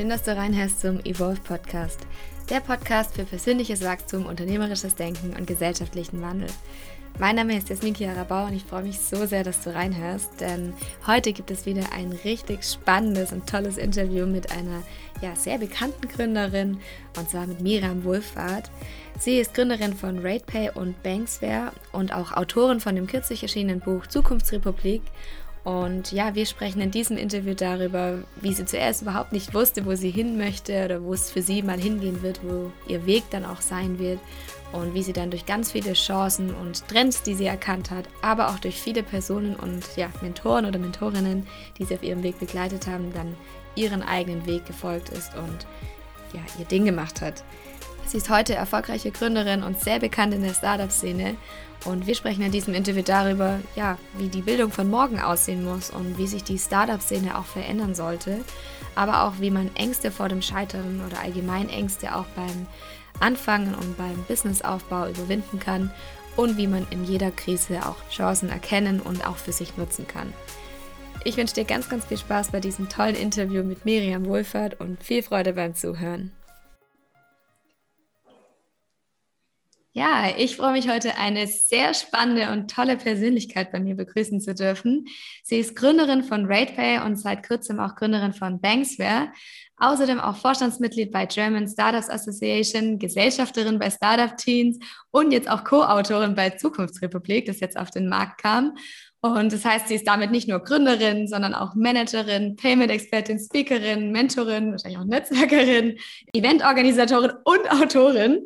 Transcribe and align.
schön, 0.00 0.08
dass 0.08 0.22
du 0.22 0.34
reinhörst 0.34 0.80
zum 0.80 0.98
Evolve 1.04 1.42
Podcast. 1.42 2.06
Der 2.48 2.60
Podcast 2.60 3.14
für 3.14 3.24
persönliches 3.24 3.84
Wachstum, 3.84 4.24
unternehmerisches 4.24 4.94
Denken 4.94 5.36
und 5.38 5.46
gesellschaftlichen 5.46 6.22
Wandel. 6.22 6.48
Mein 7.18 7.36
Name 7.36 7.58
ist 7.58 7.68
Jasminki 7.68 8.06
Arabau 8.06 8.46
und 8.46 8.54
ich 8.54 8.64
freue 8.64 8.84
mich 8.84 8.98
so 8.98 9.26
sehr, 9.26 9.44
dass 9.44 9.60
du 9.60 9.74
reinhörst, 9.74 10.40
denn 10.40 10.72
heute 11.06 11.34
gibt 11.34 11.50
es 11.50 11.66
wieder 11.66 11.92
ein 11.92 12.12
richtig 12.24 12.64
spannendes 12.64 13.30
und 13.30 13.46
tolles 13.46 13.76
Interview 13.76 14.24
mit 14.24 14.50
einer 14.52 14.82
ja, 15.20 15.36
sehr 15.36 15.58
bekannten 15.58 16.08
Gründerin 16.08 16.80
und 17.18 17.28
zwar 17.28 17.46
mit 17.46 17.60
Miriam 17.60 18.02
Wohlfahrt. 18.04 18.70
Sie 19.18 19.36
ist 19.36 19.52
Gründerin 19.52 19.92
von 19.92 20.20
RatePay 20.20 20.70
und 20.70 21.02
Banksware 21.02 21.72
und 21.92 22.14
auch 22.14 22.32
Autorin 22.32 22.80
von 22.80 22.94
dem 22.94 23.06
kürzlich 23.06 23.42
erschienenen 23.42 23.80
Buch 23.80 24.06
Zukunftsrepublik 24.06 25.02
und 25.62 26.10
ja, 26.12 26.34
wir 26.34 26.46
sprechen 26.46 26.80
in 26.80 26.90
diesem 26.90 27.18
Interview 27.18 27.54
darüber, 27.54 28.18
wie 28.40 28.54
sie 28.54 28.64
zuerst 28.64 29.02
überhaupt 29.02 29.32
nicht 29.32 29.52
wusste, 29.52 29.84
wo 29.84 29.94
sie 29.94 30.10
hin 30.10 30.38
möchte 30.38 30.84
oder 30.84 31.02
wo 31.02 31.12
es 31.12 31.30
für 31.30 31.42
sie 31.42 31.62
mal 31.62 31.78
hingehen 31.78 32.22
wird, 32.22 32.40
wo 32.42 32.72
ihr 32.88 33.04
Weg 33.04 33.24
dann 33.30 33.44
auch 33.44 33.60
sein 33.60 33.98
wird 33.98 34.18
und 34.72 34.94
wie 34.94 35.02
sie 35.02 35.12
dann 35.12 35.30
durch 35.30 35.44
ganz 35.44 35.72
viele 35.72 35.92
Chancen 35.92 36.54
und 36.54 36.88
Trends, 36.88 37.22
die 37.22 37.34
sie 37.34 37.44
erkannt 37.44 37.90
hat, 37.90 38.06
aber 38.22 38.48
auch 38.48 38.58
durch 38.58 38.80
viele 38.80 39.02
Personen 39.02 39.54
und 39.54 39.84
ja, 39.96 40.08
Mentoren 40.22 40.64
oder 40.64 40.78
Mentorinnen, 40.78 41.46
die 41.78 41.84
sie 41.84 41.94
auf 41.94 42.02
ihrem 42.02 42.22
Weg 42.22 42.38
begleitet 42.38 42.86
haben, 42.86 43.12
dann 43.12 43.36
ihren 43.74 44.02
eigenen 44.02 44.46
Weg 44.46 44.64
gefolgt 44.64 45.10
ist 45.10 45.34
und 45.36 45.66
ja, 46.32 46.40
ihr 46.58 46.64
Ding 46.64 46.86
gemacht 46.86 47.20
hat. 47.20 47.44
Sie 48.06 48.16
ist 48.16 48.30
heute 48.30 48.54
erfolgreiche 48.54 49.10
Gründerin 49.10 49.62
und 49.62 49.78
sehr 49.78 50.00
bekannt 50.00 50.32
in 50.32 50.42
der 50.42 50.54
Startup-Szene 50.54 51.36
und 51.84 52.06
wir 52.06 52.14
sprechen 52.14 52.42
in 52.42 52.52
diesem 52.52 52.74
Interview 52.74 53.02
darüber, 53.02 53.60
ja, 53.74 53.98
wie 54.18 54.28
die 54.28 54.42
Bildung 54.42 54.70
von 54.70 54.90
morgen 54.90 55.20
aussehen 55.20 55.64
muss 55.64 55.90
und 55.90 56.18
wie 56.18 56.26
sich 56.26 56.44
die 56.44 56.58
Startup-Szene 56.58 57.38
auch 57.38 57.46
verändern 57.46 57.94
sollte, 57.94 58.40
aber 58.94 59.24
auch 59.24 59.34
wie 59.40 59.50
man 59.50 59.74
Ängste 59.76 60.10
vor 60.10 60.28
dem 60.28 60.42
Scheitern 60.42 61.02
oder 61.06 61.20
allgemein 61.20 61.68
Ängste 61.68 62.14
auch 62.14 62.26
beim 62.36 62.66
Anfangen 63.18 63.74
und 63.74 63.96
beim 63.96 64.24
Businessaufbau 64.28 65.08
überwinden 65.08 65.58
kann 65.58 65.90
und 66.36 66.56
wie 66.56 66.66
man 66.66 66.86
in 66.90 67.04
jeder 67.04 67.30
Krise 67.30 67.86
auch 67.86 67.96
Chancen 68.10 68.50
erkennen 68.50 69.00
und 69.00 69.26
auch 69.26 69.36
für 69.36 69.52
sich 69.52 69.76
nutzen 69.76 70.06
kann. 70.06 70.32
Ich 71.24 71.36
wünsche 71.36 71.54
dir 71.54 71.64
ganz, 71.64 71.88
ganz 71.88 72.06
viel 72.06 72.16
Spaß 72.16 72.50
bei 72.50 72.60
diesem 72.60 72.88
tollen 72.88 73.14
Interview 73.14 73.62
mit 73.62 73.84
Miriam 73.84 74.24
Wohlfahrt 74.24 74.80
und 74.80 75.02
viel 75.02 75.22
Freude 75.22 75.52
beim 75.52 75.74
Zuhören. 75.74 76.32
Ja, 79.92 80.28
ich 80.38 80.54
freue 80.54 80.70
mich 80.72 80.88
heute, 80.88 81.16
eine 81.16 81.48
sehr 81.48 81.94
spannende 81.94 82.52
und 82.52 82.70
tolle 82.70 82.96
Persönlichkeit 82.96 83.72
bei 83.72 83.80
mir 83.80 83.96
begrüßen 83.96 84.40
zu 84.40 84.54
dürfen. 84.54 85.06
Sie 85.42 85.58
ist 85.58 85.74
Gründerin 85.74 86.22
von 86.22 86.46
RatePay 86.46 87.00
und 87.04 87.16
seit 87.16 87.44
kurzem 87.44 87.80
auch 87.80 87.96
Gründerin 87.96 88.32
von 88.32 88.60
Banksware. 88.60 89.32
Außerdem 89.78 90.20
auch 90.20 90.36
Vorstandsmitglied 90.36 91.10
bei 91.10 91.26
German 91.26 91.66
Startups 91.66 92.08
Association, 92.08 93.00
Gesellschafterin 93.00 93.80
bei 93.80 93.90
Startup 93.90 94.36
Teens 94.36 94.78
und 95.10 95.32
jetzt 95.32 95.50
auch 95.50 95.64
Co-Autorin 95.64 96.36
bei 96.36 96.50
Zukunftsrepublik, 96.50 97.46
das 97.46 97.58
jetzt 97.58 97.76
auf 97.76 97.90
den 97.90 98.08
Markt 98.08 98.40
kam. 98.40 98.76
Und 99.22 99.52
das 99.52 99.64
heißt, 99.66 99.88
sie 99.88 99.96
ist 99.96 100.06
damit 100.06 100.30
nicht 100.30 100.48
nur 100.48 100.60
Gründerin, 100.60 101.28
sondern 101.28 101.52
auch 101.52 101.74
Managerin, 101.74 102.56
Payment-Expertin, 102.56 103.38
Speakerin, 103.38 104.12
Mentorin, 104.12 104.70
wahrscheinlich 104.70 104.98
auch 104.98 105.04
Netzwerkerin, 105.04 105.98
Eventorganisatorin 106.32 107.32
und 107.44 107.70
Autorin. 107.70 108.44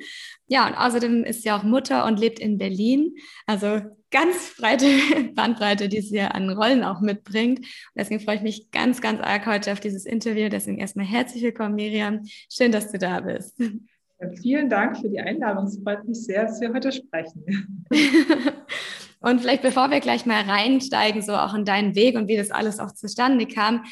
Ja, 0.54 0.68
und 0.68 0.74
außerdem 0.74 1.24
ist 1.24 1.42
sie 1.42 1.50
auch 1.50 1.64
Mutter 1.64 2.06
und 2.06 2.20
lebt 2.20 2.38
in 2.38 2.58
Berlin. 2.58 3.16
Also 3.44 3.80
ganz 4.12 4.54
breite 4.56 4.86
Bandbreite, 5.34 5.88
die 5.88 6.00
sie 6.00 6.18
ja 6.18 6.28
an 6.28 6.48
Rollen 6.48 6.84
auch 6.84 7.00
mitbringt. 7.00 7.58
Und 7.58 7.66
deswegen 7.96 8.20
freue 8.20 8.36
ich 8.36 8.42
mich 8.42 8.70
ganz, 8.70 9.00
ganz 9.00 9.20
arg 9.20 9.46
heute 9.46 9.72
auf 9.72 9.80
dieses 9.80 10.06
Interview. 10.06 10.48
Deswegen 10.48 10.78
erstmal 10.78 11.06
herzlich 11.06 11.42
willkommen, 11.42 11.74
Miriam. 11.74 12.20
Schön, 12.48 12.70
dass 12.70 12.92
du 12.92 12.98
da 12.98 13.18
bist. 13.18 13.58
Ja, 13.58 14.28
vielen 14.40 14.70
Dank 14.70 14.96
für 14.96 15.08
die 15.08 15.18
Einladung. 15.18 15.64
Es 15.64 15.80
freut 15.82 16.06
mich 16.06 16.22
sehr, 16.22 16.44
dass 16.44 16.60
wir 16.60 16.72
heute 16.72 16.92
sprechen. 16.92 17.84
und 19.18 19.40
vielleicht 19.40 19.62
bevor 19.62 19.90
wir 19.90 19.98
gleich 19.98 20.24
mal 20.24 20.42
reinsteigen, 20.42 21.20
so 21.22 21.32
auch 21.32 21.54
in 21.54 21.64
deinen 21.64 21.96
Weg 21.96 22.14
und 22.14 22.28
wie 22.28 22.36
das 22.36 22.52
alles 22.52 22.78
auch 22.78 22.92
zustande 22.92 23.48
kam, 23.48 23.82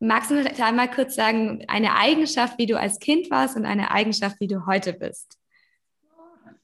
magst 0.00 0.30
du 0.30 0.34
vielleicht 0.34 0.60
einmal 0.60 0.90
kurz 0.90 1.14
sagen, 1.14 1.64
eine 1.66 1.96
Eigenschaft, 1.96 2.58
wie 2.58 2.66
du 2.66 2.78
als 2.78 2.98
Kind 2.98 3.30
warst 3.30 3.56
und 3.56 3.64
eine 3.64 3.90
Eigenschaft, 3.90 4.38
wie 4.38 4.48
du 4.48 4.66
heute 4.66 4.92
bist? 4.92 5.39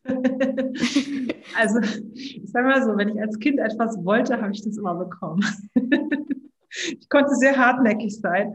also, 1.56 1.80
ich 2.14 2.50
sage 2.50 2.66
mal 2.66 2.82
so, 2.82 2.96
wenn 2.96 3.08
ich 3.08 3.20
als 3.20 3.38
Kind 3.38 3.58
etwas 3.58 3.96
wollte, 4.04 4.40
habe 4.40 4.52
ich 4.52 4.62
das 4.62 4.76
immer 4.76 4.94
bekommen. 4.94 5.44
ich 6.70 7.08
konnte 7.08 7.34
sehr 7.34 7.56
hartnäckig 7.56 8.20
sein 8.20 8.54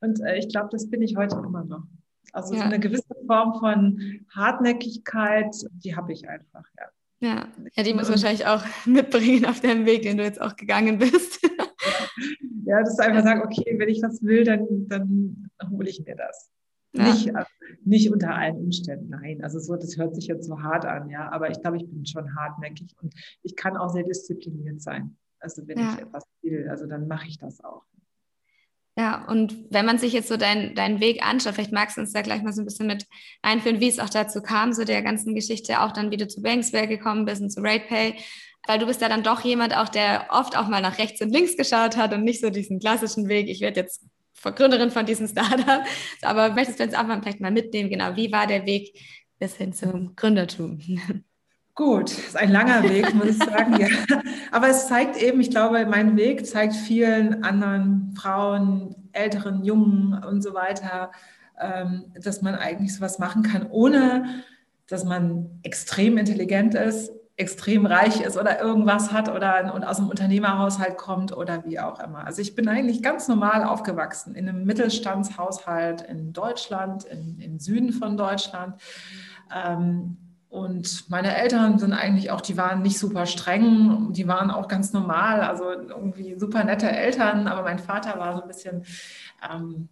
und 0.00 0.20
äh, 0.20 0.38
ich 0.38 0.48
glaube, 0.48 0.68
das 0.70 0.88
bin 0.90 1.02
ich 1.02 1.16
heute 1.16 1.36
immer 1.36 1.64
noch. 1.64 1.84
Also 2.32 2.54
ja. 2.54 2.60
so 2.60 2.66
eine 2.66 2.78
gewisse 2.78 3.14
Form 3.26 3.58
von 3.58 4.20
Hartnäckigkeit, 4.34 5.54
die 5.72 5.96
habe 5.96 6.12
ich 6.12 6.28
einfach, 6.28 6.64
ja. 6.78 6.84
Ja. 7.20 7.48
ja, 7.74 7.82
die 7.82 7.94
muss 7.94 8.08
wahrscheinlich 8.08 8.46
auch 8.46 8.62
mitbringen 8.86 9.44
auf 9.44 9.60
dem 9.60 9.86
Weg, 9.86 10.02
den 10.02 10.18
du 10.18 10.22
jetzt 10.22 10.40
auch 10.40 10.54
gegangen 10.54 10.98
bist. 10.98 11.40
ja, 12.64 12.78
das 12.80 12.90
ist 12.90 13.00
einfach 13.00 13.24
sagen, 13.24 13.42
okay, 13.42 13.74
wenn 13.76 13.88
ich 13.88 14.00
was 14.02 14.22
will, 14.22 14.44
dann, 14.44 14.86
dann 14.88 15.50
hole 15.68 15.88
ich 15.88 16.04
mir 16.04 16.14
das. 16.14 16.52
Ja. 16.92 17.12
Nicht, 17.12 17.34
also 17.34 17.50
nicht 17.84 18.10
unter 18.10 18.34
allen 18.34 18.56
Umständen, 18.56 19.10
nein. 19.10 19.42
Also 19.42 19.58
so, 19.58 19.76
das 19.76 19.96
hört 19.96 20.14
sich 20.14 20.26
jetzt 20.26 20.46
so 20.46 20.62
hart 20.62 20.84
an, 20.84 21.10
ja. 21.10 21.30
Aber 21.30 21.50
ich 21.50 21.60
glaube, 21.60 21.76
ich 21.76 21.86
bin 21.86 22.06
schon 22.06 22.34
hartnäckig 22.34 22.94
und 23.02 23.14
ich 23.42 23.56
kann 23.56 23.76
auch 23.76 23.90
sehr 23.90 24.04
diszipliniert 24.04 24.80
sein. 24.80 25.16
Also 25.40 25.66
wenn 25.68 25.78
ja. 25.78 25.94
ich 25.94 26.00
etwas 26.00 26.24
will, 26.42 26.68
also 26.68 26.86
dann 26.86 27.06
mache 27.06 27.28
ich 27.28 27.38
das 27.38 27.62
auch. 27.62 27.84
Ja, 28.96 29.24
und 29.28 29.54
wenn 29.70 29.86
man 29.86 29.98
sich 29.98 30.12
jetzt 30.12 30.26
so 30.26 30.36
deinen 30.36 30.74
dein 30.74 30.98
Weg 30.98 31.24
anschaut, 31.24 31.54
vielleicht 31.54 31.72
magst 31.72 31.96
du 31.96 32.00
uns 32.00 32.12
da 32.12 32.22
gleich 32.22 32.42
mal 32.42 32.52
so 32.52 32.62
ein 32.62 32.64
bisschen 32.64 32.88
mit 32.88 33.06
einführen, 33.42 33.78
wie 33.78 33.86
es 33.86 34.00
auch 34.00 34.08
dazu 34.08 34.42
kam, 34.42 34.72
so 34.72 34.82
der 34.82 35.02
ganzen 35.02 35.36
Geschichte, 35.36 35.82
auch 35.82 35.92
dann, 35.92 36.10
wie 36.10 36.16
du 36.16 36.26
zu 36.26 36.42
Banksware 36.42 36.88
gekommen 36.88 37.24
bist 37.24 37.40
und 37.40 37.50
zu 37.50 37.60
RatePay, 37.60 38.16
weil 38.66 38.80
du 38.80 38.86
bist 38.86 39.00
ja 39.00 39.08
dann 39.08 39.22
doch 39.22 39.44
jemand 39.44 39.76
auch, 39.76 39.88
der 39.88 40.26
oft 40.30 40.58
auch 40.58 40.66
mal 40.66 40.82
nach 40.82 40.98
rechts 40.98 41.20
und 41.20 41.30
links 41.30 41.56
geschaut 41.56 41.96
hat 41.96 42.12
und 42.12 42.24
nicht 42.24 42.40
so 42.40 42.50
diesen 42.50 42.80
klassischen 42.80 43.28
Weg, 43.28 43.48
ich 43.48 43.60
werde 43.60 43.78
jetzt 43.78 44.04
Gründerin 44.42 44.90
von 44.90 45.06
diesem 45.06 45.28
Startup. 45.28 45.82
Aber 46.22 46.52
möchtest 46.52 46.80
du 46.80 46.84
uns 46.84 46.94
auch 46.94 47.06
mal 47.06 47.20
vielleicht 47.20 47.40
mal 47.40 47.50
mitnehmen, 47.50 47.90
genau, 47.90 48.16
wie 48.16 48.32
war 48.32 48.46
der 48.46 48.66
Weg 48.66 48.98
bis 49.38 49.56
hin 49.56 49.72
zum 49.72 50.14
Gründertum? 50.16 50.80
Gut, 51.74 52.10
ist 52.10 52.36
ein 52.36 52.50
langer 52.50 52.82
Weg, 52.82 53.14
muss 53.14 53.28
ich 53.28 53.38
sagen, 53.38 53.78
ja. 53.78 53.86
Aber 54.50 54.68
es 54.68 54.88
zeigt 54.88 55.16
eben, 55.16 55.40
ich 55.40 55.50
glaube, 55.50 55.86
mein 55.86 56.16
Weg 56.16 56.44
zeigt 56.44 56.74
vielen 56.74 57.44
anderen 57.44 58.16
Frauen, 58.16 58.96
älteren, 59.12 59.62
Jungen 59.62 60.20
und 60.24 60.42
so 60.42 60.54
weiter, 60.54 61.12
ähm, 61.60 62.12
dass 62.20 62.42
man 62.42 62.56
eigentlich 62.56 62.96
sowas 62.96 63.20
machen 63.20 63.44
kann, 63.44 63.64
ohne 63.70 64.42
dass 64.88 65.04
man 65.04 65.60
extrem 65.62 66.18
intelligent 66.18 66.74
ist, 66.74 67.12
extrem 67.38 67.86
reich 67.86 68.20
ist 68.20 68.36
oder 68.36 68.60
irgendwas 68.60 69.12
hat 69.12 69.28
oder 69.28 69.72
aus 69.88 69.98
einem 69.98 70.08
Unternehmerhaushalt 70.08 70.98
kommt 70.98 71.34
oder 71.34 71.64
wie 71.64 71.78
auch 71.78 72.00
immer. 72.00 72.26
Also 72.26 72.42
ich 72.42 72.56
bin 72.56 72.68
eigentlich 72.68 73.00
ganz 73.00 73.28
normal 73.28 73.62
aufgewachsen 73.62 74.34
in 74.34 74.48
einem 74.48 74.64
Mittelstandshaushalt 74.64 76.02
in 76.02 76.32
Deutschland, 76.32 77.04
in, 77.04 77.38
im 77.38 77.60
Süden 77.60 77.92
von 77.92 78.16
Deutschland. 78.16 78.74
Ähm, 79.54 80.16
und 80.48 81.08
meine 81.10 81.36
Eltern 81.36 81.78
sind 81.78 81.92
eigentlich 81.92 82.32
auch, 82.32 82.40
die 82.40 82.56
waren 82.56 82.82
nicht 82.82 82.98
super 82.98 83.26
streng, 83.26 84.12
die 84.12 84.26
waren 84.26 84.50
auch 84.50 84.66
ganz 84.66 84.92
normal, 84.92 85.42
also 85.42 85.70
irgendwie 85.70 86.36
super 86.38 86.64
nette 86.64 86.90
Eltern, 86.90 87.46
aber 87.46 87.62
mein 87.62 87.78
Vater 87.78 88.18
war 88.18 88.34
so 88.34 88.42
ein 88.42 88.48
bisschen 88.48 88.84
ähm, 89.48 89.88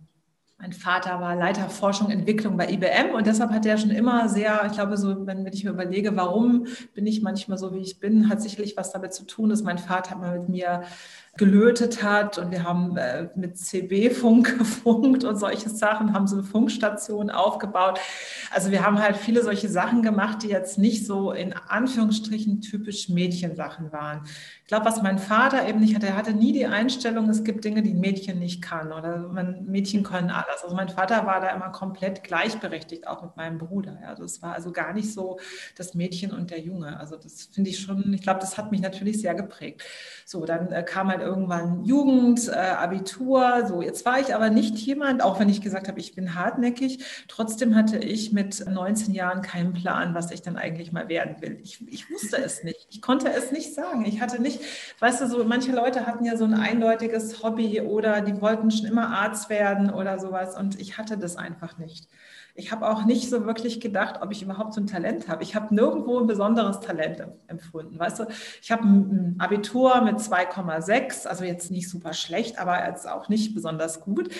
mein 0.59 0.73
Vater 0.73 1.21
war 1.21 1.37
Leiter 1.37 1.69
Forschung 1.69 2.11
Entwicklung 2.11 2.57
bei 2.57 2.71
IBM 2.71 3.15
und 3.15 3.27
deshalb 3.27 3.51
hat 3.51 3.67
er 3.67 3.77
schon 3.77 3.91
immer 3.91 4.29
sehr, 4.29 4.65
ich 4.67 4.73
glaube, 4.73 4.97
so, 4.97 5.27
wenn, 5.27 5.45
wenn 5.45 5.53
ich 5.53 5.65
mir 5.65 5.71
überlege, 5.71 6.17
warum 6.17 6.67
bin 6.95 7.07
ich 7.07 7.21
manchmal 7.21 7.59
so, 7.59 7.75
wie 7.75 7.81
ich 7.81 8.01
bin, 8.01 8.31
hat 8.31 8.41
sicherlich 8.41 8.77
was 8.77 8.91
damit 8.91 9.13
zu 9.13 9.25
tun, 9.25 9.51
dass 9.51 9.63
mein 9.63 9.79
Vater 9.79 10.17
mal 10.17 10.39
mit 10.39 10.49
mir 10.49 10.83
gelötet 11.37 12.03
hat 12.03 12.39
und 12.39 12.51
wir 12.51 12.65
haben 12.65 12.97
äh, 12.97 13.29
mit 13.35 13.59
CB-Funk 13.59 14.59
gefunkt 14.59 15.25
und 15.25 15.37
solche 15.37 15.69
Sachen, 15.69 16.13
haben 16.13 16.27
so 16.27 16.37
eine 16.37 16.45
Funkstation 16.45 17.31
aufgebaut. 17.31 18.01
Also 18.51 18.71
wir 18.71 18.85
haben 18.85 19.03
halt 19.03 19.17
viele 19.17 19.43
solche 19.43 19.69
Sachen 19.69 20.03
gemacht, 20.03 20.43
die 20.43 20.49
jetzt 20.49 20.79
nicht 20.79 21.07
so 21.07 21.33
in 21.33 21.53
Anführungsstrichen 21.53 22.61
typisch 22.61 23.09
Mädchensachen 23.09 23.93
waren. 23.93 24.23
Ich 24.63 24.69
glaube, 24.69 24.87
was 24.87 25.01
mein 25.01 25.19
Vater 25.19 25.69
eben 25.69 25.79
nicht 25.79 25.95
hatte, 25.95 26.09
er 26.09 26.17
hatte 26.17 26.33
nie 26.33 26.53
die 26.53 26.67
Einstellung, 26.67 27.29
es 27.29 27.45
gibt 27.45 27.65
Dinge, 27.65 27.83
die 27.83 27.95
ein 27.95 28.01
Mädchen 28.01 28.39
nicht 28.41 28.63
kann 28.63 28.93
oder 28.93 29.19
Mädchen 29.65 30.03
können 30.03 30.31
alles. 30.31 30.65
Also 30.65 30.75
mein 30.75 30.89
Vater 30.89 31.25
war 31.25 31.41
da 31.41 31.51
immer 31.51 31.71
komplett 31.71 32.25
gleichberechtigt, 32.25 33.07
auch 33.07 33.23
mit 33.23 33.37
meinem 33.37 33.59
Bruder. 33.59 33.99
Ja. 34.03 34.15
Das 34.15 34.43
war 34.43 34.55
also 34.55 34.73
gar 34.73 34.93
nicht 34.93 35.13
so 35.13 35.39
das 35.77 35.95
Mädchen 35.95 36.33
und 36.33 36.51
der 36.51 36.61
Junge. 36.61 36.99
Also 36.99 37.17
das 37.17 37.49
finde 37.53 37.71
ich 37.71 37.79
schon, 37.79 38.13
ich 38.13 38.23
glaube, 38.23 38.41
das 38.41 38.59
hat 38.59 38.73
mich 38.73 38.81
natürlich 38.81 39.21
sehr 39.21 39.35
geprägt. 39.35 39.85
So, 40.25 40.45
dann 40.45 40.73
äh, 40.73 40.83
kam 40.83 41.09
halt 41.09 41.21
irgendwann 41.27 41.85
Jugend, 41.85 42.49
äh, 42.49 42.53
Abitur. 42.53 43.67
So, 43.67 43.83
jetzt 43.83 44.07
war 44.07 44.21
ich 44.21 44.35
aber 44.35 44.49
nicht 44.49 44.77
jemand, 44.79 45.23
auch 45.23 45.39
wenn 45.39 45.49
ich 45.49 45.61
gesagt 45.61 45.89
habe, 45.89 46.01
ich 46.01 46.15
bin 46.15 46.35
hartnäckig. 46.35 47.05
Trotzdem 47.29 47.75
hatte 47.75 47.99
ich 47.99 48.33
mit 48.33 48.65
19 48.67 49.13
Jahren 49.13 49.43
keinen 49.43 49.73
Plan, 49.73 50.15
was 50.15 50.31
ich 50.31 50.43
dann 50.43 50.57
eigentlich 50.57 50.93
mal 50.93 51.09
werden 51.09 51.37
will. 51.41 51.59
Ich, 51.63 51.87
ich 51.89 52.11
wusste 52.11 52.39
es 52.39 52.65
nicht. 52.65 52.87
Ich 52.91 53.03
konnte 53.03 53.29
es 53.31 53.53
nicht 53.53 53.75
sagen. 53.75 54.07
Ich 54.07 54.21
hatte 54.21 54.41
nicht, 54.41 54.61
weißt 55.01 55.21
du, 55.21 55.27
so 55.27 55.45
manche 55.45 55.73
Leute 55.73 56.07
hatten 56.07 56.25
ja 56.25 56.37
so 56.37 56.45
ein 56.45 56.55
eindeutiges 56.55 57.43
Hobby 57.43 57.81
oder 57.81 58.21
die 58.21 58.41
wollten 58.41 58.71
schon 58.71 58.87
immer 58.87 59.09
Arzt 59.09 59.51
werden 59.51 59.91
oder 59.91 60.19
sowas 60.19 60.57
und 60.57 60.81
ich 60.81 60.97
hatte 60.97 61.19
das 61.19 61.37
einfach 61.37 61.79
nicht. 61.79 62.09
Ich 62.57 62.73
habe 62.73 62.89
auch 62.89 63.05
nicht 63.05 63.29
so 63.29 63.45
wirklich 63.45 63.81
gedacht, 63.81 64.21
ob 64.23 64.33
ich 64.33 64.43
überhaupt 64.43 64.73
so 64.73 64.81
ein 64.81 64.87
Talent 64.87 65.29
habe. 65.29 65.43
Ich 65.43 65.55
habe 65.55 65.75
nirgendwo 65.75 66.19
ein 66.19 66.27
besonderes 66.27 66.81
Talent 66.81 67.23
empfunden. 67.47 67.99
Weißt 67.99 68.19
du, 68.19 68.27
ich 68.63 68.73
habe 68.73 68.85
ein 68.85 69.37
Abitur 69.39 70.01
mit 70.01 70.17
2,6, 70.17 71.27
also 71.27 71.45
jetzt 71.45 71.71
nicht 71.71 71.89
super 71.89 72.15
schlecht, 72.15 72.59
aber 72.59 72.87
jetzt 72.87 73.09
auch 73.09 73.29
nicht 73.29 73.55
besonders 73.55 74.01
gut. 74.01 74.31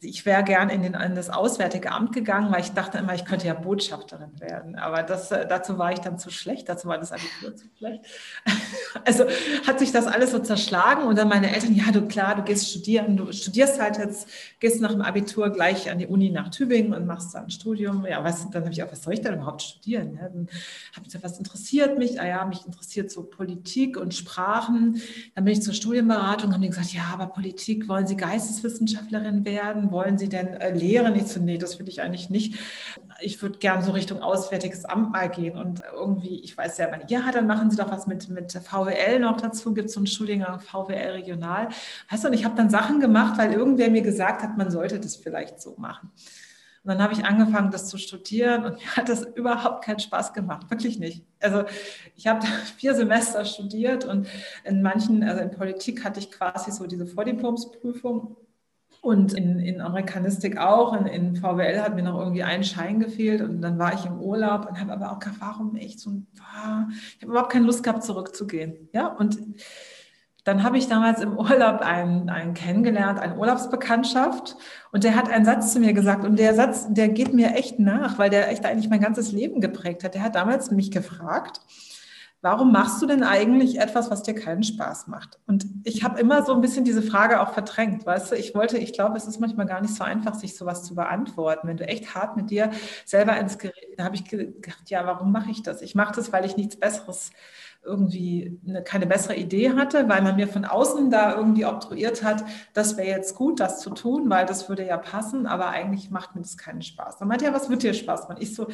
Ich 0.00 0.26
wäre 0.26 0.44
gern 0.44 0.68
in, 0.68 0.82
den, 0.82 0.94
in 0.94 1.14
das 1.14 1.30
Auswärtige 1.30 1.90
Amt 1.90 2.12
gegangen, 2.12 2.52
weil 2.52 2.60
ich 2.60 2.72
dachte 2.72 2.98
immer, 2.98 3.14
ich 3.14 3.24
könnte 3.24 3.46
ja 3.46 3.54
Botschafterin 3.54 4.40
werden. 4.40 4.76
Aber 4.76 5.02
das, 5.02 5.30
äh, 5.32 5.46
dazu 5.46 5.78
war 5.78 5.92
ich 5.92 6.00
dann 6.00 6.18
zu 6.18 6.30
schlecht, 6.30 6.68
dazu 6.68 6.88
war 6.88 6.98
das 6.98 7.12
Abitur 7.12 7.54
zu 7.54 7.66
schlecht. 7.76 8.04
Also 9.04 9.24
hat 9.66 9.78
sich 9.78 9.92
das 9.92 10.06
alles 10.06 10.32
so 10.32 10.38
zerschlagen 10.38 11.04
und 11.04 11.16
dann 11.16 11.28
meine 11.28 11.54
Eltern, 11.54 11.74
ja, 11.74 11.92
du 11.92 12.08
klar, 12.08 12.34
du 12.34 12.42
gehst 12.42 12.68
studieren, 12.68 13.16
du 13.16 13.30
studierst 13.30 13.80
halt 13.80 13.98
jetzt, 13.98 14.28
gehst 14.58 14.80
nach 14.80 14.90
dem 14.90 15.02
Abitur 15.02 15.50
gleich 15.50 15.90
an 15.90 15.98
die 15.98 16.06
Uni 16.06 16.30
nach 16.30 16.48
Tübingen 16.48 16.92
und 16.92 17.06
machst 17.06 17.34
dann 17.34 17.50
Studium. 17.50 18.04
Ja, 18.06 18.24
was, 18.24 18.50
dann 18.50 18.62
habe 18.62 18.72
ich 18.72 18.82
auch, 18.82 18.90
was 18.90 19.02
soll 19.02 19.14
ich 19.14 19.20
denn 19.20 19.34
überhaupt 19.34 19.62
studieren? 19.62 20.14
Ja, 20.14 20.28
dann 20.28 20.48
habe 20.92 21.02
ich 21.02 21.04
gesagt, 21.04 21.24
was 21.24 21.38
interessiert 21.38 21.98
mich? 21.98 22.20
Ah 22.20 22.26
ja, 22.26 22.44
mich 22.46 22.64
interessiert 22.66 23.10
so 23.10 23.22
Politik 23.22 23.96
und 23.96 24.14
Sprachen. 24.14 25.00
Dann 25.34 25.44
bin 25.44 25.52
ich 25.52 25.62
zur 25.62 25.74
Studienberatung, 25.74 26.52
haben 26.52 26.62
die 26.62 26.68
gesagt, 26.68 26.92
ja, 26.92 27.04
aber 27.12 27.26
Politik, 27.26 27.88
wollen 27.88 28.06
Sie 28.06 28.16
Geisteswissenschaftlerin 28.16 29.44
werden? 29.44 29.85
Wollen 29.90 30.18
Sie 30.18 30.28
denn 30.28 30.48
äh, 30.54 30.72
lehren? 30.72 31.14
Ich 31.16 31.26
so, 31.26 31.40
nee, 31.40 31.58
das 31.58 31.78
will 31.78 31.88
ich 31.88 32.02
eigentlich 32.02 32.30
nicht. 32.30 32.58
Ich 33.20 33.40
würde 33.42 33.58
gern 33.58 33.82
so 33.82 33.92
Richtung 33.92 34.22
Auswärtiges 34.22 34.84
Amt 34.84 35.12
mal 35.12 35.28
gehen 35.28 35.56
und 35.56 35.82
irgendwie, 35.94 36.40
ich 36.40 36.56
weiß 36.56 36.76
selber 36.76 36.96
nicht, 36.96 37.10
ja, 37.10 37.30
dann 37.32 37.46
machen 37.46 37.70
Sie 37.70 37.76
doch 37.76 37.90
was 37.90 38.06
mit, 38.06 38.28
mit 38.28 38.52
VWL 38.52 39.20
noch 39.20 39.40
dazu, 39.40 39.74
gibt 39.74 39.88
es 39.88 39.94
so 39.94 40.00
einen 40.00 40.06
Studiengang 40.06 40.60
VWL 40.60 41.12
regional. 41.12 41.68
Weißt 42.10 42.24
du, 42.24 42.28
und 42.28 42.34
ich 42.34 42.44
habe 42.44 42.56
dann 42.56 42.70
Sachen 42.70 43.00
gemacht, 43.00 43.38
weil 43.38 43.52
irgendwer 43.52 43.90
mir 43.90 44.02
gesagt 44.02 44.42
hat, 44.42 44.56
man 44.56 44.70
sollte 44.70 45.00
das 45.00 45.16
vielleicht 45.16 45.60
so 45.60 45.74
machen. 45.78 46.10
Und 46.86 46.90
dann 46.90 47.02
habe 47.02 47.14
ich 47.14 47.24
angefangen, 47.24 47.72
das 47.72 47.88
zu 47.88 47.98
studieren 47.98 48.64
und 48.64 48.76
mir 48.76 48.96
hat 48.96 49.08
das 49.08 49.24
überhaupt 49.34 49.84
keinen 49.84 49.98
Spaß 49.98 50.32
gemacht, 50.32 50.70
wirklich 50.70 51.00
nicht. 51.00 51.24
Also 51.40 51.64
ich 52.14 52.28
habe 52.28 52.46
vier 52.76 52.94
Semester 52.94 53.44
studiert 53.44 54.04
und 54.04 54.28
in 54.62 54.82
manchen, 54.82 55.24
also 55.24 55.42
in 55.42 55.50
Politik 55.50 56.04
hatte 56.04 56.20
ich 56.20 56.30
quasi 56.30 56.70
so 56.70 56.86
diese 56.86 57.04
Vordiplomsprüfung 57.04 58.36
und 59.00 59.32
in, 59.32 59.58
in 59.58 59.80
Amerikanistik 59.80 60.58
auch. 60.58 60.92
In, 60.92 61.06
in, 61.06 61.36
VWL 61.36 61.80
hat 61.80 61.94
mir 61.94 62.02
noch 62.02 62.18
irgendwie 62.18 62.42
ein 62.42 62.64
Schein 62.64 63.00
gefehlt 63.00 63.40
und 63.40 63.60
dann 63.60 63.78
war 63.78 63.94
ich 63.94 64.04
im 64.04 64.18
Urlaub 64.18 64.66
und 64.68 64.80
habe 64.80 64.92
aber 64.92 65.12
auch 65.12 65.18
gedacht, 65.18 65.36
warum 65.40 65.76
echt 65.76 66.00
so 66.00 66.10
ein, 66.10 66.26
ich 66.34 67.22
habe 67.22 67.32
überhaupt 67.32 67.52
keine 67.52 67.66
Lust 67.66 67.82
gehabt, 67.82 68.02
zurückzugehen. 68.04 68.88
Ja, 68.92 69.08
und 69.08 69.38
dann 70.46 70.62
habe 70.62 70.78
ich 70.78 70.86
damals 70.86 71.20
im 71.20 71.36
Urlaub 71.38 71.80
einen, 71.80 72.30
einen 72.30 72.54
kennengelernt, 72.54 73.18
eine 73.18 73.36
Urlaubsbekanntschaft. 73.36 74.56
Und 74.92 75.04
der 75.04 75.16
hat 75.16 75.28
einen 75.28 75.44
Satz 75.44 75.72
zu 75.72 75.80
mir 75.80 75.92
gesagt. 75.92 76.24
Und 76.24 76.38
der 76.38 76.54
Satz, 76.54 76.86
der 76.88 77.08
geht 77.08 77.34
mir 77.34 77.54
echt 77.54 77.78
nach, 77.78 78.18
weil 78.18 78.30
der 78.30 78.48
echt 78.50 78.64
eigentlich 78.64 78.88
mein 78.88 79.00
ganzes 79.00 79.32
Leben 79.32 79.60
geprägt 79.60 80.04
hat. 80.04 80.14
Der 80.14 80.22
hat 80.22 80.36
damals 80.36 80.70
mich 80.70 80.90
gefragt, 80.90 81.60
warum 82.42 82.72
machst 82.72 83.02
du 83.02 83.06
denn 83.06 83.22
eigentlich 83.22 83.78
etwas, 83.80 84.10
was 84.10 84.22
dir 84.22 84.34
keinen 84.34 84.62
Spaß 84.62 85.08
macht? 85.08 85.38
Und 85.46 85.66
ich 85.84 86.04
habe 86.04 86.20
immer 86.20 86.44
so 86.44 86.54
ein 86.54 86.60
bisschen 86.60 86.84
diese 86.84 87.02
Frage 87.02 87.40
auch 87.40 87.52
verdrängt, 87.52 88.06
weißt 88.06 88.32
du, 88.32 88.36
ich 88.36 88.54
wollte, 88.54 88.78
ich 88.78 88.92
glaube, 88.92 89.16
es 89.16 89.26
ist 89.26 89.40
manchmal 89.40 89.66
gar 89.66 89.80
nicht 89.80 89.94
so 89.94 90.04
einfach, 90.04 90.34
sich 90.34 90.56
sowas 90.56 90.84
zu 90.84 90.94
beantworten. 90.94 91.68
Wenn 91.68 91.76
du 91.76 91.88
echt 91.88 92.14
hart 92.14 92.36
mit 92.36 92.50
dir 92.50 92.70
selber 93.04 93.36
ins 93.38 93.58
Gerät, 93.58 93.94
da 93.96 94.04
habe 94.04 94.14
ich 94.16 94.24
gedacht, 94.24 94.88
ja, 94.88 95.06
warum 95.06 95.32
mache 95.32 95.50
ich 95.50 95.62
das? 95.62 95.82
Ich 95.82 95.94
mache 95.94 96.14
das, 96.14 96.32
weil 96.32 96.44
ich 96.44 96.56
nichts 96.56 96.76
Besseres 96.78 97.30
irgendwie 97.86 98.60
eine, 98.66 98.82
keine 98.82 99.06
bessere 99.06 99.36
Idee 99.36 99.70
hatte, 99.70 100.08
weil 100.08 100.22
man 100.22 100.36
mir 100.36 100.48
von 100.48 100.64
außen 100.64 101.10
da 101.10 101.36
irgendwie 101.36 101.64
obtruiert 101.64 102.22
hat, 102.22 102.44
das 102.74 102.96
wäre 102.96 103.08
jetzt 103.08 103.34
gut, 103.36 103.60
das 103.60 103.80
zu 103.80 103.90
tun, 103.90 104.28
weil 104.28 104.44
das 104.44 104.68
würde 104.68 104.84
ja 104.84 104.96
passen, 104.98 105.46
aber 105.46 105.68
eigentlich 105.68 106.10
macht 106.10 106.34
mir 106.34 106.42
das 106.42 106.56
keinen 106.56 106.82
Spaß. 106.82 107.18
Dann 107.18 107.28
meinte 107.28 107.44
ja, 107.44 107.54
was 107.54 107.70
wird 107.70 107.82
dir 107.82 107.94
Spaß 107.94 108.28
machen? 108.28 108.42
Ich 108.42 108.54
so, 108.54 108.66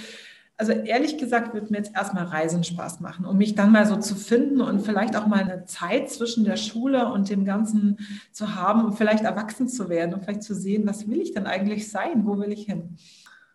also 0.62 0.70
ehrlich 0.70 1.18
gesagt 1.18 1.54
wird 1.54 1.72
mir 1.72 1.78
jetzt 1.78 1.92
erstmal 1.92 2.22
Reisen 2.22 2.62
Spaß 2.62 3.00
machen, 3.00 3.24
um 3.24 3.36
mich 3.36 3.56
dann 3.56 3.72
mal 3.72 3.84
so 3.84 3.96
zu 3.96 4.14
finden 4.14 4.60
und 4.60 4.82
vielleicht 4.82 5.16
auch 5.16 5.26
mal 5.26 5.40
eine 5.40 5.64
Zeit 5.64 6.08
zwischen 6.08 6.44
der 6.44 6.56
Schule 6.56 7.12
und 7.12 7.28
dem 7.30 7.44
Ganzen 7.44 7.98
zu 8.30 8.54
haben 8.54 8.84
und 8.84 8.92
vielleicht 8.92 9.24
erwachsen 9.24 9.66
zu 9.66 9.88
werden 9.88 10.14
und 10.14 10.22
vielleicht 10.22 10.44
zu 10.44 10.54
sehen, 10.54 10.86
was 10.86 11.08
will 11.08 11.20
ich 11.20 11.34
denn 11.34 11.48
eigentlich 11.48 11.90
sein, 11.90 12.24
wo 12.26 12.38
will 12.38 12.52
ich 12.52 12.66
hin? 12.66 12.96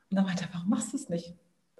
Und 0.09 0.17
dann 0.17 0.25
meinte 0.25 0.43
er, 0.43 0.49
warum 0.53 0.69
machst 0.69 0.91
du 0.91 0.97
es 0.97 1.07
nicht? 1.07 1.33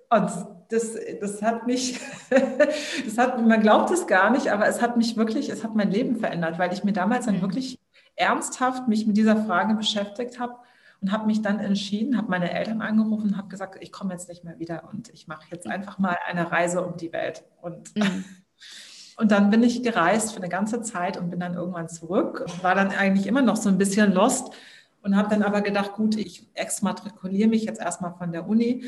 Und 0.09 0.31
das, 0.69 0.95
das 1.19 1.41
hat 1.41 1.67
mich, 1.67 1.99
das 2.29 3.17
hat, 3.17 3.45
man 3.45 3.61
glaubt 3.61 3.91
es 3.91 4.07
gar 4.07 4.29
nicht, 4.29 4.47
aber 4.47 4.65
es 4.65 4.81
hat 4.81 4.95
mich 4.95 5.17
wirklich, 5.17 5.49
es 5.49 5.61
hat 5.61 5.75
mein 5.75 5.91
Leben 5.91 6.15
verändert, 6.15 6.57
weil 6.57 6.71
ich 6.71 6.85
mir 6.85 6.93
damals 6.93 7.25
dann 7.25 7.39
mhm. 7.39 7.41
wirklich 7.41 7.79
ernsthaft 8.15 8.87
mich 8.87 9.05
mit 9.05 9.17
dieser 9.17 9.43
Frage 9.43 9.75
beschäftigt 9.75 10.39
habe 10.39 10.55
und 11.01 11.11
habe 11.11 11.25
mich 11.27 11.41
dann 11.41 11.59
entschieden, 11.59 12.17
habe 12.17 12.29
meine 12.29 12.51
Eltern 12.51 12.81
angerufen 12.81 13.37
habe 13.37 13.49
gesagt, 13.49 13.77
ich 13.81 13.91
komme 13.91 14.13
jetzt 14.13 14.29
nicht 14.29 14.43
mehr 14.43 14.59
wieder 14.59 14.89
und 14.91 15.09
ich 15.09 15.27
mache 15.27 15.45
jetzt 15.51 15.67
einfach 15.67 15.99
mal 15.99 16.17
eine 16.27 16.51
Reise 16.51 16.83
um 16.83 16.97
die 16.97 17.13
Welt. 17.13 17.43
Und, 17.61 17.95
mhm. 17.95 18.25
und 19.17 19.31
dann 19.31 19.49
bin 19.49 19.63
ich 19.63 19.83
gereist 19.83 20.31
für 20.31 20.37
eine 20.37 20.49
ganze 20.49 20.81
Zeit 20.81 21.17
und 21.17 21.29
bin 21.29 21.39
dann 21.39 21.53
irgendwann 21.53 21.89
zurück, 21.89 22.45
war 22.61 22.75
dann 22.75 22.89
eigentlich 22.91 23.27
immer 23.27 23.41
noch 23.41 23.57
so 23.57 23.69
ein 23.69 23.77
bisschen 23.77 24.11
lost 24.11 24.53
und 25.01 25.15
habe 25.15 25.29
dann 25.29 25.43
aber 25.43 25.61
gedacht, 25.61 25.93
gut, 25.93 26.15
ich 26.17 26.49
exmatrikuliere 26.53 27.49
mich 27.49 27.63
jetzt 27.63 27.79
erstmal 27.79 28.13
von 28.13 28.31
der 28.31 28.47
Uni 28.47 28.85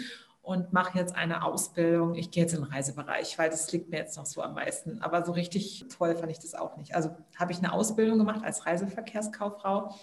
und 0.50 0.74
mache 0.74 0.98
jetzt 0.98 1.16
eine 1.16 1.44
Ausbildung. 1.44 2.16
Ich 2.16 2.32
gehe 2.32 2.44
jetzt 2.44 2.54
in 2.56 2.62
den 2.62 2.72
Reisebereich, 2.72 3.38
weil 3.38 3.52
das 3.52 3.72
liegt 3.72 3.92
mir 3.92 3.98
jetzt 3.98 4.18
noch 4.18 4.26
so 4.26 4.42
am 4.42 4.56
meisten. 4.56 5.00
Aber 5.00 5.24
so 5.24 5.32
richtig 5.32 5.86
toll 5.96 6.16
fand 6.16 6.32
ich 6.32 6.40
das 6.40 6.56
auch 6.56 6.76
nicht. 6.76 6.96
Also 6.96 7.12
habe 7.38 7.52
ich 7.52 7.60
eine 7.60 7.72
Ausbildung 7.72 8.18
gemacht 8.18 8.44
als 8.44 8.66
Reiseverkehrskauffrau, 8.66 9.94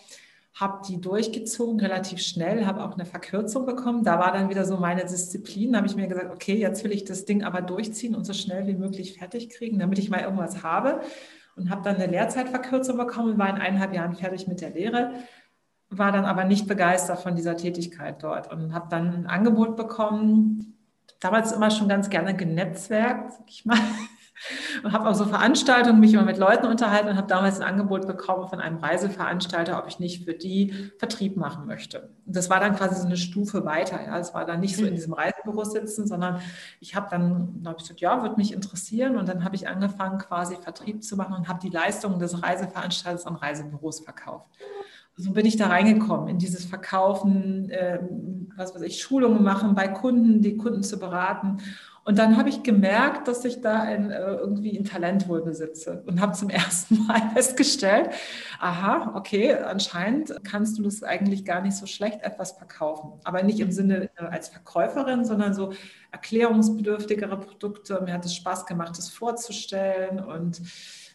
habe 0.58 0.80
die 0.88 1.00
durchgezogen 1.00 1.78
relativ 1.80 2.20
schnell, 2.20 2.66
habe 2.66 2.82
auch 2.82 2.94
eine 2.94 3.04
Verkürzung 3.04 3.66
bekommen. 3.66 4.04
Da 4.04 4.18
war 4.18 4.32
dann 4.32 4.48
wieder 4.48 4.64
so 4.64 4.78
meine 4.78 5.04
Disziplin. 5.04 5.72
Da 5.72 5.78
habe 5.78 5.86
ich 5.86 5.96
mir 5.96 6.06
gesagt, 6.06 6.32
okay, 6.32 6.56
jetzt 6.56 6.82
will 6.82 6.92
ich 6.92 7.04
das 7.04 7.26
Ding 7.26 7.44
aber 7.44 7.60
durchziehen 7.60 8.14
und 8.14 8.24
so 8.24 8.32
schnell 8.32 8.66
wie 8.66 8.74
möglich 8.74 9.18
fertig 9.18 9.50
kriegen, 9.50 9.78
damit 9.78 9.98
ich 9.98 10.08
mal 10.08 10.20
irgendwas 10.20 10.62
habe. 10.62 11.00
Und 11.56 11.70
habe 11.70 11.82
dann 11.82 11.96
eine 11.96 12.06
Lehrzeitverkürzung 12.06 12.96
bekommen 12.96 13.32
und 13.32 13.38
war 13.38 13.50
in 13.50 13.56
eineinhalb 13.56 13.94
Jahren 13.94 14.14
fertig 14.14 14.48
mit 14.48 14.60
der 14.60 14.70
Lehre 14.70 15.12
war 15.90 16.12
dann 16.12 16.24
aber 16.24 16.44
nicht 16.44 16.66
begeistert 16.66 17.20
von 17.20 17.36
dieser 17.36 17.56
Tätigkeit 17.56 18.22
dort 18.22 18.52
und 18.52 18.74
habe 18.74 18.88
dann 18.90 19.14
ein 19.14 19.26
Angebot 19.26 19.76
bekommen, 19.76 20.74
damals 21.20 21.52
immer 21.52 21.70
schon 21.70 21.88
ganz 21.88 22.10
gerne 22.10 22.34
genetzwerkt, 22.34 23.32
sag 23.32 23.48
ich 23.48 23.64
mal, 23.64 23.78
und 24.82 24.92
habe 24.92 25.08
auch 25.08 25.14
so 25.14 25.24
Veranstaltungen, 25.24 26.00
mich 26.00 26.12
immer 26.12 26.24
mit 26.24 26.38
Leuten 26.38 26.66
unterhalten 26.66 27.08
und 27.08 27.16
habe 27.16 27.26
damals 27.26 27.60
ein 27.60 27.66
Angebot 27.66 28.06
bekommen 28.06 28.48
von 28.48 28.60
einem 28.60 28.78
Reiseveranstalter, 28.78 29.78
ob 29.78 29.88
ich 29.88 29.98
nicht 29.98 30.24
für 30.24 30.34
die 30.34 30.92
Vertrieb 30.98 31.36
machen 31.36 31.66
möchte. 31.66 32.10
Und 32.26 32.36
das 32.36 32.50
war 32.50 32.60
dann 32.60 32.76
quasi 32.76 33.00
so 33.00 33.06
eine 33.06 33.16
Stufe 33.16 33.64
weiter. 33.64 34.02
Ja. 34.04 34.18
Es 34.18 34.34
war 34.34 34.44
dann 34.44 34.60
nicht 34.60 34.76
so 34.76 34.82
in 34.82 34.90
mhm. 34.90 34.94
diesem 34.96 35.12
Reisebüro 35.12 35.64
sitzen, 35.64 36.06
sondern 36.06 36.40
ich 36.80 36.94
habe 36.94 37.08
dann, 37.10 37.62
da 37.62 37.70
habe 37.70 37.78
ich 37.78 37.84
gesagt, 37.84 38.00
ja, 38.00 38.22
würde 38.22 38.36
mich 38.36 38.52
interessieren. 38.52 39.16
Und 39.16 39.28
dann 39.28 39.44
habe 39.44 39.56
ich 39.56 39.68
angefangen, 39.68 40.18
quasi 40.18 40.56
Vertrieb 40.56 41.02
zu 41.02 41.16
machen 41.16 41.34
und 41.34 41.48
habe 41.48 41.60
die 41.60 41.70
Leistungen 41.70 42.18
des 42.18 42.42
Reiseveranstalters 42.42 43.26
an 43.26 43.36
Reisebüros 43.36 44.00
verkauft 44.00 44.46
so 45.16 45.32
bin 45.32 45.46
ich 45.46 45.56
da 45.56 45.68
reingekommen, 45.68 46.28
in 46.28 46.38
dieses 46.38 46.66
Verkaufen, 46.66 47.70
äh, 47.70 48.00
was 48.54 48.74
weiß 48.74 48.82
ich, 48.82 49.00
Schulungen 49.00 49.42
machen 49.42 49.74
bei 49.74 49.88
Kunden, 49.88 50.42
die 50.42 50.56
Kunden 50.56 50.82
zu 50.82 50.98
beraten. 50.98 51.58
Und 52.06 52.20
dann 52.20 52.36
habe 52.36 52.48
ich 52.48 52.62
gemerkt, 52.62 53.26
dass 53.26 53.44
ich 53.44 53.62
da 53.62 53.82
ein, 53.82 54.12
äh, 54.12 54.34
irgendwie 54.36 54.78
ein 54.78 54.84
Talent 54.84 55.28
wohl 55.28 55.42
besitze 55.42 56.04
und 56.06 56.20
habe 56.20 56.34
zum 56.34 56.50
ersten 56.50 57.04
Mal 57.04 57.30
festgestellt, 57.34 58.10
aha, 58.60 59.14
okay, 59.16 59.54
anscheinend 59.54 60.32
kannst 60.44 60.78
du 60.78 60.84
das 60.84 61.02
eigentlich 61.02 61.44
gar 61.44 61.62
nicht 61.62 61.76
so 61.76 61.86
schlecht 61.86 62.22
etwas 62.22 62.52
verkaufen. 62.52 63.14
Aber 63.24 63.42
nicht 63.42 63.58
im 63.58 63.72
Sinne 63.72 64.08
äh, 64.16 64.22
als 64.22 64.48
Verkäuferin, 64.48 65.24
sondern 65.24 65.52
so 65.52 65.72
erklärungsbedürftigere 66.12 67.40
Produkte. 67.40 68.00
Mir 68.04 68.12
hat 68.14 68.24
es 68.24 68.36
Spaß 68.36 68.66
gemacht, 68.66 68.96
das 68.96 69.08
vorzustellen 69.08 70.20
und 70.20 70.62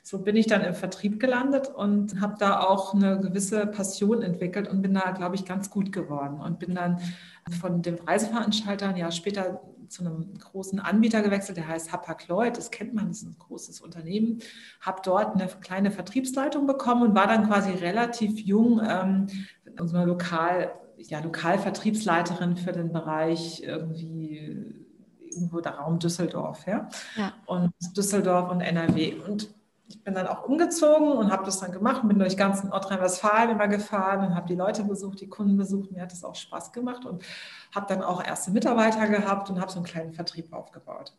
so 0.03 0.19
bin 0.19 0.35
ich 0.35 0.47
dann 0.47 0.61
im 0.61 0.73
Vertrieb 0.73 1.21
gelandet 1.21 1.69
und 1.69 2.19
habe 2.19 2.35
da 2.37 2.59
auch 2.59 2.93
eine 2.93 3.17
gewisse 3.21 3.65
Passion 3.65 4.23
entwickelt 4.23 4.67
und 4.67 4.81
bin 4.81 4.93
da, 4.93 5.11
glaube 5.11 5.35
ich, 5.35 5.45
ganz 5.45 5.69
gut 5.69 5.93
geworden 5.93 6.41
und 6.41 6.59
bin 6.59 6.75
dann 6.75 6.99
von 7.61 7.81
dem 7.81 7.95
Reiseveranstalter 7.95 8.89
ein 8.89 8.97
Jahr 8.97 9.11
später 9.11 9.61
zu 9.91 10.03
einem 10.03 10.33
großen 10.37 10.79
Anbieter 10.79 11.21
gewechselt, 11.21 11.57
der 11.57 11.67
heißt 11.67 11.91
Hapag-Lloyd, 11.91 12.57
das 12.57 12.71
kennt 12.71 12.93
man, 12.93 13.09
das 13.09 13.17
ist 13.17 13.27
ein 13.27 13.35
großes 13.37 13.81
Unternehmen, 13.81 14.39
habe 14.79 15.01
dort 15.03 15.35
eine 15.35 15.47
kleine 15.47 15.91
Vertriebsleitung 15.91 16.65
bekommen 16.65 17.03
und 17.03 17.15
war 17.15 17.27
dann 17.27 17.47
quasi 17.47 17.71
relativ 17.71 18.39
jung 18.39 18.81
ähm, 18.87 19.27
unsere 19.79 20.05
Lokal, 20.05 20.73
ja, 20.97 21.19
Lokalvertriebsleiterin 21.19 22.57
für 22.57 22.71
den 22.71 22.91
Bereich 22.91 23.63
irgendwie 23.63 24.81
irgendwo 25.33 25.61
der 25.61 25.73
Raum 25.73 25.99
Düsseldorf, 25.99 26.65
ja? 26.67 26.89
ja. 27.15 27.33
Und 27.45 27.73
Düsseldorf 27.95 28.51
und 28.51 28.61
NRW. 28.61 29.15
Und 29.27 29.49
ich 29.91 30.03
bin 30.03 30.13
dann 30.13 30.27
auch 30.27 30.43
umgezogen 30.43 31.11
und 31.11 31.31
habe 31.31 31.43
das 31.43 31.59
dann 31.59 31.71
gemacht, 31.71 32.07
bin 32.07 32.17
durch 32.17 32.37
ganz 32.37 32.63
Nordrhein-Westfalen 32.63 33.49
immer 33.49 33.67
gefahren 33.67 34.25
und 34.25 34.35
habe 34.35 34.47
die 34.47 34.55
Leute 34.55 34.85
besucht, 34.85 35.19
die 35.19 35.27
Kunden 35.27 35.57
besucht. 35.57 35.91
Mir 35.91 36.01
hat 36.01 36.13
das 36.13 36.23
auch 36.23 36.35
Spaß 36.35 36.71
gemacht 36.71 37.05
und 37.05 37.23
habe 37.75 37.87
dann 37.87 38.01
auch 38.01 38.23
erste 38.23 38.51
Mitarbeiter 38.51 39.07
gehabt 39.07 39.49
und 39.49 39.59
habe 39.59 39.69
so 39.69 39.77
einen 39.77 39.85
kleinen 39.85 40.13
Vertrieb 40.13 40.53
aufgebaut. 40.53 41.13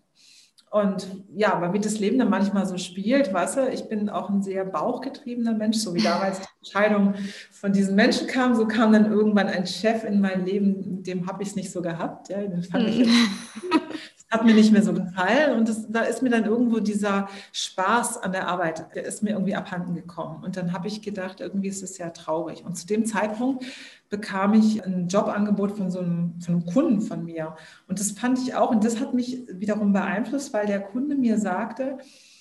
Und 0.71 1.07
ja, 1.35 1.53
aber 1.53 1.75
wie 1.75 1.81
das 1.81 1.99
Leben 1.99 2.19
dann 2.19 2.31
manchmal 2.31 2.65
so 2.65 2.79
spielt, 2.79 3.31
weißt 3.31 3.59
du, 3.59 3.69
ich 3.69 3.91
bin 3.91 4.09
auch 4.09 4.31
ein 4.31 4.43
sehr 4.43 4.65
bauchgetriebener 4.65 5.53
Mensch, 5.53 5.77
so 5.77 5.95
wie 5.95 6.03
damals 6.03 6.41
die 6.41 6.47
Entscheidung 6.61 7.15
von 7.51 7.75
diesen 7.75 7.95
Menschen 7.95 8.27
kam, 8.27 8.55
so 8.55 8.67
kam 8.67 8.91
dann 8.91 9.13
irgendwann 9.13 9.49
ein 9.49 9.67
Chef 9.67 10.03
in 10.03 10.23
mein 10.23 10.47
Leben, 10.47 10.97
mit 10.97 11.07
dem 11.07 11.27
habe 11.27 11.43
ich 11.43 11.51
es 11.51 11.57
nicht 11.57 11.71
so 11.71 11.83
gehabt. 11.83 12.31
Ja, 12.31 12.41
den 12.41 12.63
fand 12.63 12.89
ich 12.89 13.01
jetzt, 13.01 13.11
hat 14.33 14.47
mir 14.47 14.55
nicht 14.55 14.73
mehr 14.73 14.83
so 14.83 14.95
gefallen 14.95 15.59
und 15.59 15.69
das, 15.69 15.87
da 15.91 16.01
ist 16.01 16.23
mir 16.23 16.31
dann 16.31 16.47
irgendwo 16.47 16.81
dieser 16.81 17.29
Spaß 17.53 18.23
an 18.23 18.33
der 18.33 18.49
Arbeit, 18.49 18.87
der 18.95 19.05
ist 19.05 19.23
mir 19.23 19.31
irgendwie 19.31 19.55
abhanden 19.55 19.95
gekommen. 19.95 20.43
Und 20.43 20.57
dann 20.57 20.73
habe 20.73 20.89
ich 20.89 21.03
gedacht, 21.03 21.41
irgendwie 21.41 21.69
ist 21.69 21.83
es 21.83 21.99
ja 21.99 22.09
traurig. 22.09 22.65
Und 22.65 22.79
zu 22.79 22.87
dem 22.87 23.05
Zeitpunkt 23.05 23.67
bekam 24.09 24.55
ich 24.55 24.83
ein 24.85 25.09
Jobangebot 25.09 25.73
von 25.77 25.91
so 25.91 25.99
einem, 25.99 26.41
von 26.41 26.55
einem 26.55 26.67
Kunden 26.67 27.01
von 27.03 27.27
mir. 27.27 27.57
Und 27.89 28.01
das 28.01 28.13
fand 28.13 28.39
ich 28.39 28.55
auch, 28.55 28.71
und 28.71 28.85
das 28.85 29.01
hat 29.01 29.13
mich 29.13 29.43
wiederum 29.51 29.93
beeinflusst, 29.93 30.55
weil 30.55 30.67
der 30.67 30.81
Kunde 30.81 31.15
mir 31.15 31.39
sagte, 31.39 31.99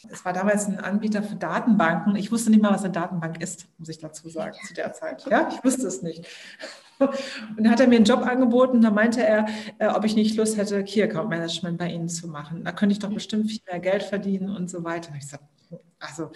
es 0.09 0.25
war 0.25 0.33
damals 0.33 0.67
ein 0.67 0.79
Anbieter 0.79 1.21
für 1.21 1.35
Datenbanken. 1.35 2.15
Ich 2.15 2.31
wusste 2.31 2.49
nicht 2.49 2.61
mal, 2.61 2.73
was 2.73 2.83
eine 2.83 2.91
Datenbank 2.91 3.41
ist, 3.41 3.67
muss 3.77 3.89
ich 3.89 3.99
dazu 3.99 4.29
sagen, 4.29 4.55
zu 4.65 4.73
der 4.73 4.93
Zeit. 4.93 5.25
Ja, 5.29 5.49
ich 5.51 5.63
wusste 5.63 5.87
es 5.87 6.01
nicht. 6.01 6.27
Und 6.99 7.11
dann 7.57 7.71
hat 7.71 7.79
er 7.79 7.87
mir 7.87 7.95
einen 7.95 8.05
Job 8.05 8.21
angeboten. 8.25 8.81
Da 8.81 8.91
meinte 8.91 9.23
er, 9.23 9.47
äh, 9.79 9.87
ob 9.87 10.05
ich 10.05 10.15
nicht 10.15 10.37
Lust 10.37 10.57
hätte, 10.57 10.83
Key 10.83 11.01
Account 11.01 11.29
Management 11.29 11.77
bei 11.77 11.89
Ihnen 11.91 12.09
zu 12.09 12.27
machen. 12.27 12.63
Da 12.63 12.71
könnte 12.71 12.93
ich 12.93 12.99
doch 12.99 13.09
bestimmt 13.09 13.49
viel 13.49 13.61
mehr 13.69 13.79
Geld 13.79 14.03
verdienen 14.03 14.55
und 14.55 14.69
so 14.69 14.83
weiter. 14.83 15.11
Und 15.11 15.17
ich 15.17 15.27
sagte, 15.27 15.47
also 15.99 16.31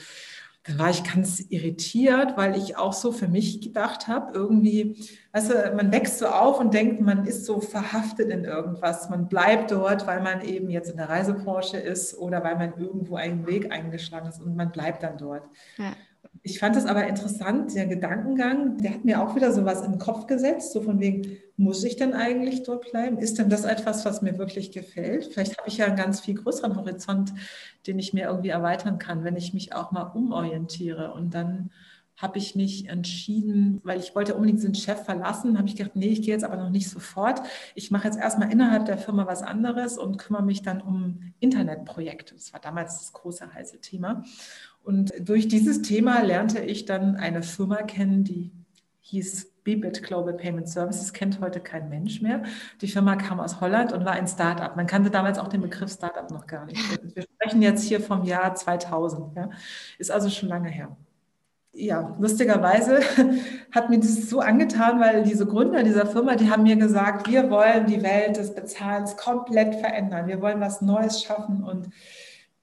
dann 0.67 0.79
war 0.79 0.89
ich 0.89 1.03
ganz 1.03 1.39
irritiert, 1.50 2.38
weil 2.38 2.57
ich 2.57 2.75
auch 2.75 2.93
so 2.93 3.12
für 3.12 3.27
mich 3.27 3.62
gedacht 3.62 4.07
habe, 4.07 4.34
irgendwie, 4.34 4.98
weißt 5.31 5.51
du, 5.51 5.74
man 5.75 5.91
wächst 5.91 6.17
so 6.17 6.27
auf 6.27 6.60
und 6.60 6.74
denkt, 6.74 7.01
man 7.01 7.25
ist 7.25 7.45
so 7.45 7.62
verhaftet 7.62 8.29
in 8.29 8.45
irgendwas. 8.45 9.10
Man 9.10 9.27
bleibt 9.27 9.69
dort, 9.69 10.07
weil 10.07 10.22
man 10.22 10.41
eben 10.41 10.72
jetzt 10.72 10.89
in 10.89 10.98
der 10.98 11.10
Reisebranche 11.10 11.77
ist 11.77 12.17
oder 12.17 12.43
weil 12.43 12.55
man 12.55 12.79
irgendwo 12.79 13.15
einen 13.15 13.45
Weg 13.45 13.72
eingeschlagen 13.72 14.27
ist 14.27 14.41
und 14.41 14.55
man 14.55 14.72
bleibt 14.72 15.03
dann 15.03 15.19
dort. 15.19 15.43
Ja. 15.77 15.93
Ich 16.44 16.60
fand 16.60 16.75
es 16.75 16.86
aber 16.86 17.08
interessant, 17.08 17.74
der 17.75 17.88
Gedankengang, 17.88 18.77
der 18.77 18.94
hat 18.94 19.06
mir 19.06 19.22
auch 19.22 19.36
wieder 19.36 19.51
so 19.51 19.65
was 19.65 19.82
den 19.82 19.98
Kopf 19.98 20.27
gesetzt, 20.27 20.74
so 20.74 20.82
von 20.82 21.00
wegen, 21.00 21.38
muss 21.58 21.84
ich 21.84 21.96
denn 21.96 22.13
eigentlich 22.13 22.63
dort 22.63 22.92
bleiben? 22.92 23.18
Ist 23.18 23.39
denn 23.39 23.50
das 23.50 23.63
etwas, 23.63 24.06
was 24.06 24.22
mir 24.22 24.38
wirklich 24.38 24.72
gefällt? 24.72 25.25
Vielleicht 25.25 25.58
habe 25.58 25.70
ich 25.70 25.77
ja 25.77 25.86
einen 25.86 25.96
ganz 25.96 26.20
viel 26.20 26.36
größeren 26.36 26.75
Horizont, 26.75 27.34
den 27.88 27.98
ich 27.98 28.13
mir 28.13 28.25
irgendwie 28.25 28.50
erweitern 28.50 29.00
kann, 29.00 29.24
wenn 29.24 29.38
ich 29.38 29.54
mich 29.54 29.74
auch 29.74 29.92
mal 29.92 30.04
umorientiere. 30.04 31.13
Und 31.13 31.34
dann 31.34 31.72
habe 32.18 32.38
ich 32.38 32.56
mich 32.56 32.88
entschieden, 32.88 33.82
weil 33.84 34.00
ich 34.00 34.15
wollte 34.15 34.36
unbedingt 34.36 34.63
den 34.63 34.75
Chef 34.75 35.04
verlassen, 35.04 35.58
habe 35.58 35.68
ich 35.68 35.75
gedacht, 35.75 35.96
nee, 35.96 36.08
ich 36.08 36.22
gehe 36.22 36.34
jetzt 36.34 36.46
aber 36.46 36.56
noch 36.56 36.70
nicht 36.70 36.89
sofort. 36.89 37.42
Ich 37.74 37.92
mache 37.92 38.08
jetzt 38.08 38.18
erstmal 38.18 38.51
innerhalb 38.51 38.86
der 38.86 38.98
Firma 38.98 39.27
was 39.27 39.42
anderes 39.42 39.98
und 39.98 40.18
kümmere 40.18 40.44
mich 40.44 40.62
dann 40.62 40.82
um 40.82 41.34
Internetprojekte. 41.39 42.34
Das 42.34 42.54
war 42.54 42.62
damals 42.62 43.00
das 43.00 43.12
große 43.12 43.54
heiße 43.54 43.82
Thema. 43.82 44.24
Und 44.86 45.13
durch 45.20 45.48
dieses 45.48 45.82
Thema 45.82 46.22
lernte 46.22 46.60
ich 46.60 46.86
dann 46.86 47.15
eine 47.15 47.42
Firma 47.42 47.82
kennen, 47.82 48.24
die 48.24 48.51
hieß 49.01 49.51
Bibit 49.63 50.04
Global 50.04 50.34
Payment 50.34 50.70
Services, 50.70 51.12
kennt 51.12 51.42
heute 51.42 51.60
kein 51.60 51.89
Mensch 51.89 52.22
mehr. 52.22 52.44
Die 52.82 52.88
Firma 52.88 53.15
kam 53.15 53.39
aus 53.39 53.60
Holland 53.62 53.94
und 53.94 54.06
war 54.06 54.13
ein 54.13 54.27
Startup. 54.27 54.75
Man 54.75 54.86
kannte 54.86 55.10
damals 55.10 55.39
auch 55.39 55.48
den 55.48 55.62
Begriff 55.62 55.92
Startup 55.92 56.30
noch 56.30 56.46
gar 56.46 56.65
nicht. 56.65 56.80
Wir 57.15 57.24
sprechen 57.24 57.63
jetzt 57.63 57.84
hier 57.84 58.00
vom 58.00 58.24
Jahr 58.25 58.54
2000. 58.54 59.36
Ja. 59.36 59.50
Ist 59.98 60.12
also 60.12 60.30
schon 60.30 60.50
lange 60.50 60.70
her. 60.70 60.96
Ja, 61.74 62.15
lustigerweise 62.20 63.00
hat 63.72 63.89
mir 63.89 64.00
das 64.00 64.30
so 64.30 64.39
angetan, 64.39 65.00
weil 65.00 65.24
diese 65.24 65.48
Gründer 65.48 65.82
dieser 65.82 66.06
Firma, 66.06 66.36
die 66.36 66.50
haben 66.51 66.63
mir 66.63 66.75
gesagt, 66.75 67.27
wir 67.27 67.50
wollen 67.50 67.88
die 67.88 68.04
Welt 68.04 68.38
des 68.38 68.54
Bezahlens 68.54 69.18
komplett 69.18 69.75
verändern. 69.75 70.27
Wir 70.27 70.42
wollen 70.42 70.62
was 70.62 70.82
Neues 70.82 71.24
schaffen 71.24 71.63
und 71.63 71.89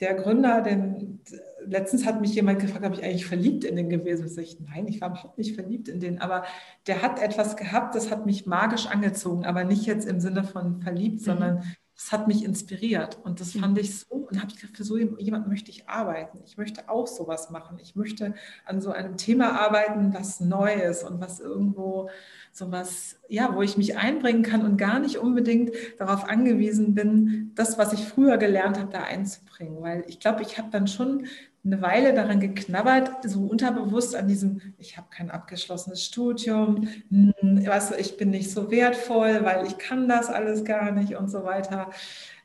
der 0.01 0.15
Gründer, 0.15 0.63
den 0.63 1.21
letztens 1.67 2.07
hat 2.07 2.21
mich 2.21 2.35
jemand 2.35 2.61
gefragt, 2.61 2.85
ob 2.85 2.95
ich 2.95 3.05
eigentlich 3.05 3.27
verliebt 3.27 3.65
in 3.65 3.77
den 3.77 3.89
gewesen 3.89 4.35
bin. 4.35 4.45
Ich, 4.45 4.59
nein, 4.61 4.87
ich 4.89 5.01
war 5.01 5.11
überhaupt 5.11 5.39
nicht 5.39 5.55
verliebt 5.55 5.89
in 5.89 6.01
den, 6.01 6.21
aber 6.21 6.45
der 6.87 7.03
hat 7.03 7.21
etwas 7.21 7.57
gehabt, 7.57 7.95
das 7.95 8.11
hat 8.11 8.27
mich 8.27 8.47
magisch 8.47 8.87
angezogen, 8.87 9.45
aber 9.45 9.65
nicht 9.65 9.87
jetzt 9.87 10.07
im 10.07 10.21
Sinne 10.21 10.45
von 10.45 10.81
verliebt, 10.81 11.21
mhm. 11.21 11.25
sondern 11.25 11.63
das 11.95 12.11
hat 12.11 12.27
mich 12.27 12.45
inspiriert 12.45 13.19
und 13.23 13.41
das 13.41 13.53
fand 13.53 13.79
ich 13.79 14.01
so 14.01 14.07
und 14.33 14.41
habe 14.41 14.51
ich 14.51 14.61
gedacht, 14.61 14.77
für 14.77 14.83
so 14.83 14.97
jemanden 14.97 15.51
möchte 15.51 15.71
ich 15.71 15.89
arbeiten. 15.89 16.41
Ich 16.45 16.57
möchte 16.57 16.89
auch 16.89 17.07
sowas 17.07 17.51
machen. 17.51 17.79
Ich 17.81 17.95
möchte 17.95 18.35
an 18.65 18.81
so 18.81 18.91
einem 18.91 19.17
Thema 19.17 19.61
arbeiten, 19.61 20.13
was 20.13 20.41
neu 20.41 20.73
ist 20.73 21.05
und 21.05 21.21
was 21.21 21.39
irgendwo 21.39 22.09
sowas, 22.51 23.21
ja, 23.29 23.55
wo 23.55 23.63
ich 23.63 23.77
mich 23.77 23.97
einbringen 23.99 24.43
kann 24.43 24.65
und 24.65 24.79
gar 24.79 24.99
nicht 24.99 25.19
unbedingt 25.19 25.71
darauf 25.99 26.29
angewiesen 26.29 26.95
bin, 26.95 27.53
das, 27.55 27.79
was 27.79 27.93
ich 27.93 28.05
früher 28.05 28.37
gelernt 28.37 28.81
habe, 28.81 28.91
da 28.91 29.05
einzubringen. 29.05 29.83
Weil 29.83 30.05
ich 30.09 30.19
glaube, 30.19 30.43
ich 30.43 30.59
habe 30.59 30.71
dann 30.71 30.89
schon 30.89 31.27
eine 31.65 31.81
Weile 31.81 32.13
daran 32.13 32.41
geknabbert, 32.41 33.11
so 33.25 33.45
unterbewusst 33.45 34.17
an 34.17 34.27
diesem, 34.27 34.61
ich 34.79 34.97
habe 34.97 35.07
kein 35.11 35.31
abgeschlossenes 35.31 36.05
Studium, 36.05 36.89
hm, 37.09 37.35
du, 37.41 37.97
ich 37.99 38.17
bin 38.17 38.31
nicht 38.31 38.51
so 38.51 38.71
wertvoll, 38.71 39.45
weil 39.45 39.67
ich 39.67 39.79
kann 39.79 40.09
das 40.09 40.29
alles 40.29 40.65
gar 40.65 40.91
nicht 40.91 41.17
und 41.17 41.31
so 41.31 41.45
weiter. 41.45 41.91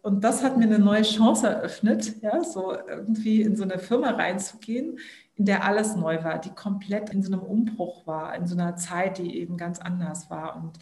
Und 0.03 0.23
das 0.23 0.43
hat 0.43 0.57
mir 0.57 0.65
eine 0.65 0.79
neue 0.79 1.01
Chance 1.01 1.47
eröffnet, 1.47 2.21
ja, 2.21 2.43
so 2.43 2.73
irgendwie 2.87 3.41
in 3.41 3.55
so 3.55 3.63
eine 3.63 3.79
Firma 3.79 4.11
reinzugehen, 4.11 4.99
in 5.35 5.45
der 5.45 5.65
alles 5.65 5.95
neu 5.95 6.23
war, 6.23 6.39
die 6.39 6.51
komplett 6.51 7.09
in 7.09 7.23
so 7.23 7.31
einem 7.31 7.41
Umbruch 7.41 8.05
war, 8.05 8.35
in 8.35 8.45
so 8.45 8.55
einer 8.55 8.75
Zeit, 8.75 9.17
die 9.17 9.37
eben 9.39 9.57
ganz 9.57 9.79
anders 9.79 10.29
war. 10.29 10.55
Und 10.55 10.77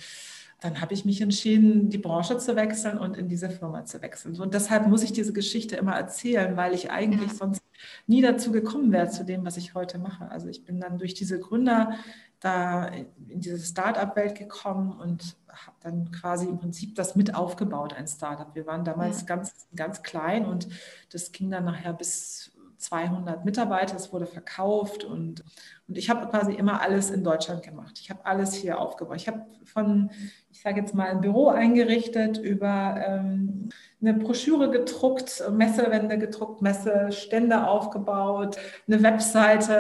dann 0.65 0.81
habe 0.81 0.95
ich 0.95 1.05
mich 1.05 1.21
entschieden, 1.21 1.89
die 1.89 1.99
Branche 1.99 2.39
zu 2.39 2.55
wechseln 2.55 2.97
und 2.97 3.15
in 3.15 3.27
diese 3.27 3.51
Firma 3.51 3.85
zu 3.85 4.01
wechseln. 4.01 4.39
Und 4.41 4.55
deshalb 4.55 4.87
muss 4.87 5.03
ich 5.03 5.13
diese 5.13 5.31
Geschichte 5.31 5.75
immer 5.75 5.93
erzählen, 5.93 6.57
weil 6.57 6.73
ich 6.73 6.89
eigentlich 6.89 7.31
ja. 7.31 7.37
sonst 7.37 7.61
nie 8.07 8.21
dazu 8.23 8.51
gekommen 8.51 8.91
wäre, 8.91 9.07
zu 9.09 9.23
dem, 9.23 9.45
was 9.45 9.57
ich 9.57 9.75
heute 9.75 9.99
mache. 9.99 10.31
Also 10.31 10.47
ich 10.47 10.65
bin 10.65 10.79
dann 10.79 10.97
durch 10.97 11.13
diese 11.13 11.39
Gründer 11.39 11.93
da 12.39 12.87
in 12.87 13.41
diese 13.41 13.59
Start-up-Welt 13.59 14.35
gekommen 14.35 14.91
und 14.93 15.37
habe 15.49 15.77
dann 15.81 16.11
quasi 16.11 16.47
im 16.47 16.57
Prinzip 16.57 16.95
das 16.95 17.15
mit 17.15 17.35
aufgebaut, 17.35 17.93
ein 17.93 18.07
Startup. 18.07 18.55
Wir 18.55 18.65
waren 18.65 18.83
damals 18.83 19.21
ja. 19.21 19.27
ganz, 19.27 19.67
ganz 19.75 20.01
klein 20.01 20.45
und 20.45 20.67
das 21.11 21.31
ging 21.31 21.51
dann 21.51 21.65
nachher 21.65 21.93
bis 21.93 22.54
200 22.85 23.45
Mitarbeiter, 23.45 23.95
es 23.95 24.13
wurde 24.13 24.27
verkauft 24.27 25.03
und, 25.03 25.43
und 25.87 25.97
ich 25.97 26.09
habe 26.09 26.27
quasi 26.27 26.53
immer 26.53 26.81
alles 26.81 27.09
in 27.09 27.23
Deutschland 27.23 27.63
gemacht. 27.63 27.97
Ich 27.99 28.11
habe 28.11 28.25
alles 28.25 28.53
hier 28.53 28.79
aufgebaut. 28.79 29.15
Ich 29.17 29.27
habe 29.27 29.45
von, 29.63 30.11
ich 30.51 30.61
sage 30.61 30.81
jetzt 30.81 30.93
mal, 30.93 31.09
ein 31.09 31.21
Büro 31.21 31.47
eingerichtet, 31.47 32.37
über 32.37 32.95
ähm, 33.03 33.69
eine 34.01 34.13
Broschüre 34.13 34.69
gedruckt, 34.69 35.43
Messewände 35.51 36.19
gedruckt, 36.19 36.61
Messestände 36.61 37.67
aufgebaut, 37.67 38.57
eine 38.87 39.01
Webseite 39.01 39.73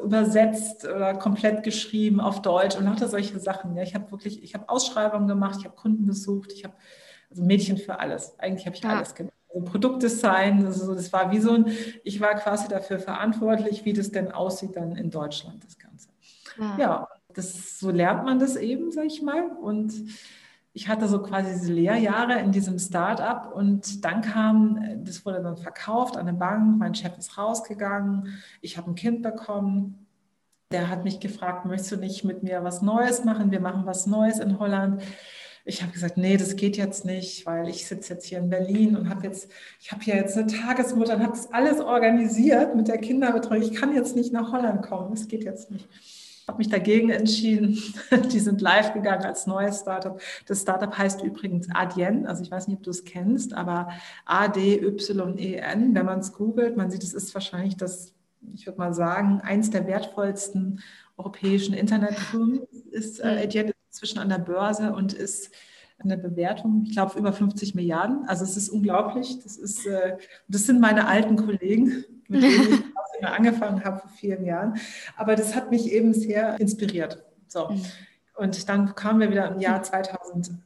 äh, 0.00 0.04
übersetzt 0.04 0.84
oder 0.84 1.14
komplett 1.14 1.62
geschrieben 1.62 2.20
auf 2.20 2.42
Deutsch 2.42 2.76
und 2.76 2.84
lauter 2.84 3.08
solche 3.08 3.38
Sachen. 3.40 3.74
Ja, 3.74 3.82
ich 3.82 3.94
habe 3.94 4.10
wirklich, 4.10 4.42
ich 4.42 4.54
habe 4.54 4.68
Ausschreibungen 4.68 5.28
gemacht, 5.28 5.56
ich 5.60 5.64
habe 5.64 5.76
Kunden 5.76 6.06
besucht, 6.06 6.52
ich 6.52 6.64
habe 6.64 6.74
also 7.30 7.42
Mädchen 7.42 7.78
für 7.78 7.98
alles. 7.98 8.38
Eigentlich 8.38 8.66
habe 8.66 8.76
ich 8.76 8.82
ja. 8.82 8.90
alles 8.90 9.14
gemacht. 9.14 9.34
Also 9.54 9.64
Produktdesign, 9.64 10.66
also 10.66 10.94
das 10.94 11.12
war 11.12 11.30
wie 11.30 11.38
so 11.38 11.52
ein, 11.52 11.66
ich 12.02 12.20
war 12.20 12.34
quasi 12.34 12.68
dafür 12.68 12.98
verantwortlich, 12.98 13.84
wie 13.84 13.92
das 13.92 14.10
denn 14.10 14.32
aussieht 14.32 14.76
dann 14.76 14.96
in 14.96 15.10
Deutschland, 15.10 15.64
das 15.64 15.78
Ganze. 15.78 16.08
Ja, 16.58 16.76
ja 16.78 17.08
das, 17.32 17.78
so 17.78 17.90
lernt 17.90 18.24
man 18.24 18.38
das 18.38 18.56
eben, 18.56 18.90
sag 18.90 19.04
ich 19.06 19.22
mal. 19.22 19.48
Und 19.60 19.92
ich 20.72 20.88
hatte 20.88 21.06
so 21.06 21.22
quasi 21.22 21.52
diese 21.52 21.72
Lehrjahre 21.72 22.40
in 22.40 22.50
diesem 22.50 22.78
Start-up 22.80 23.52
und 23.54 24.04
dann 24.04 24.22
kam, 24.22 25.04
das 25.04 25.24
wurde 25.24 25.40
dann 25.40 25.56
verkauft 25.56 26.16
an 26.16 26.26
eine 26.26 26.36
Bank, 26.36 26.78
mein 26.78 26.96
Chef 26.96 27.16
ist 27.16 27.38
rausgegangen, 27.38 28.42
ich 28.60 28.76
habe 28.76 28.90
ein 28.90 28.96
Kind 28.96 29.22
bekommen. 29.22 30.06
Der 30.72 30.88
hat 30.88 31.04
mich 31.04 31.20
gefragt, 31.20 31.66
möchtest 31.66 31.92
du 31.92 31.96
nicht 31.96 32.24
mit 32.24 32.42
mir 32.42 32.64
was 32.64 32.82
Neues 32.82 33.22
machen? 33.24 33.52
Wir 33.52 33.60
machen 33.60 33.86
was 33.86 34.06
Neues 34.06 34.40
in 34.40 34.58
Holland 34.58 35.00
ich 35.66 35.82
habe 35.82 35.92
gesagt, 35.92 36.18
nee, 36.18 36.36
das 36.36 36.56
geht 36.56 36.76
jetzt 36.76 37.06
nicht, 37.06 37.46
weil 37.46 37.68
ich 37.68 37.86
sitze 37.86 38.14
jetzt 38.14 38.26
hier 38.26 38.38
in 38.38 38.50
Berlin 38.50 38.96
und 38.96 39.08
habe 39.08 39.26
jetzt, 39.26 39.50
ich 39.80 39.92
habe 39.92 40.02
hier 40.02 40.16
jetzt 40.16 40.36
eine 40.36 40.46
Tagesmutter 40.46 41.14
und 41.14 41.22
habe 41.22 41.32
das 41.32 41.52
alles 41.52 41.80
organisiert 41.80 42.76
mit 42.76 42.88
der 42.88 42.98
Kinderbetreuung. 42.98 43.62
Ich 43.62 43.74
kann 43.74 43.94
jetzt 43.94 44.14
nicht 44.14 44.32
nach 44.32 44.52
Holland 44.52 44.82
kommen, 44.82 45.10
das 45.14 45.26
geht 45.26 45.44
jetzt 45.44 45.70
nicht. 45.70 45.88
Ich 45.92 46.48
habe 46.48 46.58
mich 46.58 46.68
dagegen 46.68 47.08
entschieden. 47.08 47.82
Die 48.32 48.40
sind 48.40 48.60
live 48.60 48.92
gegangen 48.92 49.24
als 49.24 49.46
neues 49.46 49.80
Startup. 49.80 50.20
Das 50.44 50.60
Startup 50.60 50.96
heißt 50.96 51.22
übrigens 51.22 51.68
Adyen. 51.72 52.26
Also 52.26 52.42
ich 52.42 52.50
weiß 52.50 52.68
nicht, 52.68 52.76
ob 52.76 52.82
du 52.82 52.90
es 52.90 53.04
kennst, 53.04 53.54
aber 53.54 53.88
A-D-Y-E-N. 54.26 55.94
Wenn 55.94 56.04
man 56.04 56.18
es 56.18 56.34
googelt, 56.34 56.76
man 56.76 56.90
sieht, 56.90 57.02
es 57.02 57.14
ist 57.14 57.32
wahrscheinlich 57.32 57.78
das, 57.78 58.12
ich 58.54 58.66
würde 58.66 58.78
mal 58.78 58.92
sagen, 58.92 59.40
eins 59.40 59.70
der 59.70 59.86
wertvollsten 59.86 60.82
europäischen 61.16 61.72
Internetfirmen. 61.72 62.60
Ist 62.90 63.20
äh, 63.20 63.44
Adyen 63.44 63.73
zwischen 63.94 64.18
an 64.18 64.28
der 64.28 64.38
Börse 64.38 64.92
und 64.92 65.12
ist 65.12 65.50
eine 65.98 66.18
Bewertung, 66.18 66.82
ich 66.86 66.92
glaube, 66.92 67.18
über 67.18 67.32
50 67.32 67.74
Milliarden. 67.74 68.28
Also 68.28 68.44
es 68.44 68.56
ist 68.56 68.68
unglaublich. 68.68 69.40
Das, 69.42 69.56
ist, 69.56 69.86
äh, 69.86 70.18
das 70.48 70.66
sind 70.66 70.80
meine 70.80 71.06
alten 71.06 71.36
Kollegen, 71.36 72.04
mit 72.28 72.42
denen 72.42 72.84
ich 73.20 73.26
angefangen 73.26 73.84
habe 73.84 74.00
vor 74.00 74.10
vielen 74.10 74.44
Jahren. 74.44 74.78
Aber 75.16 75.36
das 75.36 75.54
hat 75.54 75.70
mich 75.70 75.92
eben 75.92 76.12
sehr 76.12 76.58
inspiriert. 76.60 77.24
So. 77.48 77.70
Mhm. 77.70 77.82
Und 78.36 78.68
dann 78.68 78.94
kamen 78.94 79.20
wir 79.20 79.30
wieder 79.30 79.52
im 79.52 79.60
Jahr 79.60 79.82
2008. 79.82 80.60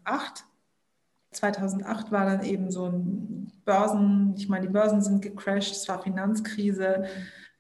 2008 1.30 2.11
war 2.11 2.25
dann 2.25 2.42
eben 2.42 2.70
so 2.70 2.87
ein 2.87 3.52
Börsen, 3.64 4.35
ich 4.37 4.49
meine, 4.49 4.66
die 4.66 4.73
Börsen 4.73 5.02
sind 5.02 5.20
gecrashed, 5.20 5.73
es 5.73 5.88
war 5.88 6.02
Finanzkrise. 6.02 7.04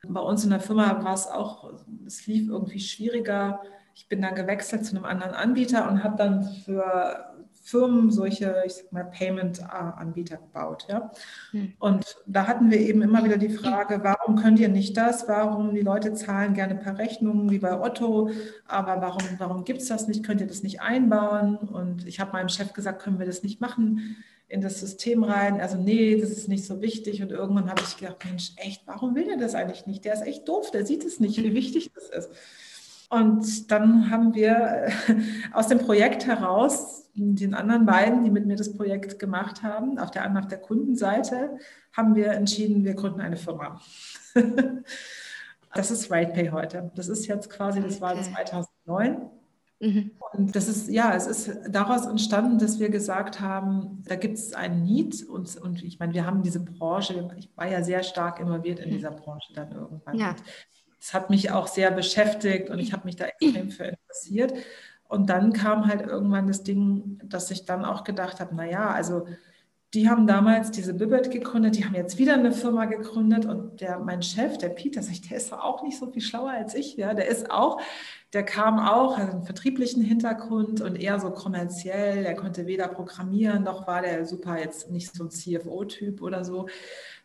Bei 0.06 0.20
uns 0.20 0.42
in 0.44 0.50
der 0.50 0.60
Firma 0.60 1.04
war 1.04 1.14
es 1.14 1.26
auch, 1.26 1.70
es 2.06 2.26
lief 2.26 2.48
irgendwie 2.48 2.80
schwieriger. 2.80 3.60
Ich 3.98 4.06
bin 4.06 4.22
dann 4.22 4.36
gewechselt 4.36 4.86
zu 4.86 4.94
einem 4.94 5.04
anderen 5.04 5.34
Anbieter 5.34 5.90
und 5.90 6.04
habe 6.04 6.16
dann 6.16 6.44
für 6.44 7.34
Firmen 7.64 8.12
solche, 8.12 8.62
ich 8.64 8.74
sag 8.74 8.92
mal, 8.92 9.02
Payment-Anbieter 9.02 10.36
gebaut. 10.36 10.86
Ja? 10.88 11.10
Hm. 11.50 11.72
Und 11.80 12.16
da 12.24 12.46
hatten 12.46 12.70
wir 12.70 12.78
eben 12.78 13.02
immer 13.02 13.24
wieder 13.24 13.38
die 13.38 13.48
Frage, 13.48 14.04
warum 14.04 14.36
könnt 14.36 14.60
ihr 14.60 14.68
nicht 14.68 14.96
das? 14.96 15.26
Warum 15.26 15.74
die 15.74 15.80
Leute 15.80 16.14
zahlen 16.14 16.54
gerne 16.54 16.76
per 16.76 16.96
Rechnung 16.96 17.50
wie 17.50 17.58
bei 17.58 17.76
Otto, 17.76 18.30
aber 18.68 19.02
warum, 19.02 19.24
warum 19.38 19.64
gibt 19.64 19.82
es 19.82 19.88
das 19.88 20.06
nicht? 20.06 20.24
Könnt 20.24 20.40
ihr 20.40 20.46
das 20.46 20.62
nicht 20.62 20.80
einbauen? 20.80 21.56
Und 21.56 22.06
ich 22.06 22.20
habe 22.20 22.30
meinem 22.30 22.48
Chef 22.48 22.72
gesagt, 22.74 23.02
können 23.02 23.18
wir 23.18 23.26
das 23.26 23.42
nicht 23.42 23.60
machen? 23.60 24.16
in 24.50 24.62
das 24.62 24.80
System 24.80 25.24
rein. 25.24 25.60
Also 25.60 25.76
nee, 25.76 26.18
das 26.18 26.30
ist 26.30 26.48
nicht 26.48 26.64
so 26.64 26.80
wichtig. 26.80 27.20
Und 27.20 27.32
irgendwann 27.32 27.68
habe 27.68 27.82
ich 27.82 27.98
gedacht, 27.98 28.24
Mensch, 28.24 28.52
echt, 28.56 28.80
warum 28.86 29.14
will 29.14 29.28
er 29.28 29.36
das 29.36 29.54
eigentlich 29.54 29.86
nicht? 29.86 30.06
Der 30.06 30.14
ist 30.14 30.22
echt 30.22 30.48
doof, 30.48 30.70
der 30.70 30.86
sieht 30.86 31.04
es 31.04 31.20
nicht, 31.20 31.36
wie 31.42 31.52
wichtig 31.52 31.90
das 31.94 32.08
ist. 32.08 32.30
Und 33.08 33.70
dann 33.70 34.10
haben 34.10 34.34
wir 34.34 34.88
aus 35.52 35.68
dem 35.68 35.78
Projekt 35.78 36.26
heraus 36.26 37.10
den 37.14 37.54
anderen 37.54 37.86
beiden, 37.86 38.24
die 38.24 38.30
mit 38.30 38.46
mir 38.46 38.56
das 38.56 38.74
Projekt 38.74 39.18
gemacht 39.18 39.62
haben, 39.62 39.98
auf 39.98 40.10
der, 40.10 40.30
auf 40.38 40.48
der 40.48 40.58
Kundenseite, 40.58 41.58
haben 41.92 42.14
wir 42.14 42.32
entschieden, 42.32 42.84
wir 42.84 42.94
gründen 42.94 43.20
eine 43.20 43.36
Firma. 43.36 43.80
das 45.74 45.90
ist 45.90 46.10
RatePay 46.10 46.50
heute. 46.50 46.92
Das 46.94 47.08
ist 47.08 47.26
jetzt 47.26 47.50
quasi, 47.50 47.80
das 47.80 48.00
war 48.00 48.14
2009. 48.20 49.30
Mhm. 49.80 50.10
Und 50.32 50.56
das 50.56 50.68
ist, 50.68 50.88
ja, 50.88 51.14
es 51.14 51.26
ist 51.26 51.60
daraus 51.70 52.06
entstanden, 52.06 52.58
dass 52.58 52.78
wir 52.78 52.90
gesagt 52.90 53.40
haben, 53.40 54.02
da 54.06 54.16
gibt 54.16 54.36
es 54.36 54.52
einen 54.52 54.82
Need 54.82 55.24
und, 55.28 55.56
und 55.56 55.82
ich 55.82 55.98
meine, 55.98 56.14
wir 56.14 56.26
haben 56.26 56.42
diese 56.42 56.60
Branche, 56.60 57.30
ich 57.36 57.50
war 57.56 57.68
ja 57.68 57.82
sehr 57.82 58.02
stark 58.02 58.40
involviert 58.40 58.80
in 58.80 58.90
mhm. 58.90 58.94
dieser 58.94 59.12
Branche 59.12 59.52
dann 59.54 59.72
irgendwann. 59.72 60.16
Ja. 60.16 60.34
Das 60.98 61.14
hat 61.14 61.30
mich 61.30 61.50
auch 61.50 61.66
sehr 61.66 61.90
beschäftigt 61.90 62.70
und 62.70 62.78
ich 62.78 62.92
habe 62.92 63.04
mich 63.04 63.16
da 63.16 63.26
extrem 63.26 63.70
für 63.70 63.84
interessiert. 63.84 64.54
Und 65.08 65.30
dann 65.30 65.52
kam 65.52 65.86
halt 65.86 66.02
irgendwann 66.02 66.48
das 66.48 66.62
Ding, 66.64 67.18
dass 67.24 67.50
ich 67.50 67.64
dann 67.64 67.84
auch 67.84 68.04
gedacht 68.04 68.40
habe, 68.40 68.54
naja, 68.54 68.90
also 68.90 69.26
die 69.94 70.08
haben 70.08 70.26
damals 70.26 70.70
diese 70.70 70.92
Bibbet 70.92 71.30
gegründet, 71.30 71.76
die 71.76 71.84
haben 71.84 71.94
jetzt 71.94 72.18
wieder 72.18 72.34
eine 72.34 72.52
Firma 72.52 72.84
gegründet 72.84 73.46
und 73.46 73.80
der, 73.80 73.98
mein 73.98 74.22
Chef, 74.22 74.58
der 74.58 74.68
Peter, 74.68 75.00
der 75.00 75.36
ist 75.36 75.52
auch 75.52 75.82
nicht 75.82 75.98
so 75.98 76.10
viel 76.10 76.20
schlauer 76.20 76.50
als 76.50 76.74
ich, 76.74 76.96
ja, 76.96 77.14
der 77.14 77.26
ist 77.28 77.50
auch, 77.50 77.80
der 78.34 78.42
kam 78.42 78.78
auch, 78.78 79.16
hat 79.16 79.30
einen 79.30 79.44
vertrieblichen 79.44 80.02
Hintergrund 80.02 80.82
und 80.82 80.96
eher 80.96 81.18
so 81.18 81.30
kommerziell, 81.30 82.22
der 82.22 82.34
konnte 82.34 82.66
weder 82.66 82.88
programmieren, 82.88 83.64
noch 83.64 83.86
war 83.86 84.02
der 84.02 84.26
super 84.26 84.58
jetzt 84.58 84.90
nicht 84.90 85.14
so 85.14 85.24
ein 85.24 85.30
CFO-Typ 85.30 86.20
oder 86.20 86.44
so. 86.44 86.68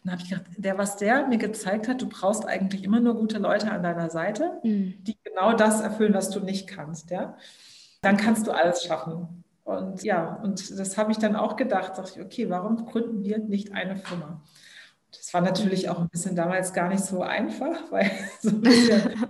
Dann 0.04 0.14
habe 0.14 0.22
ich 0.22 0.30
gedacht, 0.30 0.46
der, 0.58 0.78
was 0.78 0.98
der 0.98 1.28
mir 1.28 1.38
gezeigt 1.38 1.88
hat, 1.88 2.02
du 2.02 2.10
brauchst 2.10 2.46
eigentlich 2.46 2.84
immer 2.84 3.00
nur 3.00 3.16
gute 3.16 3.38
Leute 3.40 3.72
an 3.72 3.84
deiner 3.84 4.10
Seite, 4.10 4.60
mhm. 4.64 4.96
die 5.04 5.18
genau 5.24 5.54
das 5.54 5.82
erfüllen, 5.82 6.14
was 6.14 6.30
du 6.30 6.40
nicht 6.40 6.68
kannst, 6.68 7.10
ja 7.10 7.38
dann 8.04 8.18
kannst 8.18 8.46
du 8.46 8.52
alles 8.52 8.84
schaffen. 8.84 9.44
Und 9.64 10.04
ja, 10.04 10.36
und 10.44 10.78
das 10.78 10.98
habe 10.98 11.12
ich 11.12 11.18
dann 11.18 11.36
auch 11.36 11.56
gedacht, 11.56 11.98
dachte 11.98 12.20
ich, 12.20 12.26
okay, 12.26 12.50
warum 12.50 12.86
gründen 12.86 13.24
wir 13.24 13.40
nicht 13.40 13.74
eine 13.74 13.96
Firma? 13.96 14.42
Das 15.12 15.34
war 15.34 15.42
natürlich 15.42 15.90
auch 15.90 16.00
ein 16.00 16.10
bisschen 16.10 16.36
damals 16.36 16.74
gar 16.74 16.90
nicht 16.90 17.04
so 17.04 17.22
einfach, 17.22 17.78
weil 17.92 18.12
so 18.42 18.50
ein 18.50 18.62
bisschen, 18.62 19.26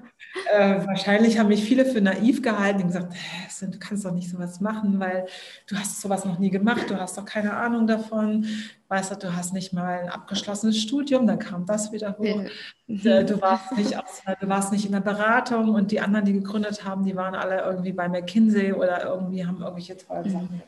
äh, 0.53 0.85
wahrscheinlich 0.85 1.39
haben 1.39 1.47
mich 1.47 1.63
viele 1.63 1.85
für 1.85 2.01
naiv 2.01 2.41
gehalten 2.41 2.81
und 2.81 2.87
gesagt, 2.87 3.13
du 3.61 3.79
kannst 3.79 4.05
doch 4.05 4.11
nicht 4.11 4.29
sowas 4.29 4.61
machen, 4.61 4.99
weil 4.99 5.25
du 5.67 5.75
hast 5.75 6.01
sowas 6.01 6.25
noch 6.25 6.39
nie 6.39 6.49
gemacht, 6.49 6.89
du 6.89 6.99
hast 6.99 7.17
doch 7.17 7.25
keine 7.25 7.53
Ahnung 7.53 7.87
davon, 7.87 8.45
weißt 8.89 9.11
du, 9.11 9.15
du 9.15 9.35
hast 9.35 9.53
nicht 9.53 9.73
mal 9.73 9.99
ein 9.99 10.09
abgeschlossenes 10.09 10.77
Studium, 10.77 11.25
dann 11.27 11.39
kam 11.39 11.65
das 11.65 11.91
wieder 11.91 12.17
hoch. 12.17 12.43
Ja. 12.87 13.23
Du, 13.23 13.41
warst 13.41 13.75
nicht 13.77 13.97
aus, 13.97 14.21
du 14.39 14.47
warst 14.47 14.71
nicht 14.71 14.85
in 14.85 14.91
der 14.91 14.99
Beratung 14.99 15.73
und 15.73 15.91
die 15.91 15.99
anderen, 15.99 16.25
die 16.25 16.33
gegründet 16.33 16.85
haben, 16.85 17.03
die 17.03 17.15
waren 17.15 17.35
alle 17.35 17.61
irgendwie 17.61 17.93
bei 17.93 18.07
McKinsey 18.07 18.73
oder 18.73 19.03
irgendwie 19.03 19.45
haben 19.45 19.61
irgendwelche 19.61 19.97
tollen 19.97 20.29
Sachen 20.29 20.49
mhm. 20.51 20.61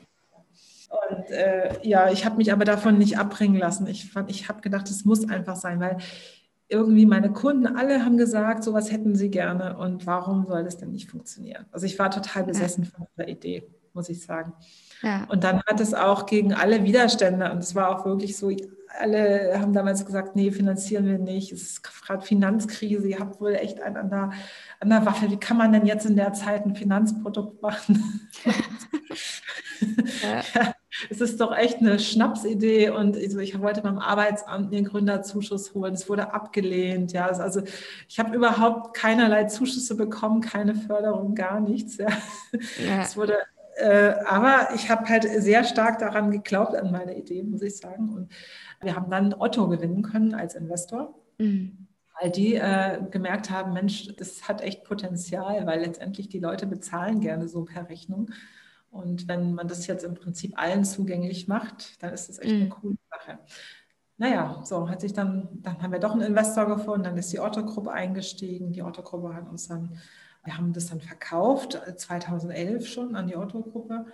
Und 1.09 1.29
äh, 1.29 1.77
ja, 1.83 2.09
ich 2.11 2.25
habe 2.25 2.37
mich 2.37 2.53
aber 2.53 2.63
davon 2.63 2.97
nicht 2.97 3.17
abbringen 3.17 3.57
lassen. 3.57 3.87
Ich, 3.87 4.11
ich 4.27 4.47
habe 4.47 4.61
gedacht, 4.61 4.89
es 4.89 5.03
muss 5.03 5.27
einfach 5.29 5.55
sein, 5.55 5.79
weil 5.79 5.97
irgendwie 6.67 7.05
meine 7.05 7.31
Kunden 7.31 7.67
alle 7.67 8.03
haben 8.03 8.17
gesagt, 8.17 8.63
sowas 8.63 8.91
hätten 8.91 9.15
sie 9.15 9.29
gerne 9.29 9.77
und 9.77 10.05
warum 10.05 10.45
soll 10.47 10.63
das 10.63 10.77
denn 10.77 10.91
nicht 10.91 11.09
funktionieren? 11.09 11.65
Also 11.71 11.85
ich 11.85 11.99
war 11.99 12.09
total 12.09 12.43
besessen 12.43 12.83
ja. 12.83 12.89
von 12.89 13.07
dieser 13.15 13.27
Idee, 13.27 13.67
muss 13.93 14.09
ich 14.09 14.23
sagen. 14.23 14.53
Ja. 15.01 15.25
Und 15.25 15.43
dann 15.43 15.61
hat 15.63 15.79
es 15.79 15.93
auch 15.93 16.25
gegen 16.25 16.53
alle 16.53 16.83
Widerstände 16.83 17.51
und 17.51 17.59
es 17.59 17.75
war 17.75 17.89
auch 17.89 18.05
wirklich 18.05 18.35
so, 18.37 18.51
alle 18.99 19.59
haben 19.59 19.73
damals 19.73 20.05
gesagt, 20.05 20.35
nee, 20.35 20.51
finanzieren 20.51 21.05
wir 21.05 21.19
nicht, 21.19 21.51
es 21.51 21.61
ist 21.61 21.83
gerade 21.83 22.25
Finanzkrise, 22.25 23.07
ihr 23.07 23.19
habt 23.19 23.39
wohl 23.41 23.53
echt 23.55 23.81
einen 23.81 23.97
an 23.97 24.09
der, 24.09 24.31
an 24.79 24.89
der 24.89 25.05
Waffe, 25.05 25.29
wie 25.29 25.37
kann 25.37 25.57
man 25.57 25.71
denn 25.71 25.85
jetzt 25.85 26.05
in 26.05 26.15
der 26.15 26.33
Zeit 26.33 26.65
ein 26.65 26.75
Finanzprodukt 26.75 27.61
machen? 27.61 28.29
ja. 30.23 30.73
es 31.09 31.21
ist 31.21 31.39
doch 31.41 31.55
echt 31.55 31.79
eine 31.79 31.99
Schnapsidee 31.99 32.89
und 32.89 33.17
ich 33.17 33.59
wollte 33.59 33.81
beim 33.81 33.99
Arbeitsamt 33.99 34.73
einen 34.73 34.85
Gründerzuschuss 34.85 35.73
holen. 35.73 35.93
Es 35.93 36.09
wurde 36.09 36.33
abgelehnt. 36.33 37.11
Ja, 37.13 37.27
also 37.27 37.61
ich 38.07 38.19
habe 38.19 38.35
überhaupt 38.35 38.95
keinerlei 38.95 39.45
Zuschüsse 39.45 39.95
bekommen, 39.95 40.41
keine 40.41 40.75
Förderung, 40.75 41.35
gar 41.35 41.59
nichts. 41.59 41.97
Ja. 41.97 42.09
ja. 42.85 43.01
Es 43.01 43.17
wurde, 43.17 43.37
äh, 43.77 44.13
aber 44.25 44.69
ich 44.75 44.89
habe 44.89 45.07
halt 45.07 45.23
sehr 45.23 45.63
stark 45.63 45.99
daran 45.99 46.31
geglaubt 46.31 46.75
an 46.75 46.91
meine 46.91 47.17
Idee, 47.17 47.43
muss 47.43 47.61
ich 47.61 47.77
sagen. 47.77 48.09
Und 48.09 48.31
wir 48.81 48.95
haben 48.95 49.09
dann 49.09 49.33
Otto 49.33 49.67
gewinnen 49.67 50.01
können 50.01 50.33
als 50.33 50.55
Investor. 50.55 51.15
Mhm 51.37 51.85
weil 52.21 52.31
die 52.31 52.55
äh, 52.55 53.01
gemerkt 53.11 53.49
haben, 53.49 53.73
Mensch, 53.73 54.07
das 54.15 54.47
hat 54.47 54.61
echt 54.61 54.83
Potenzial, 54.83 55.65
weil 55.65 55.81
letztendlich 55.81 56.29
die 56.29 56.39
Leute 56.39 56.65
bezahlen 56.65 57.19
gerne 57.19 57.47
so 57.47 57.65
per 57.65 57.89
Rechnung. 57.89 58.31
Und 58.95 59.27
wenn 59.27 59.53
man 59.53 59.67
das 59.67 59.87
jetzt 59.87 60.05
im 60.05 60.15
Prinzip 60.15 60.57
allen 60.57 60.85
zugänglich 60.85 61.49
macht, 61.49 62.01
dann 62.01 62.13
ist 62.13 62.29
das 62.29 62.39
echt 62.39 62.53
mhm. 62.53 62.61
eine 62.61 62.69
coole 62.69 62.97
Sache. 63.11 63.39
Naja, 64.17 64.61
so 64.63 64.89
hat 64.89 65.01
sich 65.01 65.11
dann, 65.11 65.49
dann 65.61 65.81
haben 65.81 65.91
wir 65.91 65.99
doch 65.99 66.13
einen 66.13 66.21
Investor 66.21 66.65
gefunden, 66.65 67.03
dann 67.03 67.17
ist 67.17 67.33
die 67.33 67.41
Otto-Gruppe 67.41 67.91
eingestiegen. 67.91 68.71
Die 68.71 68.81
Otto-Gruppe 68.81 69.35
hat 69.35 69.49
uns 69.49 69.67
dann, 69.67 69.99
wir 70.45 70.57
haben 70.57 70.71
das 70.71 70.87
dann 70.87 71.01
verkauft, 71.01 71.77
2011 71.97 72.83
äh, 72.83 72.87
schon 72.87 73.15
an 73.17 73.27
die 73.27 73.35
Otto-Gruppe. 73.35 74.05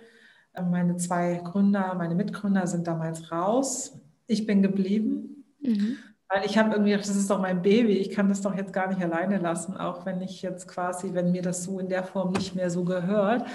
Äh, 0.52 0.62
meine 0.62 0.96
zwei 0.96 1.40
Gründer, 1.44 1.94
meine 1.94 2.16
Mitgründer 2.16 2.66
sind 2.66 2.88
damals 2.88 3.30
raus. 3.30 4.00
Ich 4.26 4.46
bin 4.46 4.62
geblieben. 4.62 5.44
Mhm. 5.60 5.98
Weil 6.28 6.44
ich 6.44 6.58
habe 6.58 6.72
irgendwie 6.72 6.90
gedacht, 6.90 7.08
das 7.08 7.16
ist 7.16 7.30
doch 7.30 7.40
mein 7.40 7.62
Baby, 7.62 7.98
ich 7.98 8.10
kann 8.10 8.28
das 8.28 8.40
doch 8.40 8.56
jetzt 8.56 8.72
gar 8.72 8.88
nicht 8.88 9.02
alleine 9.02 9.38
lassen, 9.38 9.76
auch 9.76 10.06
wenn 10.06 10.22
ich 10.22 10.42
jetzt 10.42 10.66
quasi, 10.66 11.12
wenn 11.12 11.30
mir 11.30 11.42
das 11.42 11.62
so 11.62 11.78
in 11.78 11.88
der 11.88 12.02
Form 12.02 12.32
nicht 12.32 12.56
mehr 12.56 12.70
so 12.70 12.84
gehört. 12.84 13.46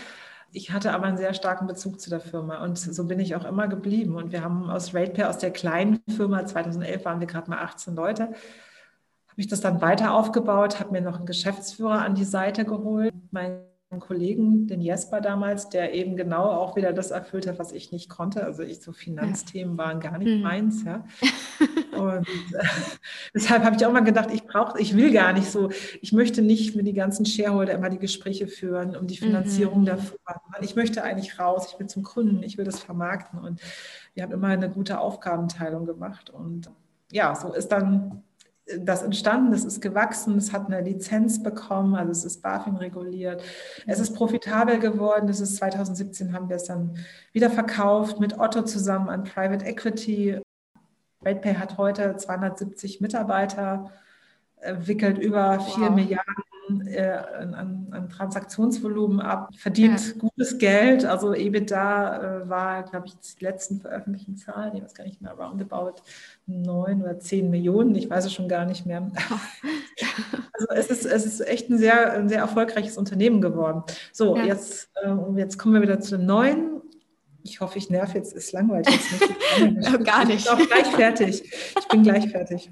Ich 0.57 0.71
hatte 0.71 0.91
aber 0.91 1.05
einen 1.05 1.17
sehr 1.17 1.35
starken 1.35 1.67
Bezug 1.67 2.01
zu 2.01 2.09
der 2.09 2.19
Firma 2.19 2.63
und 2.63 2.79
so 2.79 3.05
bin 3.05 3.19
ich 3.19 3.35
auch 3.35 3.45
immer 3.45 3.67
geblieben. 3.67 4.15
Und 4.15 4.31
wir 4.31 4.43
haben 4.43 4.71
aus 4.71 4.95
RatePair, 4.95 5.29
aus 5.29 5.37
der 5.37 5.51
kleinen 5.51 5.99
Firma, 6.09 6.47
2011 6.47 7.05
waren 7.05 7.19
wir 7.19 7.27
gerade 7.27 7.47
mal 7.47 7.59
18 7.59 7.95
Leute, 7.95 8.23
habe 8.23 9.35
ich 9.35 9.45
das 9.45 9.61
dann 9.61 9.81
weiter 9.81 10.15
aufgebaut, 10.15 10.79
habe 10.79 10.93
mir 10.93 11.01
noch 11.01 11.17
einen 11.17 11.27
Geschäftsführer 11.27 12.01
an 12.01 12.15
die 12.15 12.23
Seite 12.23 12.65
geholt. 12.65 13.13
Mein 13.29 13.65
Kollegen, 13.99 14.65
den 14.65 14.81
Jesper 14.81 15.21
damals, 15.21 15.69
der 15.69 15.93
eben 15.93 16.15
genau 16.15 16.45
auch 16.45 16.75
wieder 16.75 16.91
das 16.91 17.11
erfüllt 17.11 17.45
hat, 17.45 17.59
was 17.59 17.71
ich 17.71 17.91
nicht 17.91 18.09
konnte. 18.09 18.43
Also 18.43 18.63
ich 18.63 18.81
so 18.81 18.93
Finanzthemen 18.93 19.77
waren 19.77 19.99
gar 19.99 20.17
nicht 20.17 20.37
mhm. 20.37 20.41
meins, 20.41 20.83
ja. 20.83 21.05
Und 22.15 22.27
äh, 22.53 22.63
deshalb 23.33 23.63
habe 23.63 23.75
ich 23.75 23.85
auch 23.85 23.91
mal 23.91 24.03
gedacht, 24.03 24.29
ich 24.31 24.45
brauche, 24.45 24.79
ich 24.79 24.95
will 24.95 25.11
gar 25.11 25.33
nicht 25.33 25.51
so, 25.51 25.69
ich 26.01 26.13
möchte 26.13 26.41
nicht 26.41 26.75
mit 26.75 26.87
die 26.87 26.93
ganzen 26.93 27.25
Shareholder 27.25 27.73
immer 27.73 27.89
die 27.89 27.99
Gespräche 27.99 28.47
führen 28.47 28.95
um 28.95 29.07
die 29.07 29.17
Finanzierung 29.17 29.81
mhm. 29.81 29.85
der 29.85 29.97
Firma. 29.97 30.41
Ich 30.61 30.75
möchte 30.75 31.03
eigentlich 31.03 31.39
raus, 31.39 31.69
ich 31.71 31.79
will 31.79 31.87
zum 31.87 32.03
Kunden, 32.03 32.43
ich 32.43 32.57
will 32.57 32.65
das 32.65 32.79
vermarkten 32.79 33.39
und 33.39 33.61
wir 34.13 34.23
haben 34.23 34.31
immer 34.31 34.47
eine 34.47 34.69
gute 34.69 34.99
Aufgabenteilung 34.99 35.85
gemacht 35.85 36.29
und 36.29 36.69
ja, 37.11 37.35
so 37.35 37.53
ist 37.53 37.69
dann 37.69 38.23
das 38.79 39.03
entstanden, 39.03 39.51
das 39.51 39.63
ist 39.63 39.81
gewachsen, 39.81 40.37
es 40.37 40.51
hat 40.51 40.67
eine 40.67 40.81
Lizenz 40.81 41.41
bekommen, 41.41 41.95
also 41.95 42.11
es 42.11 42.25
ist 42.25 42.41
BaFin 42.41 42.75
reguliert, 42.75 43.41
es 43.85 43.99
ist 43.99 44.13
profitabel 44.15 44.79
geworden, 44.79 45.27
das 45.27 45.39
ist 45.39 45.55
2017 45.57 46.33
haben 46.33 46.49
wir 46.49 46.57
es 46.57 46.65
dann 46.65 46.97
wieder 47.31 47.49
verkauft 47.49 48.19
mit 48.19 48.39
Otto 48.39 48.63
zusammen 48.63 49.09
an 49.09 49.23
Private 49.23 49.65
Equity. 49.65 50.41
RatePay 51.23 51.55
hat 51.55 51.77
heute 51.77 52.15
270 52.15 53.01
Mitarbeiter, 53.01 53.91
äh, 54.61 54.75
wickelt 54.79 55.17
über 55.17 55.57
wow. 55.59 55.75
4 55.75 55.89
Milliarden 55.91 56.43
äh, 56.87 57.19
an, 57.39 57.87
an, 57.91 58.09
Transaktionsvolumen 58.09 59.21
ab, 59.21 59.49
verdient 59.55 59.99
ja. 59.99 60.13
gutes 60.19 60.57
Geld. 60.57 61.05
Also 61.05 61.33
EBITDA 61.33 62.41
äh, 62.43 62.49
war, 62.49 62.83
glaube 62.83 63.07
ich, 63.07 63.15
die 63.15 63.43
letzten 63.43 63.79
veröffentlichten 63.79 64.35
Zahlen, 64.37 64.75
ich 64.75 64.83
weiß 64.83 64.93
gar 64.93 65.05
nicht 65.05 65.21
mehr, 65.21 65.31
roundabout 65.31 66.01
neun 66.45 67.01
oder 67.01 67.19
zehn 67.19 67.49
Millionen, 67.49 67.95
ich 67.95 68.09
weiß 68.09 68.25
es 68.25 68.33
schon 68.33 68.49
gar 68.49 68.65
nicht 68.65 68.85
mehr. 68.85 69.09
also 70.53 70.67
es 70.75 70.87
ist, 70.87 71.05
es 71.05 71.25
ist 71.25 71.41
echt 71.41 71.69
ein 71.69 71.77
sehr, 71.77 72.13
ein 72.13 72.29
sehr 72.29 72.39
erfolgreiches 72.39 72.97
Unternehmen 72.97 73.41
geworden. 73.41 73.83
So, 74.11 74.35
ja. 74.35 74.45
jetzt, 74.45 74.89
äh, 75.03 75.13
jetzt 75.37 75.57
kommen 75.57 75.75
wir 75.75 75.81
wieder 75.81 75.99
zu 75.99 76.17
den 76.17 76.25
neuen. 76.25 76.76
Ich 77.49 77.61
hoffe, 77.61 77.77
ich 77.77 77.89
nerv 77.89 78.13
jetzt, 78.13 78.33
ist 78.33 78.51
langweilig. 78.51 78.87
Jetzt 78.89 79.21
nicht. 79.65 80.03
Gar 80.05 80.25
nicht. 80.25 80.45
Ich 80.45 80.51
bin 80.51 80.65
auch 80.65 80.67
gleich 80.67 80.87
fertig. 80.87 81.43
Ich 81.79 81.87
bin 81.87 82.03
gleich 82.03 82.29
fertig. 82.29 82.69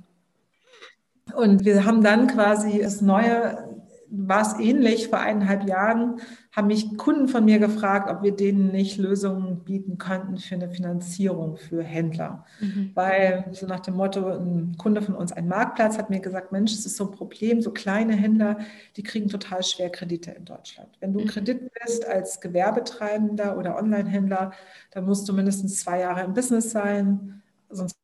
Und 1.34 1.64
wir 1.64 1.86
haben 1.86 2.04
dann 2.04 2.28
quasi 2.28 2.82
das 2.82 3.02
neue, 3.02 3.75
war 4.18 4.42
es 4.42 4.60
ähnlich 4.60 5.10
vor 5.10 5.20
eineinhalb 5.20 5.68
Jahren, 5.68 6.20
haben 6.52 6.68
mich 6.68 6.98
Kunden 6.98 7.28
von 7.28 7.46
mir 7.46 7.60
gefragt, 7.60 8.10
ob 8.10 8.24
wir 8.24 8.36
denen 8.36 8.72
nicht 8.72 8.98
Lösungen 8.98 9.64
bieten 9.64 9.98
könnten 9.98 10.38
für 10.38 10.56
eine 10.56 10.70
Finanzierung 10.70 11.58
für 11.58 11.84
Händler. 11.84 12.46
Mhm. 12.60 12.92
Weil 12.94 13.46
so 13.52 13.66
nach 13.68 13.82
dem 13.82 13.96
Motto, 13.96 14.28
ein 14.28 14.76
Kunde 14.78 15.02
von 15.02 15.16
uns, 15.16 15.32
ein 15.32 15.48
Marktplatz, 15.48 15.98
hat 15.98 16.10
mir 16.10 16.20
gesagt, 16.20 16.52
Mensch, 16.52 16.74
es 16.74 16.86
ist 16.86 16.98
so 16.98 17.06
ein 17.06 17.12
Problem, 17.12 17.62
so 17.62 17.72
kleine 17.72 18.14
Händler, 18.14 18.60
die 18.96 19.04
kriegen 19.04 19.30
total 19.30 19.64
schwer 19.64 19.90
Kredite 19.90 20.32
in 20.32 20.46
Deutschland. 20.46 20.90
Wenn 21.00 21.14
du 21.14 21.22
mhm. 21.22 21.28
Kredit 21.28 21.72
bist 21.84 22.08
als 22.08 22.40
Gewerbetreibender 22.40 23.58
oder 23.58 23.78
Online-Händler, 23.78 24.52
dann 24.92 25.06
musst 25.06 25.28
du 25.28 25.34
mindestens 25.34 25.82
zwei 25.82 26.00
Jahre 26.00 26.24
im 26.24 26.34
Business 26.34 26.72
sein, 26.72 27.42
sonst 27.70 27.96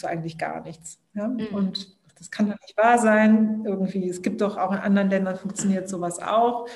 du 0.00 0.06
eigentlich 0.08 0.38
gar 0.38 0.62
nichts. 0.62 0.98
Ja? 1.14 1.28
Mhm. 1.28 1.46
Und 1.52 1.93
das 2.18 2.30
kann 2.30 2.48
doch 2.48 2.60
nicht 2.60 2.76
wahr 2.76 2.98
sein. 2.98 3.62
Irgendwie, 3.64 4.08
es 4.08 4.22
gibt 4.22 4.40
doch 4.40 4.56
auch 4.56 4.72
in 4.72 4.78
anderen 4.78 5.10
Ländern 5.10 5.36
funktioniert 5.36 5.88
sowas 5.88 6.20
auch. 6.20 6.68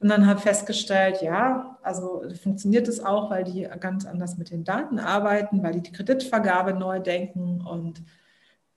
Und 0.00 0.08
dann 0.08 0.26
habe 0.26 0.38
ich 0.38 0.44
festgestellt, 0.44 1.20
ja, 1.20 1.78
also 1.82 2.22
funktioniert 2.42 2.88
es 2.88 3.04
auch, 3.04 3.30
weil 3.30 3.44
die 3.44 3.68
ganz 3.80 4.06
anders 4.06 4.38
mit 4.38 4.50
den 4.50 4.64
Daten 4.64 4.98
arbeiten, 4.98 5.62
weil 5.62 5.72
die 5.72 5.82
die 5.82 5.92
Kreditvergabe 5.92 6.72
neu 6.72 7.00
denken. 7.00 7.60
Und 7.60 8.02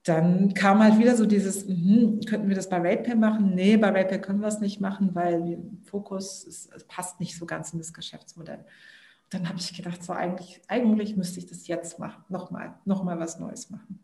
dann 0.04 0.54
kam 0.54 0.84
halt 0.84 1.00
wieder 1.00 1.16
so 1.16 1.26
dieses, 1.26 1.66
mh, 1.66 2.26
könnten 2.28 2.50
wir 2.50 2.56
das 2.56 2.68
bei 2.68 2.78
RatePay 2.78 3.16
machen? 3.16 3.56
Nee, 3.56 3.78
bei 3.78 3.88
RatePay 3.88 4.20
können 4.20 4.42
wir 4.42 4.50
es 4.50 4.60
nicht 4.60 4.82
machen, 4.82 5.16
weil 5.16 5.60
Fokus 5.86 6.44
ist, 6.44 6.88
passt 6.90 7.22
nicht 7.22 7.38
so 7.38 7.46
ganz 7.46 7.72
in 7.72 7.80
das 7.80 7.94
Geschäftsmodell. 7.94 8.58
Und 8.58 9.34
dann 9.34 9.48
habe 9.48 9.60
ich 9.60 9.74
gedacht, 9.74 10.04
so 10.04 10.12
eigentlich, 10.12 10.62
eigentlich 10.68 11.16
müsste 11.16 11.40
ich 11.40 11.46
das 11.46 11.68
jetzt 11.68 12.00
machen, 12.00 12.22
nochmal, 12.28 12.74
nochmal 12.84 13.18
was 13.18 13.40
Neues 13.40 13.70
machen. 13.70 14.04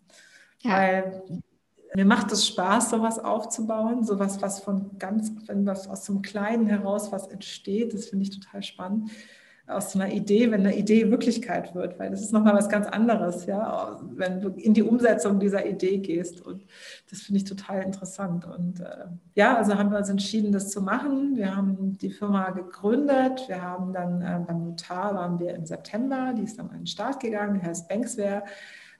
Ja. 0.61 0.71
Weil 0.71 1.23
mir 1.95 2.05
macht 2.05 2.31
es 2.31 2.47
Spaß, 2.47 2.91
sowas 2.91 3.19
aufzubauen, 3.19 4.03
sowas, 4.03 4.41
was 4.41 4.59
von 4.59 4.97
ganz, 4.99 5.31
wenn 5.47 5.65
was 5.65 5.87
aus 5.87 6.05
dem 6.05 6.21
Kleinen 6.21 6.67
heraus 6.67 7.11
was 7.11 7.27
entsteht, 7.27 7.93
das 7.93 8.07
finde 8.07 8.23
ich 8.23 8.39
total 8.39 8.63
spannend. 8.63 9.09
Aus 9.65 9.95
einer 9.95 10.11
Idee, 10.11 10.49
wenn 10.49 10.61
eine 10.61 10.75
Idee 10.75 11.11
Wirklichkeit 11.11 11.75
wird, 11.75 11.99
weil 11.99 12.09
das 12.09 12.21
ist 12.21 12.33
nochmal 12.33 12.55
was 12.55 12.69
ganz 12.69 12.87
anderes, 12.87 13.45
ja, 13.45 13.99
wenn 14.15 14.41
du 14.41 14.49
in 14.49 14.73
die 14.73 14.81
Umsetzung 14.81 15.39
dieser 15.39 15.63
Idee 15.63 15.99
gehst. 15.99 16.41
Und 16.41 16.65
das 17.11 17.21
finde 17.21 17.37
ich 17.37 17.43
total 17.43 17.83
interessant. 17.83 18.47
Und 18.47 18.79
äh, 18.79 19.05
ja, 19.35 19.57
also 19.57 19.77
haben 19.77 19.91
wir 19.91 19.99
uns 19.99 20.09
entschieden, 20.09 20.51
das 20.51 20.71
zu 20.71 20.81
machen. 20.81 21.35
Wir 21.35 21.55
haben 21.55 21.99
die 21.99 22.09
Firma 22.09 22.49
gegründet. 22.49 23.43
Wir 23.47 23.61
haben 23.61 23.93
dann 23.93 24.23
äh, 24.23 24.39
beim 24.47 24.63
Notar 24.65 25.13
waren 25.13 25.39
wir 25.39 25.53
im 25.53 25.67
September, 25.67 26.33
die 26.35 26.45
ist 26.45 26.57
dann 26.57 26.71
an 26.71 26.79
den 26.79 26.87
Start 26.87 27.19
gegangen, 27.19 27.59
die 27.59 27.67
heißt 27.67 27.87
Banksware 27.87 28.43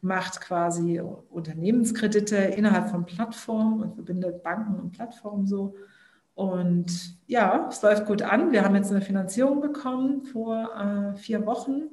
macht 0.02 0.42
quasi 0.42 1.02
Unternehmenskredite 1.30 2.36
innerhalb 2.36 2.90
von 2.90 3.06
Plattformen 3.06 3.82
und 3.82 3.96
verbindet 3.96 4.44
Banken 4.44 4.80
und 4.80 4.92
Plattformen 4.92 5.46
so. 5.46 5.76
Und 6.36 7.18
ja, 7.28 7.68
es 7.70 7.82
läuft 7.82 8.06
gut 8.06 8.22
an. 8.22 8.52
Wir 8.54 8.64
haben 8.64 8.76
jetzt 8.76 8.92
eine 8.92 9.02
Finanzierung 9.02 9.60
bekommen 9.60 10.24
vor 10.24 10.70
äh, 10.74 11.18
vier 11.18 11.46
Wochen, 11.46 11.90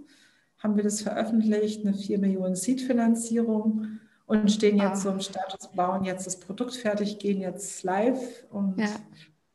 haben 0.58 0.76
wir 0.76 0.84
das 0.84 1.02
veröffentlicht, 1.02 1.84
eine 1.84 1.94
4 1.94 2.18
Millionen 2.18 2.54
Seed-Finanzierung 2.54 3.98
und 4.26 4.50
stehen 4.50 4.76
jetzt 4.76 5.00
oh. 5.00 5.08
so 5.08 5.10
im 5.10 5.20
Status, 5.20 5.68
bauen 5.74 6.04
jetzt 6.04 6.26
das 6.26 6.38
Produkt 6.38 6.74
fertig, 6.74 7.18
gehen 7.18 7.40
jetzt 7.40 7.82
live 7.82 8.44
und 8.50 8.78
ja. 8.78 8.86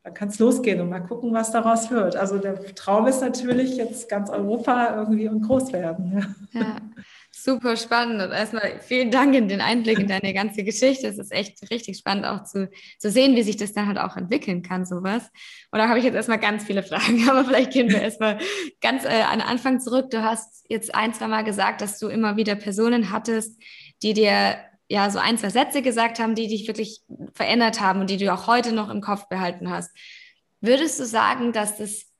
dann 0.03 0.13
kann 0.13 0.29
es 0.29 0.39
losgehen 0.39 0.81
und 0.81 0.89
mal 0.89 1.01
gucken, 1.01 1.33
was 1.33 1.51
daraus 1.51 1.89
wird. 1.89 2.15
Also 2.15 2.37
der 2.37 2.61
Traum 2.75 3.07
ist 3.07 3.21
natürlich 3.21 3.77
jetzt 3.77 4.09
ganz 4.09 4.29
Europa 4.29 4.95
irgendwie 4.97 5.29
und 5.29 5.41
groß 5.41 5.71
werden. 5.73 6.11
Ja. 6.51 6.59
ja. 6.61 6.75
Super 7.33 7.77
spannend 7.77 8.21
und 8.21 8.31
erstmal 8.31 8.81
vielen 8.81 9.09
Dank 9.09 9.33
in 9.33 9.47
den 9.47 9.61
Einblick 9.61 9.99
in 9.99 10.07
deine 10.07 10.33
ganze 10.33 10.65
Geschichte. 10.65 11.07
Es 11.07 11.17
ist 11.17 11.31
echt 11.31 11.71
richtig 11.71 11.97
spannend 11.97 12.25
auch 12.25 12.43
zu, 12.43 12.69
zu 12.99 13.09
sehen, 13.09 13.37
wie 13.37 13.43
sich 13.43 13.55
das 13.55 13.71
dann 13.71 13.87
halt 13.87 13.97
auch 13.97 14.17
entwickeln 14.17 14.63
kann, 14.63 14.85
sowas. 14.85 15.31
Und 15.71 15.79
da 15.79 15.87
habe 15.87 15.97
ich 15.97 16.03
jetzt 16.03 16.15
erstmal 16.15 16.39
ganz 16.39 16.65
viele 16.65 16.83
Fragen, 16.83 17.29
aber 17.29 17.45
vielleicht 17.45 17.71
gehen 17.71 17.89
wir 17.89 18.01
erstmal 18.01 18.37
ganz 18.81 19.05
äh, 19.05 19.21
an 19.21 19.39
den 19.39 19.47
Anfang 19.47 19.79
zurück. 19.79 20.09
Du 20.11 20.21
hast 20.21 20.65
jetzt 20.67 20.93
ein, 20.93 21.13
zwei 21.13 21.27
Mal 21.27 21.43
gesagt, 21.43 21.79
dass 21.79 21.99
du 21.99 22.09
immer 22.09 22.35
wieder 22.35 22.55
Personen 22.55 23.11
hattest, 23.11 23.61
die 24.03 24.13
dir 24.13 24.57
ja 24.89 25.09
so 25.09 25.19
ein, 25.19 25.37
zwei 25.37 25.49
Sätze 25.49 25.81
gesagt 25.81 26.19
haben, 26.19 26.35
die 26.35 26.49
dich 26.49 26.67
wirklich 26.67 27.01
verändert 27.33 27.79
haben 27.79 28.01
und 28.01 28.09
die 28.09 28.17
du 28.17 28.31
auch 28.33 28.47
heute 28.47 28.73
noch 28.73 28.89
im 28.89 28.99
Kopf 28.99 29.29
behalten 29.29 29.69
hast. 29.69 29.89
Würdest 30.59 30.99
du 30.99 31.05
sagen, 31.05 31.53
dass 31.53 31.77
das 31.77 32.10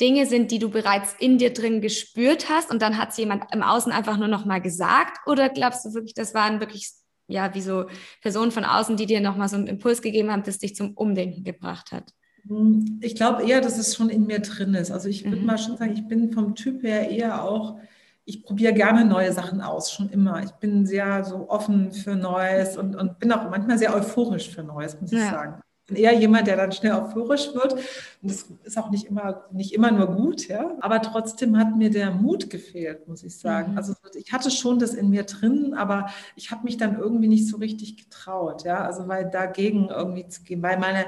Dinge 0.00 0.26
sind, 0.26 0.50
die 0.50 0.58
du 0.58 0.70
bereits 0.70 1.14
in 1.18 1.38
dir 1.38 1.52
drin 1.52 1.80
gespürt 1.80 2.48
hast 2.48 2.70
und 2.70 2.80
dann 2.82 2.98
hat 2.98 3.10
es 3.10 3.16
jemand 3.16 3.44
im 3.52 3.62
Außen 3.62 3.92
einfach 3.92 4.16
nur 4.16 4.28
noch 4.28 4.44
mal 4.44 4.60
gesagt? 4.60 5.18
Oder 5.26 5.48
glaubst 5.48 5.84
du 5.84 5.94
wirklich, 5.94 6.14
das 6.14 6.34
waren 6.34 6.60
wirklich, 6.60 6.90
ja, 7.28 7.54
wie 7.54 7.60
so 7.60 7.86
Personen 8.22 8.50
von 8.50 8.64
außen, 8.64 8.96
die 8.96 9.06
dir 9.06 9.20
noch 9.20 9.36
mal 9.36 9.48
so 9.48 9.56
einen 9.56 9.66
Impuls 9.66 10.02
gegeben 10.02 10.30
haben, 10.30 10.42
das 10.42 10.58
dich 10.58 10.74
zum 10.74 10.94
Umdenken 10.94 11.44
gebracht 11.44 11.92
hat? 11.92 12.12
Hm, 12.48 12.98
ich 13.02 13.14
glaube 13.14 13.46
eher, 13.46 13.60
dass 13.60 13.78
es 13.78 13.94
schon 13.94 14.08
in 14.08 14.26
mir 14.26 14.40
drin 14.40 14.74
ist. 14.74 14.90
Also 14.90 15.08
ich 15.08 15.24
würde 15.24 15.36
mhm. 15.36 15.46
mal 15.46 15.58
schon 15.58 15.76
sagen, 15.76 15.92
ich 15.92 16.08
bin 16.08 16.32
vom 16.32 16.54
Typ 16.54 16.82
her 16.82 17.10
eher 17.10 17.44
auch, 17.44 17.78
ich 18.24 18.44
probiere 18.44 18.72
gerne 18.72 19.04
neue 19.04 19.32
Sachen 19.32 19.60
aus, 19.60 19.92
schon 19.92 20.08
immer. 20.08 20.42
Ich 20.42 20.52
bin 20.52 20.86
sehr 20.86 21.24
so 21.24 21.48
offen 21.48 21.92
für 21.92 22.16
Neues 22.16 22.76
und, 22.76 22.94
und 22.94 23.18
bin 23.18 23.32
auch 23.32 23.50
manchmal 23.50 23.78
sehr 23.78 23.94
euphorisch 23.94 24.50
für 24.50 24.62
Neues, 24.62 25.00
muss 25.00 25.10
ja. 25.10 25.18
ich 25.18 25.30
sagen 25.30 25.60
eher 25.94 26.12
jemand, 26.14 26.46
der 26.46 26.56
dann 26.56 26.72
schnell 26.72 26.92
euphorisch 26.92 27.54
wird. 27.54 27.74
Und 27.74 28.30
das 28.30 28.46
ist 28.64 28.78
auch 28.78 28.90
nicht 28.90 29.04
immer, 29.04 29.44
nicht 29.52 29.72
immer 29.72 29.90
nur 29.90 30.08
gut, 30.08 30.48
ja. 30.48 30.76
Aber 30.80 31.02
trotzdem 31.02 31.58
hat 31.58 31.76
mir 31.76 31.90
der 31.90 32.10
Mut 32.10 32.50
gefehlt, 32.50 33.06
muss 33.08 33.22
ich 33.22 33.36
sagen. 33.36 33.72
Mhm. 33.72 33.78
Also 33.78 33.94
ich 34.14 34.32
hatte 34.32 34.50
schon 34.50 34.78
das 34.78 34.94
in 34.94 35.10
mir 35.10 35.24
drin, 35.24 35.74
aber 35.74 36.10
ich 36.36 36.50
habe 36.50 36.64
mich 36.64 36.76
dann 36.76 36.98
irgendwie 36.98 37.28
nicht 37.28 37.48
so 37.48 37.56
richtig 37.56 37.96
getraut, 37.96 38.64
ja. 38.64 38.84
Also 38.84 39.08
weil 39.08 39.30
dagegen 39.30 39.88
irgendwie 39.88 40.28
zu 40.28 40.42
gehen, 40.42 40.62
weil 40.62 40.78
meine 40.78 41.06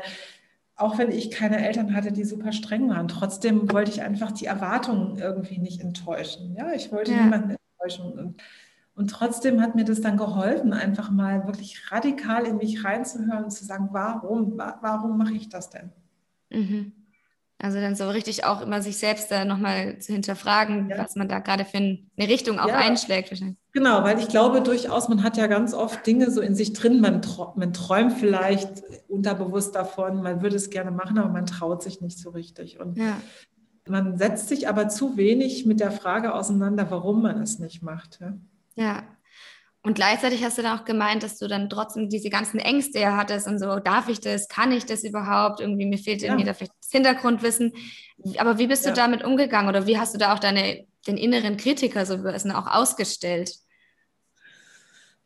auch 0.74 0.98
wenn 0.98 1.12
ich 1.12 1.30
keine 1.30 1.64
Eltern 1.64 1.94
hatte, 1.94 2.12
die 2.12 2.24
super 2.24 2.50
streng 2.52 2.88
waren, 2.88 3.06
trotzdem 3.06 3.70
wollte 3.70 3.90
ich 3.92 4.02
einfach 4.02 4.32
die 4.32 4.46
Erwartungen 4.46 5.16
irgendwie 5.18 5.58
nicht 5.58 5.80
enttäuschen. 5.80 6.56
Ja, 6.56 6.72
ich 6.72 6.90
wollte 6.90 7.12
ja. 7.12 7.22
niemanden 7.22 7.56
enttäuschen. 7.78 8.12
Und 8.18 8.42
und 8.94 9.10
trotzdem 9.10 9.60
hat 9.60 9.74
mir 9.74 9.84
das 9.84 10.00
dann 10.00 10.16
geholfen, 10.16 10.72
einfach 10.72 11.10
mal 11.10 11.46
wirklich 11.46 11.90
radikal 11.90 12.46
in 12.46 12.58
mich 12.58 12.84
reinzuhören 12.84 13.44
und 13.44 13.50
zu 13.50 13.64
sagen, 13.64 13.88
warum, 13.92 14.58
warum 14.58 15.16
mache 15.16 15.34
ich 15.34 15.48
das 15.48 15.70
denn? 15.70 15.90
Mhm. 16.50 16.92
Also 17.58 17.80
dann 17.80 17.94
so 17.94 18.10
richtig 18.10 18.44
auch 18.44 18.60
immer 18.60 18.82
sich 18.82 18.98
selbst 18.98 19.30
da 19.30 19.44
nochmal 19.44 19.98
zu 20.00 20.12
hinterfragen, 20.12 20.90
ja. 20.90 20.98
was 20.98 21.14
man 21.14 21.28
da 21.28 21.38
gerade 21.38 21.64
für 21.64 21.76
eine 21.76 22.00
Richtung 22.18 22.58
auch 22.58 22.66
ja. 22.66 22.76
einschlägt. 22.76 23.30
Wahrscheinlich. 23.30 23.56
Genau, 23.72 24.02
weil 24.02 24.18
ich 24.18 24.26
glaube 24.28 24.62
durchaus, 24.62 25.08
man 25.08 25.22
hat 25.22 25.36
ja 25.36 25.46
ganz 25.46 25.72
oft 25.72 26.04
Dinge 26.04 26.30
so 26.32 26.40
in 26.40 26.56
sich 26.56 26.72
drin, 26.72 27.00
man, 27.00 27.20
man 27.54 27.72
träumt 27.72 28.14
vielleicht 28.14 28.82
unterbewusst 29.08 29.76
davon, 29.76 30.22
man 30.22 30.42
würde 30.42 30.56
es 30.56 30.70
gerne 30.70 30.90
machen, 30.90 31.18
aber 31.18 31.30
man 31.30 31.46
traut 31.46 31.84
sich 31.84 32.00
nicht 32.00 32.18
so 32.18 32.30
richtig. 32.30 32.80
Und 32.80 32.98
ja. 32.98 33.16
man 33.88 34.18
setzt 34.18 34.48
sich 34.48 34.68
aber 34.68 34.88
zu 34.88 35.16
wenig 35.16 35.64
mit 35.64 35.78
der 35.78 35.92
Frage 35.92 36.34
auseinander, 36.34 36.90
warum 36.90 37.22
man 37.22 37.40
es 37.40 37.60
nicht 37.60 37.80
macht. 37.80 38.18
Ja? 38.74 39.04
Und 39.84 39.94
gleichzeitig 39.94 40.44
hast 40.44 40.58
du 40.58 40.62
dann 40.62 40.78
auch 40.78 40.84
gemeint, 40.84 41.24
dass 41.24 41.38
du 41.38 41.48
dann 41.48 41.68
trotzdem 41.68 42.08
diese 42.08 42.30
ganzen 42.30 42.60
Ängste 42.60 43.00
ja 43.00 43.16
hattest 43.16 43.48
und 43.48 43.58
so, 43.58 43.80
darf 43.80 44.08
ich 44.08 44.20
das, 44.20 44.46
kann 44.48 44.70
ich 44.70 44.86
das 44.86 45.02
überhaupt? 45.02 45.60
Irgendwie, 45.60 45.86
mir 45.86 45.98
fehlt 45.98 46.22
ja. 46.22 46.28
irgendwie 46.28 46.44
da 46.44 46.54
vielleicht 46.54 46.74
das 46.80 46.90
Hintergrundwissen. 46.90 47.72
Aber 48.38 48.58
wie 48.58 48.68
bist 48.68 48.84
ja. 48.84 48.92
du 48.92 48.96
damit 48.96 49.24
umgegangen 49.24 49.68
oder 49.68 49.86
wie 49.86 49.98
hast 49.98 50.14
du 50.14 50.18
da 50.18 50.34
auch 50.34 50.38
deine, 50.38 50.86
den 51.08 51.16
inneren 51.16 51.56
Kritiker 51.56 52.06
so 52.06 52.14
auch 52.14 52.66
ausgestellt? 52.68 53.52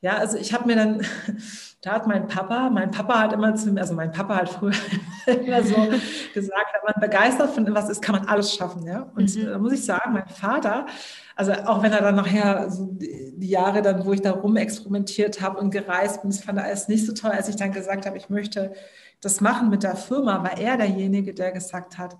Ja, 0.06 0.18
also 0.18 0.36
ich 0.36 0.54
habe 0.54 0.68
mir 0.68 0.76
dann, 0.76 1.04
da 1.82 1.94
hat 1.94 2.06
mein 2.06 2.28
Papa, 2.28 2.70
mein 2.70 2.92
Papa 2.92 3.18
hat 3.18 3.32
immer 3.32 3.56
zu 3.56 3.72
mir, 3.72 3.80
also 3.80 3.92
mein 3.92 4.12
Papa 4.12 4.36
hat 4.36 4.48
früher 4.48 4.72
immer 5.26 5.64
so 5.64 5.74
gesagt, 6.32 6.66
wenn 6.74 6.92
man 6.94 7.00
begeistert 7.00 7.50
von 7.50 7.66
etwas 7.66 7.88
ist, 7.88 8.02
kann 8.02 8.14
man 8.14 8.28
alles 8.28 8.54
schaffen. 8.54 8.86
Ja? 8.86 9.10
Und 9.16 9.34
mhm. 9.34 9.46
da 9.46 9.58
muss 9.58 9.72
ich 9.72 9.84
sagen, 9.84 10.12
mein 10.12 10.28
Vater, 10.28 10.86
also 11.34 11.50
auch 11.54 11.82
wenn 11.82 11.90
er 11.90 12.02
dann 12.02 12.14
nachher 12.14 12.70
so 12.70 12.88
die 12.92 13.48
Jahre 13.48 13.82
dann, 13.82 14.04
wo 14.04 14.12
ich 14.12 14.22
da 14.22 14.30
rumexperimentiert 14.30 15.40
habe 15.40 15.58
und 15.58 15.72
gereist 15.72 16.22
bin, 16.22 16.30
das 16.30 16.38
fand 16.38 16.58
er 16.58 16.66
alles 16.66 16.86
nicht 16.86 17.04
so 17.04 17.12
toll, 17.12 17.32
als 17.32 17.48
ich 17.48 17.56
dann 17.56 17.72
gesagt 17.72 18.06
habe, 18.06 18.16
ich 18.16 18.30
möchte 18.30 18.74
das 19.20 19.40
machen 19.40 19.70
mit 19.70 19.82
der 19.82 19.96
Firma, 19.96 20.40
war 20.44 20.56
er 20.56 20.76
derjenige, 20.76 21.34
der 21.34 21.50
gesagt 21.50 21.98
hat, 21.98 22.16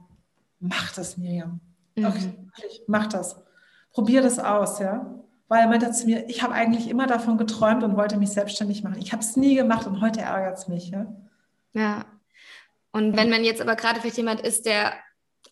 mach 0.59 0.93
das, 0.93 1.19
Miriam. 1.19 1.61
Mhm. 1.95 2.05
Okay, 2.05 2.33
mach 2.89 3.07
das. 3.07 3.37
Probier 3.93 4.23
das 4.23 4.41
aus, 4.41 4.81
ja. 4.81 5.07
Weil 5.49 5.61
er 5.61 5.69
meinte 5.69 5.91
zu 5.93 6.07
mir, 6.07 6.29
ich 6.29 6.43
habe 6.43 6.55
eigentlich 6.55 6.89
immer 6.89 7.07
davon 7.07 7.39
geträumt 7.39 7.85
und 7.85 7.97
wollte 7.97 8.17
mich 8.17 8.31
selbstständig 8.31 8.83
machen. 8.83 8.99
Ich 9.01 9.13
habe 9.13 9.23
es 9.23 9.37
nie 9.37 9.55
gemacht 9.55 9.87
und 9.87 10.01
heute 10.01 10.21
ärgert 10.21 10.59
es 10.59 10.69
mich, 10.69 10.91
ja. 10.91 11.07
Ja. 11.73 12.05
Und 12.91 13.17
wenn 13.17 13.31
man 13.31 13.45
jetzt 13.45 13.61
aber 13.61 13.77
gerade 13.77 14.01
vielleicht 14.01 14.17
jemand 14.17 14.41
ist, 14.41 14.67
der 14.67 14.95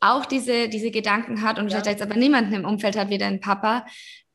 auch 0.01 0.25
diese, 0.25 0.69
diese 0.69 0.91
Gedanken 0.91 1.43
hat 1.43 1.59
und 1.59 1.65
ja. 1.65 1.71
vielleicht 1.71 2.01
jetzt 2.01 2.03
aber 2.03 2.19
niemanden 2.19 2.55
im 2.55 2.65
Umfeld 2.65 2.97
hat 2.97 3.11
wie 3.11 3.19
dein 3.19 3.41
Papa, 3.41 3.85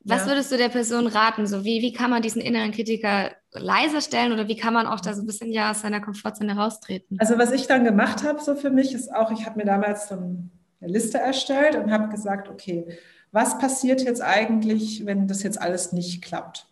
was 0.01 0.21
ja. 0.21 0.27
würdest 0.27 0.51
du 0.51 0.57
der 0.57 0.69
Person 0.69 1.07
raten? 1.07 1.45
So 1.45 1.65
wie, 1.65 1.81
wie 1.81 1.91
kann 1.91 2.09
man 2.09 2.21
diesen 2.21 2.41
inneren 2.41 2.71
Kritiker 2.71 3.31
leiser 3.51 4.01
stellen 4.01 4.31
oder 4.31 4.47
wie 4.47 4.55
kann 4.55 4.73
man 4.73 4.87
auch 4.87 5.01
da 5.01 5.13
so 5.13 5.21
ein 5.21 5.25
bisschen 5.25 5.51
ja 5.51 5.71
aus 5.71 5.81
seiner 5.81 5.99
Komfortzone 5.99 6.55
raustreten? 6.55 7.17
Also 7.19 7.37
was 7.37 7.51
ich 7.51 7.67
dann 7.67 7.83
gemacht 7.83 8.23
habe, 8.23 8.39
so 8.39 8.55
für 8.55 8.69
mich, 8.69 8.93
ist 8.93 9.13
auch, 9.13 9.31
ich 9.31 9.45
habe 9.45 9.57
mir 9.57 9.65
damals 9.65 10.07
so 10.07 10.15
eine 10.15 10.49
Liste 10.81 11.17
erstellt 11.17 11.75
und 11.75 11.91
habe 11.91 12.09
gesagt, 12.09 12.47
okay, 12.47 12.85
was 13.31 13.59
passiert 13.59 14.01
jetzt 14.01 14.21
eigentlich, 14.21 15.05
wenn 15.05 15.27
das 15.27 15.43
jetzt 15.43 15.61
alles 15.61 15.91
nicht 15.91 16.23
klappt? 16.23 16.67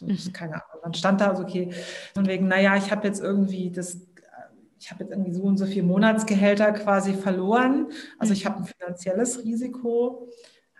Mhm. 0.00 0.32
Keine 0.32 0.54
Ahnung. 0.54 0.80
Dann 0.82 0.94
stand 0.94 1.20
da 1.20 1.36
so, 1.36 1.42
okay, 1.42 1.72
von 2.14 2.26
wegen, 2.26 2.48
naja, 2.48 2.76
ich 2.76 2.90
habe 2.90 3.06
jetzt 3.06 3.20
irgendwie 3.20 3.70
das 3.70 3.98
ich 4.80 4.90
habe 4.90 5.04
jetzt 5.04 5.12
irgendwie 5.12 5.32
so 5.32 5.42
und 5.42 5.58
so 5.58 5.66
viele 5.66 5.82
Monatsgehälter 5.82 6.72
quasi 6.72 7.12
verloren. 7.12 7.88
Also 8.18 8.32
ich 8.32 8.46
habe 8.46 8.60
ein 8.60 8.64
finanzielles 8.64 9.44
Risiko 9.44 10.28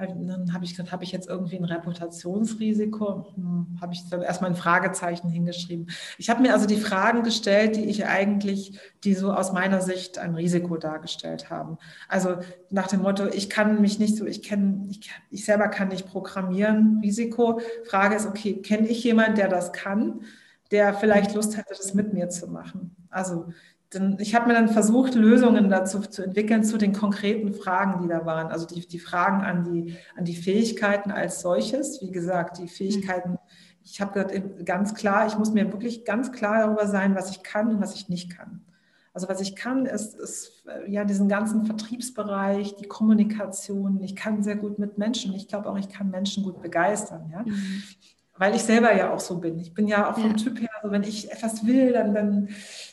dann 0.06 0.52
habe 0.52 0.64
ich 0.64 0.70
gesagt, 0.72 0.92
habe 0.92 1.04
ich 1.04 1.12
jetzt 1.12 1.28
irgendwie 1.28 1.56
ein 1.56 1.64
Reputationsrisiko? 1.64 3.32
Hm, 3.34 3.78
habe 3.80 3.92
ich 3.92 4.08
dann 4.08 4.22
erstmal 4.22 4.50
ein 4.50 4.56
Fragezeichen 4.56 5.28
hingeschrieben. 5.28 5.90
Ich 6.18 6.30
habe 6.30 6.42
mir 6.42 6.52
also 6.52 6.66
die 6.66 6.76
Fragen 6.76 7.22
gestellt, 7.22 7.76
die 7.76 7.84
ich 7.84 8.06
eigentlich, 8.06 8.78
die 9.04 9.14
so 9.14 9.32
aus 9.32 9.52
meiner 9.52 9.80
Sicht 9.80 10.18
ein 10.18 10.34
Risiko 10.34 10.76
dargestellt 10.76 11.50
haben. 11.50 11.78
Also 12.08 12.36
nach 12.70 12.88
dem 12.88 13.02
Motto, 13.02 13.26
ich 13.26 13.50
kann 13.50 13.80
mich 13.80 13.98
nicht 13.98 14.16
so, 14.16 14.26
ich 14.26 14.42
kenne, 14.42 14.86
ich, 14.90 15.10
ich 15.30 15.44
selber 15.44 15.68
kann 15.68 15.88
nicht 15.88 16.06
programmieren, 16.06 17.00
Risiko. 17.02 17.60
Frage 17.84 18.16
ist, 18.16 18.26
okay, 18.26 18.54
kenne 18.54 18.88
ich 18.88 19.04
jemanden, 19.04 19.36
der 19.36 19.48
das 19.48 19.72
kann, 19.72 20.22
der 20.70 20.94
vielleicht 20.94 21.34
Lust 21.34 21.56
hätte, 21.56 21.74
das 21.76 21.94
mit 21.94 22.12
mir 22.12 22.28
zu 22.28 22.48
machen? 22.48 22.96
Also 23.10 23.48
denn 23.92 24.16
ich 24.20 24.34
habe 24.34 24.46
mir 24.46 24.54
dann 24.54 24.68
versucht, 24.68 25.14
Lösungen 25.14 25.68
dazu 25.68 26.00
zu 26.00 26.22
entwickeln 26.22 26.62
zu 26.62 26.78
den 26.78 26.92
konkreten 26.92 27.54
Fragen, 27.54 28.02
die 28.02 28.08
da 28.08 28.24
waren. 28.24 28.48
Also 28.48 28.66
die, 28.66 28.86
die 28.86 29.00
Fragen 29.00 29.42
an 29.42 29.64
die, 29.64 29.96
an 30.16 30.24
die 30.24 30.36
Fähigkeiten 30.36 31.10
als 31.10 31.40
solches. 31.40 32.00
Wie 32.00 32.12
gesagt, 32.12 32.58
die 32.58 32.68
Fähigkeiten, 32.68 33.38
ich 33.82 34.00
habe 34.00 34.12
gesagt, 34.12 34.64
ganz 34.64 34.94
klar, 34.94 35.26
ich 35.26 35.36
muss 35.36 35.52
mir 35.52 35.72
wirklich 35.72 36.04
ganz 36.04 36.30
klar 36.30 36.66
darüber 36.66 36.86
sein, 36.86 37.16
was 37.16 37.30
ich 37.30 37.42
kann 37.42 37.68
und 37.68 37.80
was 37.80 37.94
ich 37.94 38.08
nicht 38.08 38.30
kann. 38.30 38.62
Also 39.12 39.28
was 39.28 39.40
ich 39.40 39.56
kann, 39.56 39.86
ist, 39.86 40.14
ist 40.14 40.64
ja 40.86 41.04
diesen 41.04 41.28
ganzen 41.28 41.66
Vertriebsbereich, 41.66 42.76
die 42.76 42.86
Kommunikation. 42.86 44.00
Ich 44.02 44.14
kann 44.14 44.44
sehr 44.44 44.54
gut 44.54 44.78
mit 44.78 44.98
Menschen. 44.98 45.34
Ich 45.34 45.48
glaube 45.48 45.68
auch, 45.68 45.76
ich 45.76 45.88
kann 45.88 46.10
Menschen 46.10 46.44
gut 46.44 46.62
begeistern. 46.62 47.28
Ja? 47.32 47.42
Mhm 47.42 47.82
weil 48.40 48.56
ich 48.56 48.62
selber 48.62 48.96
ja 48.96 49.12
auch 49.12 49.20
so 49.20 49.36
bin. 49.36 49.58
Ich 49.58 49.74
bin 49.74 49.86
ja 49.86 50.10
auch 50.10 50.14
vom 50.14 50.30
ja. 50.30 50.36
Typ 50.36 50.58
her, 50.62 50.70
also 50.76 50.90
wenn 50.90 51.02
ich 51.02 51.30
etwas 51.30 51.66
will, 51.66 51.92
dann, 51.92 52.14
dann, 52.14 52.48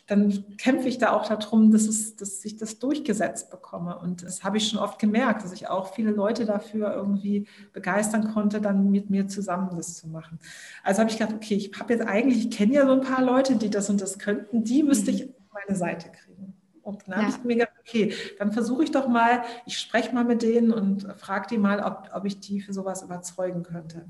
dann 0.05 0.57
kämpfe 0.57 0.89
ich 0.89 0.97
da 0.97 1.13
auch 1.13 1.25
darum, 1.25 1.71
dass, 1.71 1.83
es, 1.83 2.17
dass 2.17 2.43
ich 2.43 2.57
das 2.57 2.79
durchgesetzt 2.79 3.49
bekomme. 3.49 3.97
Und 3.97 4.23
das 4.23 4.43
habe 4.43 4.57
ich 4.57 4.67
schon 4.67 4.77
oft 4.77 4.99
gemerkt, 4.99 5.45
dass 5.45 5.53
ich 5.53 5.69
auch 5.69 5.93
viele 5.93 6.12
Leute 6.12 6.43
dafür 6.43 6.93
irgendwie 6.93 7.47
begeistern 7.71 8.33
konnte, 8.33 8.60
dann 8.60 8.91
mit 8.91 9.10
mir 9.10 9.29
zusammen 9.29 9.69
das 9.77 9.95
zu 9.95 10.10
machen. 10.10 10.38
Also 10.83 10.99
habe 10.99 11.10
ich 11.10 11.17
gedacht, 11.17 11.33
okay, 11.33 11.55
ich 11.55 11.79
habe 11.79 11.93
jetzt 11.93 12.05
eigentlich, 12.05 12.39
ich 12.39 12.51
kenne 12.51 12.73
ja 12.73 12.86
so 12.86 12.91
ein 12.91 12.99
paar 13.01 13.23
Leute, 13.23 13.55
die 13.55 13.69
das 13.69 13.89
und 13.89 14.01
das 14.01 14.19
könnten, 14.19 14.65
die 14.65 14.83
müsste 14.83 15.12
ich 15.12 15.27
mhm. 15.27 15.33
auf 15.45 15.53
meine 15.65 15.77
Seite 15.77 16.10
kriegen. 16.10 16.55
Und 16.81 17.03
dann 17.07 17.21
ja. 17.21 17.25
habe 17.25 17.29
ich 17.29 17.43
mir 17.45 17.55
gedacht, 17.55 17.77
okay, 17.79 18.13
dann 18.38 18.51
versuche 18.51 18.83
ich 18.83 18.91
doch 18.91 19.07
mal, 19.07 19.43
ich 19.65 19.79
spreche 19.79 20.13
mal 20.13 20.25
mit 20.25 20.41
denen 20.41 20.73
und 20.73 21.07
frage 21.15 21.47
die 21.51 21.57
mal, 21.57 21.79
ob, 21.79 22.10
ob 22.13 22.25
ich 22.25 22.41
die 22.41 22.60
für 22.60 22.73
sowas 22.73 23.01
überzeugen 23.01 23.63
könnte. 23.63 24.03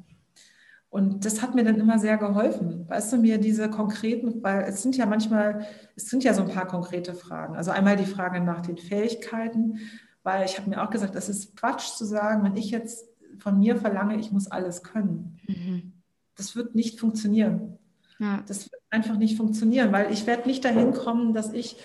Und 0.90 1.26
das 1.26 1.42
hat 1.42 1.54
mir 1.54 1.64
dann 1.64 1.76
immer 1.76 2.00
sehr 2.00 2.18
geholfen. 2.18 2.86
Weißt 2.88 3.12
du, 3.12 3.18
mir 3.18 3.38
diese 3.38 3.70
konkreten, 3.70 4.42
weil 4.42 4.64
es 4.64 4.82
sind 4.82 4.96
ja 4.96 5.06
manchmal, 5.06 5.68
es 5.96 6.10
sind 6.10 6.24
ja 6.24 6.34
so 6.34 6.44
ein 6.44 6.50
paar 6.50 6.66
konkrete 6.66 7.14
Fragen. 7.14 7.56
Also 7.56 7.72
einmal 7.72 7.98
die 7.98 8.06
Frage 8.06 8.40
nach 8.40 8.62
den 8.62 8.78
Fähigkeiten, 8.78 9.80
weil 10.24 10.46
ich 10.46 10.58
habe 10.58 10.70
mir 10.70 10.82
auch 10.82 10.90
gesagt, 10.90 11.16
es 11.16 11.30
ist 11.30 11.56
Quatsch 11.58 11.90
zu 11.96 12.06
sagen, 12.06 12.44
wenn 12.44 12.56
ich 12.56 12.72
jetzt 12.72 13.06
von 13.40 13.60
mir 13.60 13.76
verlange, 13.76 14.18
ich 14.18 14.32
muss 14.32 14.50
alles 14.50 14.82
können. 14.84 15.38
Mhm. 15.48 15.94
Das 16.36 16.56
wird 16.56 16.74
nicht 16.74 17.00
funktionieren. 17.00 17.78
Ja. 18.20 18.44
Das 18.48 18.72
wird 18.72 18.82
einfach 18.90 19.18
nicht 19.18 19.38
funktionieren, 19.38 19.92
weil 19.92 20.12
ich 20.12 20.26
werde 20.26 20.48
nicht 20.48 20.64
dahin 20.64 20.94
kommen, 20.94 21.34
dass 21.34 21.54
ich 21.54 21.78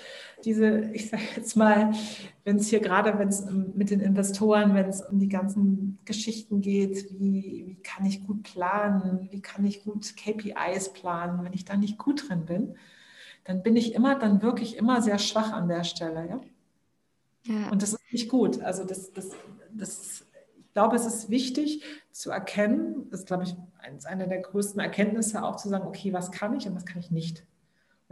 diese, 0.45 0.91
ich 0.93 1.11
sage 1.11 1.23
jetzt 1.37 1.57
mal, 1.57 1.93
wenn 2.45 2.57
es 2.57 2.69
hier 2.69 2.81
gerade, 2.81 3.19
wenn 3.19 3.29
es 3.29 3.45
mit 3.75 3.91
den 3.91 4.01
Investoren, 4.01 4.75
wenn 4.75 4.87
es 4.87 5.03
um 5.03 5.19
die 5.19 5.29
ganzen 5.29 5.99
Geschichten 6.05 6.61
geht, 6.61 7.07
wie, 7.19 7.65
wie 7.67 7.83
kann 7.83 8.05
ich 8.05 8.27
gut 8.27 8.43
planen, 8.43 9.29
wie 9.31 9.41
kann 9.41 9.65
ich 9.65 9.85
gut 9.85 10.17
KPIs 10.17 10.93
planen, 10.93 11.45
wenn 11.45 11.53
ich 11.53 11.65
da 11.65 11.77
nicht 11.77 11.99
gut 11.99 12.29
drin 12.29 12.45
bin, 12.45 12.77
dann 13.45 13.63
bin 13.63 13.77
ich 13.77 13.95
immer, 13.95 14.19
dann 14.19 14.43
wirklich 14.43 14.77
immer 14.77 15.03
sehr 15.03 15.19
schwach 15.19 15.53
an 15.53 15.69
der 15.69 15.85
Stelle. 15.85 16.29
Ja? 16.29 16.41
ja. 17.45 17.71
Und 17.71 17.83
das 17.83 17.93
ist 17.93 18.13
nicht 18.13 18.29
gut. 18.29 18.61
Also 18.61 18.85
das, 18.85 19.13
das, 19.13 19.31
das, 19.73 20.27
ich 20.59 20.73
glaube, 20.73 20.97
es 20.97 21.07
ist 21.07 21.31
wichtig 21.31 21.83
zu 22.11 22.31
erkennen, 22.31 23.09
das 23.11 23.21
ist, 23.21 23.27
glaube 23.27 23.45
ich, 23.45 23.57
eine 24.05 24.29
der 24.29 24.41
größten 24.41 24.81
Erkenntnisse 24.81 25.43
auch 25.43 25.57
zu 25.57 25.69
sagen, 25.69 25.87
okay, 25.87 26.13
was 26.13 26.31
kann 26.31 26.55
ich 26.55 26.67
und 26.67 26.75
was 26.75 26.87
kann 26.87 27.01
ich 27.01 27.11
nicht. 27.11 27.45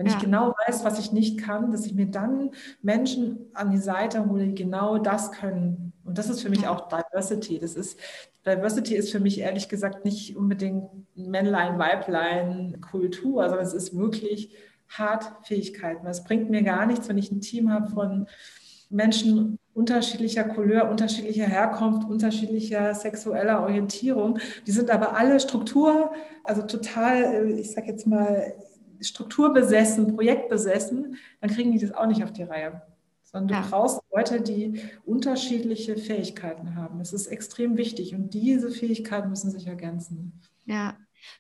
Wenn 0.01 0.07
ja. 0.07 0.15
ich 0.15 0.19
genau 0.19 0.55
weiß, 0.67 0.83
was 0.83 0.99
ich 0.99 1.13
nicht 1.13 1.39
kann, 1.39 1.73
dass 1.73 1.85
ich 1.85 1.93
mir 1.93 2.07
dann 2.07 2.53
Menschen 2.81 3.51
an 3.53 3.71
die 3.71 3.77
Seite 3.77 4.27
hole, 4.27 4.47
die 4.47 4.55
genau 4.55 4.97
das 4.97 5.31
können. 5.31 5.93
Und 6.07 6.17
das 6.17 6.31
ist 6.31 6.41
für 6.41 6.49
mich 6.49 6.67
auch 6.67 6.89
Diversity. 6.89 7.59
Das 7.59 7.75
ist, 7.75 8.01
Diversity 8.47 8.95
ist 8.95 9.13
für 9.13 9.21
mich 9.21 9.41
ehrlich 9.41 9.69
gesagt 9.69 10.07
nicht 10.07 10.39
unbedingt 10.39 10.85
Männlein, 11.17 11.79
Weiblein, 11.79 12.81
Kultur, 12.81 13.47
sondern 13.47 13.67
es 13.67 13.75
ist 13.75 13.95
wirklich 13.95 14.57
hart 14.89 15.31
Fähigkeiten. 15.43 16.07
Es 16.07 16.25
bringt 16.25 16.49
mir 16.49 16.63
gar 16.63 16.87
nichts, 16.87 17.07
wenn 17.11 17.19
ich 17.19 17.31
ein 17.31 17.43
Team 17.43 17.71
habe 17.71 17.91
von 17.91 18.27
Menschen 18.89 19.59
unterschiedlicher 19.75 20.45
Couleur, 20.45 20.91
unterschiedlicher 20.91 21.45
Herkunft, 21.45 22.09
unterschiedlicher 22.09 22.95
sexueller 22.95 23.61
Orientierung. 23.61 24.39
Die 24.67 24.73
sind 24.73 24.89
aber 24.91 25.15
alle 25.15 25.41
Struktur, 25.41 26.11
also 26.43 26.63
total, 26.63 27.23
äh, 27.23 27.61
ich 27.61 27.73
sage 27.73 27.89
jetzt 27.89 28.07
mal, 28.07 28.55
strukturbesessen, 29.01 30.15
projektbesessen, 30.15 31.17
dann 31.41 31.51
kriegen 31.51 31.73
die 31.73 31.79
das 31.79 31.93
auch 31.93 32.07
nicht 32.07 32.23
auf 32.25 32.33
die 32.33 32.43
Reihe. 32.43 32.83
Sondern 33.23 33.49
du 33.49 33.55
ja. 33.55 33.67
brauchst 33.71 34.01
Leute, 34.13 34.41
die 34.41 34.83
unterschiedliche 35.05 35.97
Fähigkeiten 35.97 36.75
haben. 36.75 36.99
Das 36.99 37.13
ist 37.13 37.29
extrem 37.29 37.77
wichtig 37.77 38.15
und 38.15 38.35
diese 38.35 38.71
Fähigkeiten 38.71 39.31
müssen 39.31 39.51
sich 39.51 39.67
ergänzen. 39.69 40.41
Ja, 40.67 40.97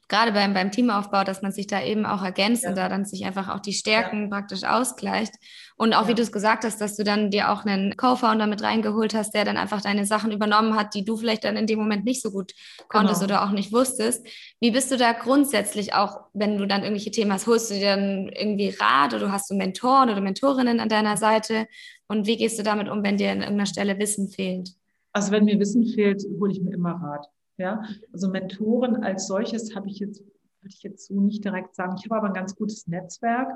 gerade 0.08 0.32
beim, 0.32 0.54
beim 0.54 0.70
Teamaufbau, 0.70 1.24
dass 1.24 1.42
man 1.42 1.52
sich 1.52 1.66
da 1.66 1.82
eben 1.82 2.04
auch 2.04 2.22
ergänzt 2.22 2.64
ja. 2.64 2.70
und 2.70 2.76
da 2.76 2.88
dann 2.88 3.04
sich 3.04 3.24
einfach 3.24 3.48
auch 3.48 3.60
die 3.60 3.72
Stärken 3.72 4.22
ja. 4.22 4.28
praktisch 4.28 4.64
ausgleicht. 4.64 5.34
Und 5.76 5.94
auch 5.94 6.02
ja. 6.02 6.08
wie 6.08 6.14
du 6.14 6.22
es 6.22 6.32
gesagt 6.32 6.64
hast, 6.64 6.80
dass 6.80 6.96
du 6.96 7.04
dann 7.04 7.30
dir 7.30 7.50
auch 7.50 7.64
einen 7.64 7.96
Co-Founder 7.96 8.46
mit 8.46 8.62
reingeholt 8.62 9.14
hast, 9.14 9.32
der 9.32 9.44
dann 9.44 9.56
einfach 9.56 9.80
deine 9.80 10.04
Sachen 10.04 10.32
übernommen 10.32 10.76
hat, 10.76 10.94
die 10.94 11.04
du 11.04 11.16
vielleicht 11.16 11.44
dann 11.44 11.56
in 11.56 11.66
dem 11.66 11.78
Moment 11.78 12.04
nicht 12.04 12.20
so 12.20 12.30
gut 12.30 12.52
konntest 12.88 13.20
genau. 13.20 13.34
oder 13.34 13.44
auch 13.44 13.52
nicht 13.52 13.72
wusstest. 13.72 14.26
Wie 14.60 14.72
bist 14.72 14.90
du 14.90 14.96
da 14.96 15.12
grundsätzlich 15.12 15.94
auch, 15.94 16.20
wenn 16.34 16.58
du 16.58 16.66
dann 16.66 16.82
irgendwelche 16.82 17.10
Themen 17.10 17.32
hast, 17.32 17.46
holst 17.46 17.70
du 17.70 17.74
dir 17.74 17.96
dann 17.96 18.28
irgendwie 18.28 18.74
Rat 18.78 19.14
oder 19.14 19.32
hast 19.32 19.50
du 19.50 19.54
Mentoren 19.54 20.10
oder 20.10 20.20
Mentorinnen 20.20 20.80
an 20.80 20.88
deiner 20.88 21.16
Seite? 21.16 21.66
Und 22.08 22.26
wie 22.26 22.36
gehst 22.36 22.58
du 22.58 22.62
damit 22.62 22.88
um, 22.88 23.02
wenn 23.02 23.16
dir 23.16 23.30
an 23.30 23.38
irgendeiner 23.38 23.66
Stelle 23.66 23.98
Wissen 23.98 24.28
fehlt? 24.28 24.70
Also 25.12 25.32
wenn 25.32 25.44
mir 25.44 25.58
Wissen 25.58 25.86
fehlt, 25.86 26.22
hole 26.38 26.52
ich 26.52 26.60
mir 26.60 26.74
immer 26.74 26.92
Rat. 26.92 27.26
Ja, 27.60 27.84
also 28.10 28.30
Mentoren 28.30 29.04
als 29.04 29.26
solches 29.26 29.76
habe 29.76 29.86
ich 29.86 29.98
jetzt, 29.98 30.20
würde 30.20 30.74
ich 30.74 30.82
jetzt 30.82 31.08
so 31.08 31.20
nicht 31.20 31.44
direkt 31.44 31.74
sagen. 31.74 31.94
Ich 31.98 32.06
habe 32.06 32.16
aber 32.16 32.28
ein 32.28 32.32
ganz 32.32 32.56
gutes 32.56 32.86
Netzwerk. 32.86 33.48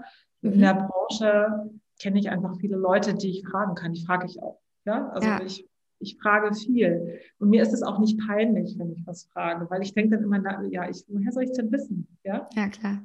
Mhm. 0.42 0.52
In 0.52 0.60
der 0.60 0.74
Branche 0.74 1.70
kenne 1.98 2.18
ich 2.18 2.28
einfach 2.28 2.54
viele 2.60 2.76
Leute, 2.76 3.14
die 3.14 3.30
ich 3.30 3.48
fragen 3.48 3.74
kann. 3.74 3.94
Die 3.94 4.04
frage 4.04 4.26
ich 4.26 4.42
auch. 4.42 4.60
Ja, 4.84 5.08
also 5.08 5.26
ja. 5.26 5.42
ich, 5.42 5.66
ich 6.00 6.18
frage 6.20 6.54
viel. 6.54 7.18
Und 7.38 7.48
mir 7.48 7.62
ist 7.62 7.72
es 7.72 7.82
auch 7.82 7.98
nicht 7.98 8.20
peinlich, 8.26 8.78
wenn 8.78 8.92
ich 8.92 9.06
was 9.06 9.24
frage, 9.24 9.70
weil 9.70 9.80
ich 9.80 9.94
denke 9.94 10.16
dann 10.16 10.24
immer, 10.24 10.38
na, 10.38 10.62
ja, 10.64 10.86
ich, 10.86 11.02
woher 11.08 11.32
soll 11.32 11.44
ich 11.44 11.52
denn 11.52 11.72
wissen? 11.72 12.06
Ja, 12.24 12.46
ja 12.54 12.68
klar. 12.68 13.02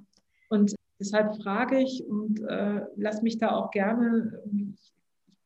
Und 0.50 0.76
deshalb 1.00 1.42
frage 1.42 1.80
ich 1.80 2.06
und 2.06 2.42
äh, 2.42 2.82
lass 2.98 3.22
mich 3.22 3.38
da 3.38 3.52
auch 3.52 3.72
gerne, 3.72 4.44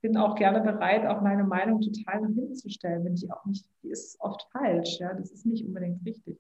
bin 0.04 0.18
auch 0.18 0.36
gerne 0.36 0.62
bereit, 0.62 1.06
auch 1.08 1.22
meine 1.22 1.46
Meinung 1.46 1.82
total 1.82 2.22
nach 2.22 2.36
hinten 2.36 2.56
zu 2.56 2.70
stellen, 2.70 3.06
wenn 3.06 3.16
die 3.16 3.32
auch 3.32 3.46
nicht, 3.46 3.66
die 3.82 3.90
ist 3.90 4.20
oft 4.20 4.46
falsch, 4.52 5.00
ja, 5.00 5.14
das 5.14 5.32
ist 5.32 5.46
nicht 5.46 5.66
unbedingt 5.66 6.06
richtig. 6.06 6.40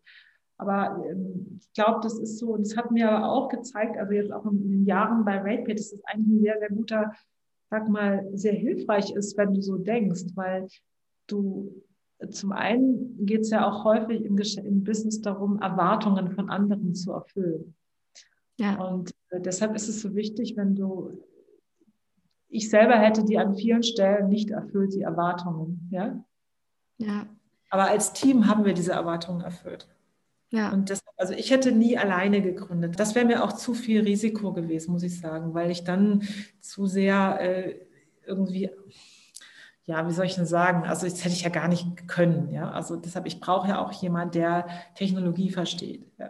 Aber 0.57 1.03
ähm, 1.09 1.59
ich 1.59 1.71
glaube, 1.73 2.01
das 2.03 2.19
ist 2.19 2.37
so, 2.37 2.53
und 2.53 2.67
das 2.67 2.75
hat 2.75 2.91
mir 2.91 3.09
aber 3.09 3.31
auch 3.31 3.47
gezeigt, 3.47 3.97
also 3.97 4.11
jetzt 4.13 4.31
auch 4.31 4.45
in, 4.45 4.61
in 4.61 4.69
den 4.69 4.85
Jahren 4.85 5.25
bei 5.25 5.37
RatePay, 5.37 5.75
dass 5.75 5.91
das 5.91 6.03
eigentlich 6.05 6.27
ein 6.27 6.41
sehr, 6.41 6.59
sehr 6.59 6.69
guter, 6.69 7.13
sag 7.69 7.87
mal, 7.89 8.29
sehr 8.33 8.53
hilfreich 8.53 9.11
ist, 9.15 9.37
wenn 9.37 9.53
du 9.53 9.61
so 9.61 9.77
denkst, 9.77 10.25
weil 10.35 10.67
du 11.27 11.81
zum 12.31 12.51
einen 12.51 13.25
geht 13.25 13.41
es 13.41 13.49
ja 13.49 13.67
auch 13.67 13.85
häufig 13.85 14.23
im, 14.23 14.37
im, 14.37 14.83
Business 14.83 15.21
darum, 15.21 15.59
Erwartungen 15.61 16.31
von 16.31 16.49
anderen 16.49 16.93
zu 16.95 17.13
erfüllen. 17.13 17.75
Ja. 18.59 18.79
Und 18.81 19.11
äh, 19.29 19.41
deshalb 19.41 19.73
ist 19.75 19.87
es 19.87 20.01
so 20.01 20.15
wichtig, 20.15 20.55
wenn 20.55 20.75
du 20.75 21.11
ich 22.53 22.69
selber 22.69 22.95
hätte 22.97 23.25
die 23.25 23.37
an 23.37 23.55
vielen 23.55 23.83
Stellen 23.83 24.29
nicht 24.29 24.51
erfüllt, 24.51 24.93
die 24.93 25.01
Erwartungen. 25.01 25.87
Ja? 25.91 26.23
ja. 26.97 27.25
Aber 27.69 27.89
als 27.89 28.13
Team 28.13 28.47
haben 28.47 28.63
wir 28.63 28.73
diese 28.73 28.91
Erwartungen 28.91 29.41
erfüllt. 29.41 29.87
Ja. 30.51 30.71
Und 30.71 30.91
das, 30.91 31.01
also 31.17 31.33
ich 31.33 31.49
hätte 31.49 31.71
nie 31.71 31.97
alleine 31.97 32.41
gegründet. 32.41 32.99
Das 32.99 33.15
wäre 33.15 33.25
mir 33.25 33.43
auch 33.43 33.53
zu 33.53 33.73
viel 33.73 34.01
Risiko 34.01 34.53
gewesen, 34.53 34.91
muss 34.91 35.01
ich 35.01 35.19
sagen, 35.19 35.55
weil 35.55 35.71
ich 35.71 35.83
dann 35.83 36.21
zu 36.59 36.85
sehr 36.85 37.39
äh, 37.41 37.75
irgendwie 38.25 38.69
ja, 39.85 40.07
wie 40.07 40.13
soll 40.13 40.25
ich 40.25 40.35
denn 40.35 40.45
sagen? 40.45 40.85
Also 40.85 41.05
das 41.05 41.25
hätte 41.25 41.35
ich 41.35 41.41
ja 41.41 41.49
gar 41.49 41.67
nicht 41.67 42.07
können. 42.07 42.51
Ja? 42.51 42.71
Also 42.71 42.95
deshalb, 42.95 43.25
ich 43.25 43.39
brauche 43.41 43.67
ja 43.67 43.83
auch 43.83 43.91
jemand, 43.91 44.35
der 44.35 44.67
Technologie 44.95 45.49
versteht. 45.49 46.09
Ja. 46.17 46.29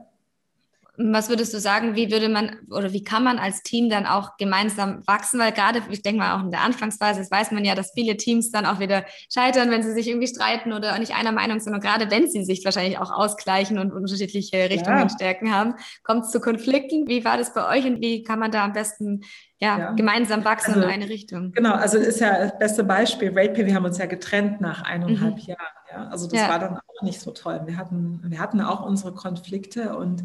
Was 0.96 1.30
würdest 1.30 1.54
du 1.56 1.60
sagen, 1.60 1.96
wie 1.96 2.12
würde 2.12 2.30
man 2.30 2.58
oder 2.70 2.94
wie 2.94 3.04
kann 3.04 3.24
man 3.24 3.40
als 3.40 3.64
Team 3.64 3.90
dann 3.90 4.06
auch 4.06 4.38
gemeinsam 4.38 5.02
wachsen? 5.08 5.40
Weil 5.40 5.52
gerade, 5.52 5.82
ich 5.90 6.04
denke 6.04 6.20
mal 6.20 6.38
auch 6.38 6.44
in 6.44 6.52
der 6.52 6.62
Anfangsphase, 6.62 7.20
das 7.20 7.32
weiß 7.32 7.50
man 7.52 7.66
ja, 7.66 7.74
dass 7.74 7.94
viele 7.96 8.16
Teams 8.16 8.52
dann 8.52 8.68
auch 8.68 8.80
wieder 8.80 9.04
scheitern, 9.32 9.72
wenn 9.72 9.82
sie 9.82 9.92
sich 9.92 10.08
irgendwie 10.08 10.28
streiten 10.28 10.72
oder 10.72 10.98
nicht 11.00 11.16
einer 11.16 11.32
Meinung 11.32 11.60
sind. 11.60 11.74
Und 11.74 11.82
gerade 11.82 12.12
wenn 12.12 12.30
sie 12.30 12.44
sich 12.44 12.64
wahrscheinlich 12.64 13.00
auch 13.00 13.12
ausgleichen 13.12 13.80
und 13.80 13.92
unterschiedliche 13.92 14.70
Richtungen 14.70 15.00
ja. 15.00 15.10
Stärken 15.10 15.52
haben, 15.52 15.74
kommt 16.04 16.26
es 16.26 16.32
zu 16.32 16.40
Konflikten. 16.40 17.08
Wie 17.08 17.26
war 17.26 17.38
das 17.38 17.56
bei 17.56 17.68
euch 17.76 17.86
und 17.86 18.00
wie 18.00 18.24
kann 18.24 18.38
man 18.38 18.52
da 18.52 18.64
am 18.64 18.74
besten 18.74 19.22
ja, 19.60 19.80
ja. 19.80 19.92
gemeinsam 19.94 20.46
wachsen 20.46 20.76
also, 20.76 20.86
in 20.86 20.94
eine 20.94 21.10
Richtung? 21.10 21.54
Genau, 21.54 21.74
also 21.74 21.98
ist 21.98 22.20
ja 22.20 22.38
das 22.38 22.60
beste 22.60 22.84
Beispiel. 22.84 23.30
RatePay, 23.30 23.66
wir 23.66 23.74
haben 23.74 23.86
uns 23.86 23.98
ja 23.98 24.06
getrennt 24.06 24.62
nach 24.62 24.84
eineinhalb 24.84 25.38
mhm. 25.38 25.42
Jahren. 25.42 25.74
Ja? 25.92 26.08
Also 26.10 26.28
das 26.28 26.48
war 26.48 26.60
dann 26.60 26.78
auch 26.78 27.02
nicht 27.02 27.20
so 27.20 27.32
toll. 27.32 27.62
Wir 27.66 27.78
hatten, 27.78 28.22
wir 28.26 28.40
hatten 28.40 28.62
auch 28.62 28.86
unsere 28.86 29.14
Konflikte 29.14 29.96
und 29.96 30.24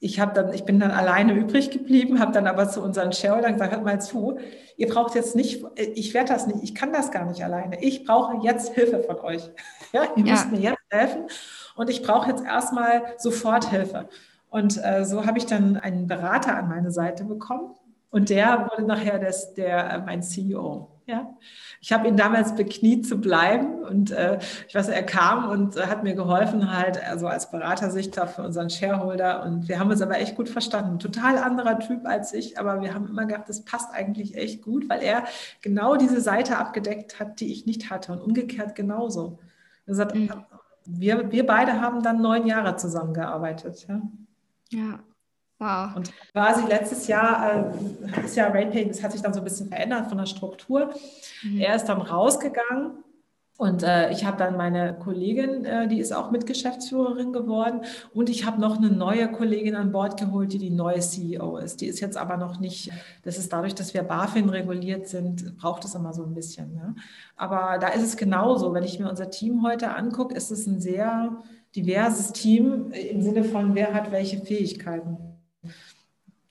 ich 0.00 0.20
habe 0.20 0.34
dann, 0.34 0.52
ich 0.52 0.64
bin 0.64 0.78
dann 0.78 0.90
alleine 0.90 1.32
übrig 1.32 1.70
geblieben, 1.70 2.20
habe 2.20 2.32
dann 2.32 2.46
aber 2.46 2.68
zu 2.68 2.82
unseren 2.82 3.12
Shareholdern 3.12 3.54
gesagt, 3.54 3.72
hört 3.72 3.84
mal 3.84 4.00
zu, 4.00 4.38
ihr 4.76 4.88
braucht 4.88 5.14
jetzt 5.14 5.34
nicht, 5.34 5.64
ich 5.76 6.12
werde 6.12 6.32
das 6.32 6.46
nicht, 6.46 6.62
ich 6.62 6.74
kann 6.74 6.92
das 6.92 7.10
gar 7.10 7.24
nicht 7.24 7.42
alleine. 7.42 7.82
Ich 7.82 8.04
brauche 8.04 8.44
jetzt 8.44 8.74
Hilfe 8.74 9.02
von 9.02 9.20
euch. 9.20 9.42
Ja, 9.92 10.02
ihr 10.16 10.24
ja. 10.24 10.32
müsst 10.32 10.50
mir 10.50 10.58
jetzt 10.58 10.82
helfen 10.90 11.26
und 11.76 11.88
ich 11.88 12.02
brauche 12.02 12.28
jetzt 12.28 12.44
erstmal 12.44 13.04
sofort 13.18 13.70
Hilfe. 13.70 14.08
Und 14.50 14.82
äh, 14.84 15.04
so 15.04 15.24
habe 15.24 15.38
ich 15.38 15.46
dann 15.46 15.76
einen 15.76 16.08
Berater 16.08 16.56
an 16.56 16.68
meine 16.68 16.90
Seite 16.90 17.24
bekommen 17.24 17.74
und 18.10 18.28
der 18.28 18.68
wurde 18.68 18.82
nachher 18.82 19.18
das, 19.18 19.54
der, 19.54 19.90
äh, 19.90 19.98
mein 19.98 20.22
CEO. 20.22 20.88
Ja. 21.08 21.36
Ich 21.80 21.92
habe 21.92 22.08
ihn 22.08 22.16
damals 22.16 22.56
bekniet 22.56 23.06
zu 23.06 23.20
bleiben 23.20 23.84
und 23.84 24.10
äh, 24.10 24.40
ich 24.66 24.74
weiß, 24.74 24.88
er 24.88 25.04
kam 25.04 25.48
und 25.48 25.76
äh, 25.76 25.86
hat 25.86 26.02
mir 26.02 26.14
geholfen, 26.14 26.72
halt 26.72 27.02
also 27.08 27.28
als 27.28 27.50
Beratersichter 27.52 28.26
für 28.26 28.42
unseren 28.42 28.70
Shareholder 28.70 29.44
und 29.44 29.68
wir 29.68 29.78
haben 29.78 29.90
uns 29.90 30.02
aber 30.02 30.18
echt 30.18 30.34
gut 30.34 30.48
verstanden. 30.48 30.98
Total 30.98 31.38
anderer 31.38 31.78
Typ 31.78 32.06
als 32.06 32.32
ich, 32.32 32.58
aber 32.58 32.80
wir 32.80 32.92
haben 32.92 33.06
immer 33.06 33.24
gedacht, 33.24 33.48
das 33.48 33.64
passt 33.64 33.94
eigentlich 33.94 34.36
echt 34.36 34.62
gut, 34.62 34.88
weil 34.88 35.00
er 35.00 35.24
genau 35.62 35.96
diese 35.96 36.20
Seite 36.20 36.58
abgedeckt 36.58 37.20
hat, 37.20 37.38
die 37.38 37.52
ich 37.52 37.66
nicht 37.66 37.88
hatte 37.88 38.10
und 38.10 38.20
umgekehrt 38.20 38.74
genauso. 38.74 39.38
Er 39.86 39.94
sagt, 39.94 40.16
mhm. 40.16 40.30
wir, 40.86 41.30
wir 41.30 41.46
beide 41.46 41.80
haben 41.80 42.02
dann 42.02 42.20
neun 42.20 42.48
Jahre 42.48 42.76
zusammengearbeitet. 42.76 43.86
Ja. 43.88 44.02
Ja, 44.70 44.98
Wow. 45.58 45.96
Und 45.96 46.12
quasi 46.32 46.66
letztes 46.66 47.06
Jahr 47.06 47.72
äh, 48.14 48.24
ist 48.24 48.36
ja 48.36 48.48
RatePay, 48.48 48.88
das 48.88 49.02
hat 49.02 49.12
sich 49.12 49.22
dann 49.22 49.32
so 49.32 49.40
ein 49.40 49.44
bisschen 49.44 49.68
verändert 49.68 50.08
von 50.08 50.18
der 50.18 50.26
Struktur. 50.26 50.94
Mhm. 51.42 51.60
Er 51.60 51.76
ist 51.76 51.86
dann 51.86 52.02
rausgegangen 52.02 53.04
und 53.58 53.82
äh, 53.82 54.10
ich 54.10 54.26
habe 54.26 54.36
dann 54.36 54.58
meine 54.58 54.94
Kollegin, 54.98 55.64
äh, 55.64 55.88
die 55.88 55.98
ist 55.98 56.12
auch 56.12 56.30
Mitgeschäftsführerin 56.30 57.32
geworden. 57.32 57.80
Und 58.12 58.28
ich 58.28 58.44
habe 58.44 58.60
noch 58.60 58.76
eine 58.76 58.90
neue 58.90 59.32
Kollegin 59.32 59.76
an 59.76 59.92
Bord 59.92 60.20
geholt, 60.20 60.52
die 60.52 60.58
die 60.58 60.70
neue 60.70 61.00
CEO 61.00 61.56
ist. 61.56 61.80
Die 61.80 61.86
ist 61.86 62.00
jetzt 62.00 62.18
aber 62.18 62.36
noch 62.36 62.60
nicht, 62.60 62.90
das 63.22 63.38
ist 63.38 63.52
dadurch, 63.52 63.74
dass 63.74 63.94
wir 63.94 64.02
BaFin 64.02 64.50
reguliert 64.50 65.08
sind, 65.08 65.56
braucht 65.56 65.86
es 65.86 65.94
immer 65.94 66.12
so 66.12 66.24
ein 66.24 66.34
bisschen. 66.34 66.74
Ne? 66.74 66.96
Aber 67.36 67.78
da 67.78 67.88
ist 67.88 68.02
es 68.02 68.18
genauso. 68.18 68.74
Wenn 68.74 68.84
ich 68.84 68.98
mir 68.98 69.08
unser 69.08 69.30
Team 69.30 69.62
heute 69.62 69.94
angucke, 69.94 70.34
ist 70.34 70.50
es 70.50 70.66
ein 70.66 70.78
sehr 70.78 71.38
diverses 71.74 72.32
Team 72.32 72.90
im 72.92 73.22
Sinne 73.22 73.44
von, 73.44 73.74
wer 73.74 73.94
hat 73.94 74.12
welche 74.12 74.38
Fähigkeiten 74.38 75.16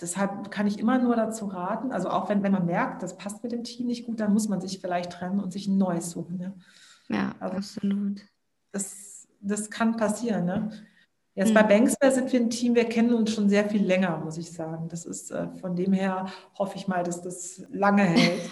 deshalb 0.02 0.52
kann 0.52 0.68
ich 0.68 0.80
immer 0.80 0.98
nur 0.98 1.16
dazu 1.16 1.46
raten, 1.46 1.92
also 1.92 2.10
auch 2.10 2.30
wenn, 2.30 2.44
wenn 2.44 2.52
man 2.52 2.66
merkt, 2.66 3.04
das 3.04 3.18
passt 3.18 3.44
mit 3.44 3.52
dem 3.52 3.64
Team 3.64 3.88
nicht 3.88 4.06
gut, 4.06 4.20
dann 4.20 4.34
muss 4.34 4.50
man 4.50 4.62
sich 4.62 4.80
vielleicht 4.80 5.12
trennen 5.12 5.40
und 5.40 5.52
sich 5.52 5.68
ein 5.68 5.78
neues 5.78 6.12
suchen. 6.12 6.38
Ne? 6.38 6.54
Ja, 7.10 7.36
also 7.40 7.58
absolut. 7.58 8.22
Das, 8.72 9.28
das 9.40 9.70
kann 9.70 9.96
passieren. 9.96 10.46
Ne? 10.46 10.70
Jetzt 11.36 11.50
mhm. 11.50 11.54
bei 11.54 11.64
Banksware 11.64 12.12
sind 12.12 12.32
wir 12.32 12.40
ein 12.40 12.50
Team, 12.50 12.76
wir 12.76 12.86
kennen 12.86 13.14
uns 13.14 13.34
schon 13.34 13.50
sehr 13.50 13.70
viel 13.70 13.86
länger, 13.86 14.18
muss 14.18 14.38
ich 14.38 14.52
sagen. 14.52 14.88
Das 14.90 15.06
ist 15.06 15.32
äh, 15.32 15.48
von 15.60 15.76
dem 15.76 15.94
her 15.94 16.28
hoffe 16.58 16.78
ich 16.78 16.88
mal, 16.88 17.04
dass 17.04 17.22
das 17.22 17.64
lange 17.70 18.04
hält. 18.04 18.50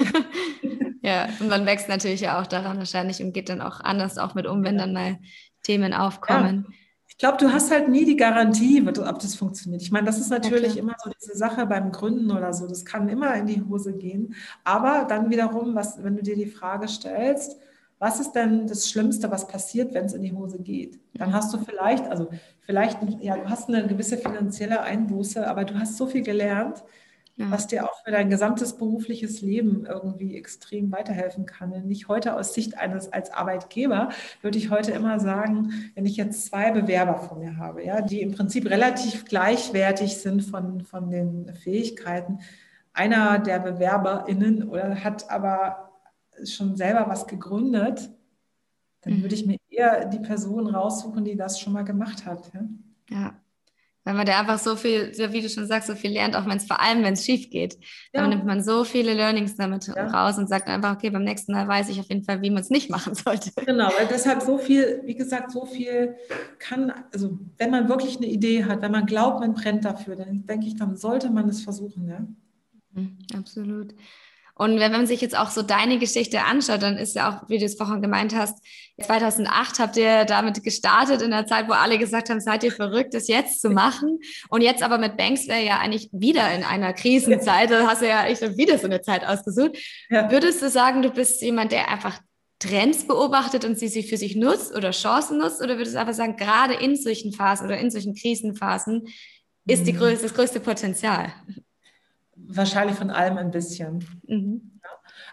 ja, 1.02 1.28
und 1.40 1.50
man 1.50 1.66
wächst 1.66 1.90
natürlich 1.90 2.22
ja 2.22 2.42
auch 2.42 2.48
daran 2.48 2.78
wahrscheinlich 2.78 3.22
und 3.22 3.34
geht 3.34 3.50
dann 3.50 3.62
auch 3.62 3.80
anders 3.80 4.18
auch 4.18 4.36
mit 4.36 4.48
um, 4.48 4.64
wenn 4.64 4.78
dann 4.78 4.94
mal 4.94 5.18
Themen 5.64 5.94
aufkommen. 5.94 6.68
Ja. 6.68 6.76
Ich 7.24 7.26
glaube, 7.30 7.42
du 7.42 7.54
hast 7.54 7.72
halt 7.72 7.88
nie 7.88 8.04
die 8.04 8.18
Garantie, 8.18 8.86
ob 8.86 9.20
das 9.20 9.36
funktioniert. 9.36 9.82
Ich 9.82 9.94
meine, 9.94 10.06
das 10.06 10.20
ist 10.20 10.30
natürlich 10.30 10.72
okay. 10.72 10.80
immer 10.80 10.96
so 11.02 11.10
diese 11.10 11.38
Sache 11.38 11.66
beim 11.66 11.94
Gründen 11.94 12.30
oder 12.32 12.52
so. 12.52 12.68
Das 12.68 12.84
kann 12.84 13.08
immer 13.08 13.34
in 13.36 13.46
die 13.46 13.62
Hose 13.62 13.94
gehen. 13.94 14.36
Aber 14.66 15.06
dann 15.08 15.30
wiederum, 15.30 15.74
was, 15.74 16.04
wenn 16.04 16.18
du 16.18 16.22
dir 16.22 16.36
die 16.36 16.48
Frage 16.48 16.90
stellst, 16.90 17.58
was 17.98 18.20
ist 18.20 18.34
denn 18.34 18.68
das 18.68 18.90
Schlimmste, 18.90 19.32
was 19.32 19.48
passiert, 19.48 19.94
wenn 19.94 20.04
es 20.04 20.14
in 20.14 20.22
die 20.22 20.34
Hose 20.34 20.60
geht? 20.60 21.00
Dann 21.14 21.32
hast 21.32 21.54
du 21.54 21.60
vielleicht, 21.60 22.06
also 22.08 22.28
vielleicht, 22.60 23.00
ja, 23.22 23.38
du 23.38 23.50
hast 23.50 23.70
eine 23.70 23.88
gewisse 23.88 24.18
finanzielle 24.18 24.82
Einbuße, 24.82 25.48
aber 25.48 25.64
du 25.64 25.80
hast 25.80 25.96
so 25.96 26.08
viel 26.08 26.24
gelernt, 26.24 26.84
ja. 27.36 27.50
was 27.50 27.68
dir 27.68 27.86
auch 27.86 28.04
für 28.04 28.12
dein 28.12 28.30
gesamtes 28.30 28.78
berufliches 28.78 29.42
Leben 29.42 29.86
irgendwie 29.86 30.38
extrem 30.38 30.92
weiterhelfen 30.92 31.46
kann. 31.46 31.72
Und 31.72 31.88
nicht 31.88 32.08
heute 32.08 32.36
aus 32.36 32.54
Sicht 32.54 32.78
eines 32.78 33.12
als 33.12 33.32
Arbeitgeber 33.32 34.10
würde 34.42 34.58
ich 34.58 34.70
heute 34.70 34.92
immer 34.92 35.20
sagen, 35.20 35.92
wenn 35.96 36.06
ich 36.06 36.16
jetzt 36.16 36.46
zwei 36.46 36.72
Bewerber 36.72 37.18
vor 37.18 37.40
mir 37.40 37.58
habe, 37.58 37.84
ja, 37.84 38.02
die 38.02 38.22
im 38.22 38.34
Prinzip 38.34 38.70
relativ 38.70 39.26
gleichwertig 39.26 40.18
sind 40.18 40.42
von, 40.42 40.82
von 40.82 41.10
den 41.10 41.54
Fähigkeiten. 41.56 42.40
Einer 42.94 43.40
der 43.40 43.60
BewerberInnen 43.60 44.70
oder 44.70 45.04
hat 45.04 45.30
aber 45.32 45.92
schon 46.46 46.76
selber 46.76 47.06
was 47.08 47.26
gegründet, 47.26 48.12
dann 49.02 49.18
mhm. 49.18 49.22
würde 49.24 49.36
ich 49.36 49.46
mir 49.46 49.58
eher 49.70 50.06
die 50.06 50.20
Person 50.20 50.68
raussuchen, 50.68 51.26
die 51.26 51.36
das 51.36 51.60
schon 51.60 51.74
mal 51.74 51.84
gemacht 51.84 52.26
hat. 52.26 52.52
Ja. 52.54 52.62
ja. 53.10 53.43
Weil 54.06 54.16
man 54.16 54.26
da 54.26 54.40
einfach 54.40 54.60
so 54.60 54.76
viel, 54.76 55.14
wie 55.32 55.42
du 55.42 55.48
schon 55.48 55.66
sagst, 55.66 55.88
so 55.88 55.96
viel 55.96 56.12
lernt, 56.12 56.36
auch 56.36 56.46
wenn 56.46 56.58
es 56.58 56.66
vor 56.66 56.82
allem, 56.82 57.04
wenn 57.04 57.14
es 57.14 57.26
schief 57.26 57.50
geht. 57.50 57.76
Ja. 58.14 58.22
Dann 58.22 58.30
nimmt 58.32 58.46
man 58.46 58.62
so 58.62 58.84
viele 58.84 59.14
Learnings 59.14 59.56
damit 59.56 59.88
ja. 59.88 60.08
raus 60.08 60.38
und 60.38 60.50
sagt 60.50 60.68
einfach, 60.68 60.96
okay, 60.96 61.10
beim 61.10 61.24
nächsten 61.24 61.54
Mal 61.54 61.68
weiß 61.68 61.88
ich 61.90 62.00
auf 62.02 62.10
jeden 62.10 62.24
Fall, 62.24 62.42
wie 62.42 62.50
man 62.50 62.62
es 62.62 62.70
nicht 62.70 62.90
machen 62.90 63.16
sollte. 63.16 63.52
Genau, 63.66 63.90
weil 63.98 64.08
deshalb 64.08 64.42
so 64.42 64.58
viel, 64.58 65.02
wie 65.06 65.16
gesagt, 65.16 65.52
so 65.52 65.66
viel 65.66 66.16
kann, 66.60 66.92
also 67.14 67.40
wenn 67.58 67.72
man 67.72 67.88
wirklich 67.88 68.18
eine 68.18 68.28
Idee 68.28 68.66
hat, 68.66 68.82
wenn 68.82 68.92
man 68.92 69.06
glaubt, 69.06 69.40
man 69.40 69.54
brennt 69.54 69.86
dafür, 69.86 70.18
dann 70.18 70.46
denke 70.46 70.68
ich, 70.68 70.76
dann 70.76 70.98
sollte 70.98 71.30
man 71.30 71.48
es 71.48 71.62
versuchen, 71.62 72.08
ja. 72.10 72.28
Mhm, 72.92 73.18
absolut. 73.36 73.96
Und 74.56 74.80
wenn 74.80 74.92
man 74.92 75.08
sich 75.08 75.22
jetzt 75.22 75.38
auch 75.38 75.50
so 75.50 75.64
deine 75.64 75.98
Geschichte 75.98 76.44
anschaut, 76.44 76.84
dann 76.84 76.98
ist 76.98 77.16
ja 77.16 77.30
auch, 77.30 77.50
wie 77.50 77.58
du 77.58 77.66
es 77.66 77.76
vorhin 77.76 78.02
gemeint 78.02 78.36
hast, 78.36 78.60
2008 79.02 79.80
habt 79.80 79.98
ihr 79.98 80.26
damit 80.26 80.64
gestartet 80.64 81.24
in 81.24 81.32
der 81.32 81.48
Zeit, 81.48 81.68
wo 81.68 81.74
alle 81.74 81.98
gesagt 81.98 82.30
haben, 82.30 82.40
seid 82.40 82.64
ihr 82.64 82.72
verrückt, 82.72 83.16
das 83.16 83.28
jetzt 83.28 83.62
zu 83.62 83.72
machen. 83.72 84.20
Und 84.50 84.62
jetzt 84.62 84.84
aber 84.84 85.00
mit 85.00 85.18
Banks 85.18 85.48
wäre 85.48 85.64
ja 85.64 85.80
eigentlich 85.80 86.10
wieder 86.12 86.54
in 86.54 86.64
einer 86.64 86.94
Krisenzeit. 86.94 87.72
Da 87.72 87.88
hast 87.88 88.04
du 88.04 88.08
ja 88.08 88.26
echt 88.26 88.42
wieder 88.56 88.78
so 88.78 88.86
eine 88.86 89.02
Zeit 89.02 89.26
ausgesucht. 89.26 89.76
Ja. 90.10 90.30
Würdest 90.30 90.62
du 90.62 90.70
sagen, 90.70 91.02
du 91.02 91.10
bist 91.10 91.42
jemand, 91.42 91.72
der 91.72 91.90
einfach 91.90 92.20
Trends 92.60 93.08
beobachtet 93.08 93.66
und 93.66 93.80
sie 93.80 93.88
sich 93.88 94.08
für 94.08 94.18
sich 94.18 94.36
nutzt 94.36 94.76
oder 94.76 94.92
Chancen 94.92 95.40
nutzt? 95.40 95.62
Oder 95.62 95.78
würdest 95.78 95.96
du 95.96 96.00
aber 96.00 96.14
sagen, 96.14 96.38
gerade 96.38 96.76
in 96.76 96.96
solchen 96.96 97.34
Phasen 97.34 97.66
oder 97.66 97.80
in 97.80 97.90
solchen 97.90 98.14
Krisenphasen 98.14 99.08
ist 99.66 99.88
die 99.88 99.94
mhm. 99.94 99.98
größte, 99.98 100.24
das 100.24 100.36
größte 100.36 100.60
Potenzial? 100.60 101.34
Wahrscheinlich 102.48 102.98
von 102.98 103.10
allem 103.10 103.38
ein 103.38 103.52
bisschen. 103.52 104.06
Mhm. 104.28 104.80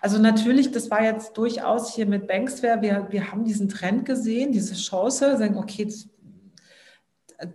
Also 0.01 0.19
natürlich, 0.19 0.71
das 0.71 0.91
war 0.91 1.03
jetzt 1.03 1.37
durchaus 1.37 1.95
hier 1.95 2.07
mit 2.07 2.27
Banksware, 2.27 2.81
wir, 2.81 3.09
wir 3.11 3.31
haben 3.31 3.45
diesen 3.45 3.69
Trend 3.69 4.05
gesehen, 4.05 4.53
diese 4.53 4.75
Chance, 4.75 5.37
sagen, 5.37 5.59
okay, 5.59 5.85
das, 5.85 6.09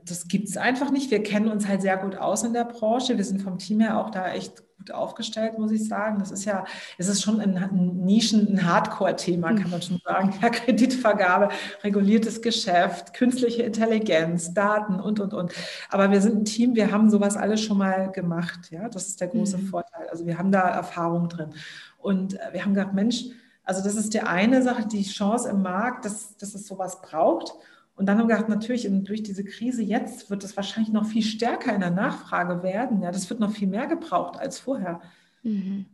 das 0.06 0.28
gibt 0.28 0.50
es 0.50 0.58
einfach 0.58 0.92
nicht. 0.92 1.12
Wir 1.12 1.24
kennen 1.24 1.48
uns 1.48 1.68
halt 1.68 1.82
sehr 1.82 1.98
gut 1.98 2.16
aus 2.16 2.44
in 2.44 2.54
der 2.54 2.66
Branche. 2.66 3.18
Wir 3.18 3.24
sind 3.24 3.42
vom 3.42 3.58
Team 3.58 3.80
her 3.80 4.00
auch 4.00 4.10
da 4.10 4.32
echt 4.32 4.64
gut 4.86 4.96
aufgestellt, 4.96 5.58
muss 5.58 5.72
ich 5.72 5.88
sagen. 5.88 6.20
Das 6.20 6.32
ist 6.32 6.46
ja, 6.46 6.66
es 6.98 7.08
ist 7.08 7.22
schon 7.22 7.40
ein, 7.40 7.58
ein 7.58 8.06
Nischen, 8.06 8.48
ein 8.54 8.66
Hardcore-Thema, 8.66 9.54
kann 9.54 9.72
man 9.72 9.82
schon 9.82 10.00
sagen. 10.04 10.34
Ja, 10.42 10.50
Kreditvergabe, 10.50 11.50
reguliertes 11.84 12.42
Geschäft, 12.42 13.14
künstliche 13.14 13.64
Intelligenz, 13.64 14.54
Daten 14.54 15.00
und, 15.00 15.20
und, 15.20 15.34
und. 15.34 15.54
Aber 15.90 16.12
wir 16.12 16.22
sind 16.22 16.38
ein 16.38 16.46
Team, 16.46 16.76
wir 16.76 16.92
haben 16.92 17.10
sowas 17.10 17.38
alles 17.38 17.62
schon 17.62 17.78
mal 17.78 18.12
gemacht. 18.12 18.72
Ja, 18.72 18.90
das 18.90 19.08
ist 19.08 19.22
der 19.22 19.30
große 19.30 19.58
mhm. 19.58 19.68
Vorteil. 19.68 20.08
Also 20.10 20.26
wir 20.26 20.38
haben 20.38 20.52
da 20.52 20.62
Erfahrung 20.62 21.30
drin. 21.30 21.54
Und 21.98 22.36
äh, 22.36 22.54
wir 22.54 22.64
haben 22.64 22.74
gedacht, 22.74 22.94
Mensch, 22.94 23.26
also 23.64 23.84
das 23.84 23.96
ist 23.96 24.14
die 24.14 24.22
eine 24.22 24.62
Sache, 24.62 24.86
die 24.86 25.04
Chance 25.04 25.50
im 25.50 25.64
Markt, 25.64 26.06
dass, 26.06 26.38
dass 26.38 26.54
es 26.54 26.68
sowas 26.68 27.02
braucht. 27.02 27.54
Und 27.96 28.08
dann 28.08 28.18
haben 28.18 28.28
wir 28.28 28.36
gedacht, 28.36 28.50
natürlich 28.50 28.88
durch 28.90 29.24
diese 29.24 29.46
Krise 29.46 29.82
jetzt 29.82 30.30
wird 30.30 30.44
es 30.44 30.58
wahrscheinlich 30.58 30.92
noch 30.92 31.06
viel 31.06 31.24
stärker 31.24 31.74
in 31.74 31.80
der 31.80 31.92
Nachfrage 31.92 32.62
werden. 32.62 33.02
Ja, 33.02 33.12
das 33.12 33.30
wird 33.30 33.40
noch 33.40 33.52
viel 33.52 33.70
mehr 33.70 33.88
gebraucht 33.88 34.38
als 34.38 34.60
vorher. 34.60 35.02
Mhm. 35.44 35.86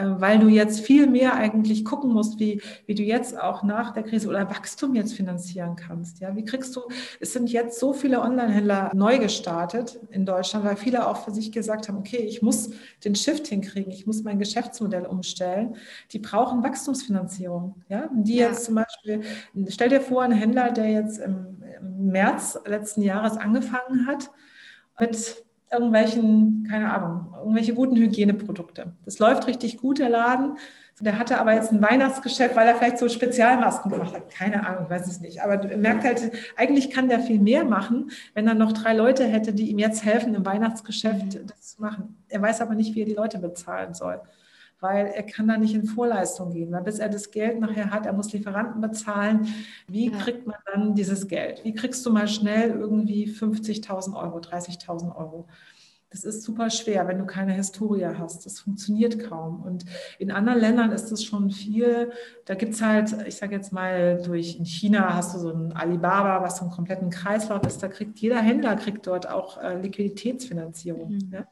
Äh, 0.00 0.20
weil 0.20 0.38
du 0.38 0.48
jetzt 0.48 0.80
viel 0.80 1.06
mehr 1.06 1.34
eigentlich 1.34 1.84
gucken 1.84 2.12
musst, 2.12 2.40
wie, 2.40 2.62
wie 2.86 2.94
du 2.94 3.02
jetzt 3.02 3.38
auch 3.38 3.62
nach 3.62 3.92
der 3.92 4.02
Krise 4.02 4.28
oder 4.28 4.48
Wachstum 4.48 4.94
jetzt 4.94 5.12
finanzieren 5.12 5.76
kannst. 5.76 6.20
Ja, 6.20 6.34
wie 6.34 6.44
kriegst 6.44 6.74
du, 6.74 6.80
es 7.20 7.32
sind 7.32 7.50
jetzt 7.50 7.78
so 7.78 7.92
viele 7.92 8.20
Online-Händler 8.20 8.92
neu 8.94 9.18
gestartet 9.18 10.00
in 10.10 10.24
Deutschland, 10.24 10.64
weil 10.64 10.76
viele 10.76 11.06
auch 11.06 11.24
für 11.24 11.32
sich 11.32 11.52
gesagt 11.52 11.88
haben, 11.88 11.98
okay, 11.98 12.18
ich 12.18 12.40
muss 12.40 12.70
den 13.04 13.14
Shift 13.14 13.48
hinkriegen, 13.48 13.92
ich 13.92 14.06
muss 14.06 14.22
mein 14.22 14.38
Geschäftsmodell 14.38 15.06
umstellen. 15.06 15.76
Die 16.12 16.18
brauchen 16.18 16.62
Wachstumsfinanzierung. 16.62 17.82
Ja, 17.88 18.08
die 18.12 18.36
ja. 18.36 18.48
jetzt 18.48 18.64
zum 18.64 18.76
Beispiel, 18.76 19.22
stell 19.68 19.90
dir 19.90 20.00
vor, 20.00 20.22
ein 20.22 20.32
Händler, 20.32 20.70
der 20.72 20.90
jetzt 20.90 21.18
im, 21.18 21.62
im 21.78 22.06
März 22.06 22.58
letzten 22.64 23.02
Jahres 23.02 23.36
angefangen 23.36 24.06
hat 24.06 24.30
mit 24.98 25.44
irgendwelchen, 25.72 26.66
keine 26.68 26.92
Ahnung, 26.92 27.32
irgendwelche 27.38 27.74
guten 27.74 27.96
Hygieneprodukte. 27.96 28.92
Das 29.04 29.18
läuft 29.18 29.46
richtig 29.46 29.78
gut, 29.78 29.98
der 29.98 30.08
Laden. 30.08 30.56
Der 31.00 31.18
hatte 31.18 31.40
aber 31.40 31.54
jetzt 31.54 31.72
ein 31.72 31.80
Weihnachtsgeschäft, 31.80 32.54
weil 32.56 32.68
er 32.68 32.74
vielleicht 32.74 32.98
so 32.98 33.08
Spezialmasken 33.08 33.90
gemacht 33.90 34.14
hat. 34.14 34.30
Keine 34.30 34.66
Ahnung, 34.66 34.90
weiß 34.90 35.06
es 35.06 35.20
nicht. 35.20 35.42
Aber 35.42 35.54
er 35.54 35.78
merkt 35.78 36.04
halt, 36.04 36.30
eigentlich 36.56 36.90
kann 36.90 37.08
der 37.08 37.20
viel 37.20 37.40
mehr 37.40 37.64
machen, 37.64 38.10
wenn 38.34 38.46
er 38.46 38.54
noch 38.54 38.72
drei 38.72 38.92
Leute 38.92 39.24
hätte, 39.24 39.54
die 39.54 39.70
ihm 39.70 39.78
jetzt 39.78 40.04
helfen, 40.04 40.34
im 40.34 40.44
Weihnachtsgeschäft 40.44 41.40
das 41.48 41.76
zu 41.76 41.80
machen. 41.80 42.16
Er 42.28 42.42
weiß 42.42 42.60
aber 42.60 42.74
nicht, 42.74 42.94
wie 42.94 43.00
er 43.00 43.06
die 43.06 43.14
Leute 43.14 43.38
bezahlen 43.38 43.94
soll 43.94 44.20
weil 44.80 45.06
er 45.06 45.22
kann 45.22 45.48
da 45.48 45.56
nicht 45.56 45.74
in 45.74 45.84
Vorleistung 45.84 46.52
gehen, 46.52 46.72
weil 46.72 46.82
bis 46.82 46.98
er 46.98 47.08
das 47.08 47.30
Geld 47.30 47.60
nachher 47.60 47.90
hat, 47.90 48.06
er 48.06 48.12
muss 48.12 48.32
Lieferanten 48.32 48.80
bezahlen. 48.80 49.48
Wie 49.86 50.10
ja. 50.10 50.18
kriegt 50.18 50.46
man 50.46 50.56
dann 50.72 50.94
dieses 50.94 51.28
Geld? 51.28 51.64
Wie 51.64 51.74
kriegst 51.74 52.04
du 52.04 52.12
mal 52.12 52.28
schnell 52.28 52.70
irgendwie 52.70 53.26
50.000 53.26 54.16
Euro, 54.16 54.38
30.000 54.38 55.14
Euro? 55.16 55.46
Das 56.10 56.24
ist 56.24 56.42
super 56.42 56.70
schwer, 56.70 57.06
wenn 57.06 57.18
du 57.18 57.24
keine 57.24 57.52
Historie 57.52 58.04
hast. 58.04 58.44
Das 58.44 58.58
funktioniert 58.58 59.20
kaum. 59.28 59.62
Und 59.62 59.84
in 60.18 60.32
anderen 60.32 60.58
Ländern 60.58 60.90
ist 60.90 61.12
es 61.12 61.22
schon 61.24 61.52
viel. 61.52 62.10
Da 62.46 62.56
gibt 62.56 62.74
es 62.74 62.82
halt, 62.82 63.14
ich 63.28 63.36
sage 63.36 63.54
jetzt 63.54 63.72
mal, 63.72 64.20
durch 64.20 64.56
in 64.56 64.64
China 64.64 65.14
hast 65.14 65.34
du 65.34 65.38
so 65.38 65.50
ein 65.52 65.72
Alibaba, 65.72 66.42
was 66.42 66.56
so 66.56 66.64
einen 66.64 66.72
kompletten 66.72 67.10
Kreislauf 67.10 67.64
ist. 67.64 67.80
Da 67.80 67.86
kriegt 67.86 68.18
jeder 68.18 68.40
Händler 68.40 68.74
kriegt 68.74 69.06
dort 69.06 69.28
auch 69.28 69.62
äh, 69.62 69.80
Liquiditätsfinanzierung. 69.80 71.12
Mhm. 71.12 71.30
Ja? 71.32 71.46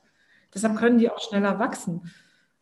Deshalb 0.52 0.76
können 0.76 0.98
die 0.98 1.08
auch 1.08 1.20
schneller 1.20 1.60
wachsen. 1.60 2.10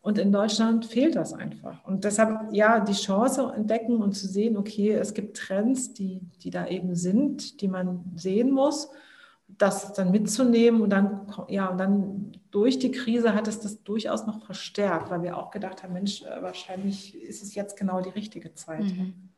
Und 0.07 0.18
in 0.18 0.30
Deutschland 0.30 0.86
fehlt 0.86 1.16
das 1.16 1.32
einfach. 1.32 1.84
Und 1.84 2.04
deshalb, 2.04 2.52
ja, 2.52 2.78
die 2.78 2.92
Chance 2.92 3.52
entdecken 3.57 3.96
und 3.96 4.12
zu 4.12 4.28
sehen, 4.28 4.57
okay, 4.57 4.92
es 4.92 5.14
gibt 5.14 5.36
Trends, 5.36 5.94
die, 5.94 6.20
die 6.44 6.50
da 6.50 6.68
eben 6.68 6.94
sind, 6.94 7.61
die 7.61 7.66
man 7.66 8.04
sehen 8.14 8.52
muss, 8.52 8.88
das 9.48 9.94
dann 9.94 10.12
mitzunehmen 10.12 10.80
und 10.80 10.90
dann, 10.90 11.26
ja, 11.48 11.66
und 11.66 11.78
dann 11.78 12.30
durch 12.52 12.78
die 12.78 12.92
Krise 12.92 13.34
hat 13.34 13.48
es 13.48 13.59
das 13.59 13.82
durchaus 13.82 14.28
noch 14.28 14.46
verstärkt, 14.46 15.11
weil 15.11 15.24
wir 15.24 15.36
auch 15.36 15.50
gedacht 15.50 15.82
haben, 15.82 15.94
Mensch, 15.94 16.22
äh, 16.22 16.40
wahrscheinlich 16.40 17.20
ist 17.20 17.42
es 17.42 17.57
jetzt 17.57 17.76
genau 17.76 18.00
die 18.00 18.11
richtige 18.11 18.54
Zeit. 18.54 18.84
Mhm. 18.84 19.30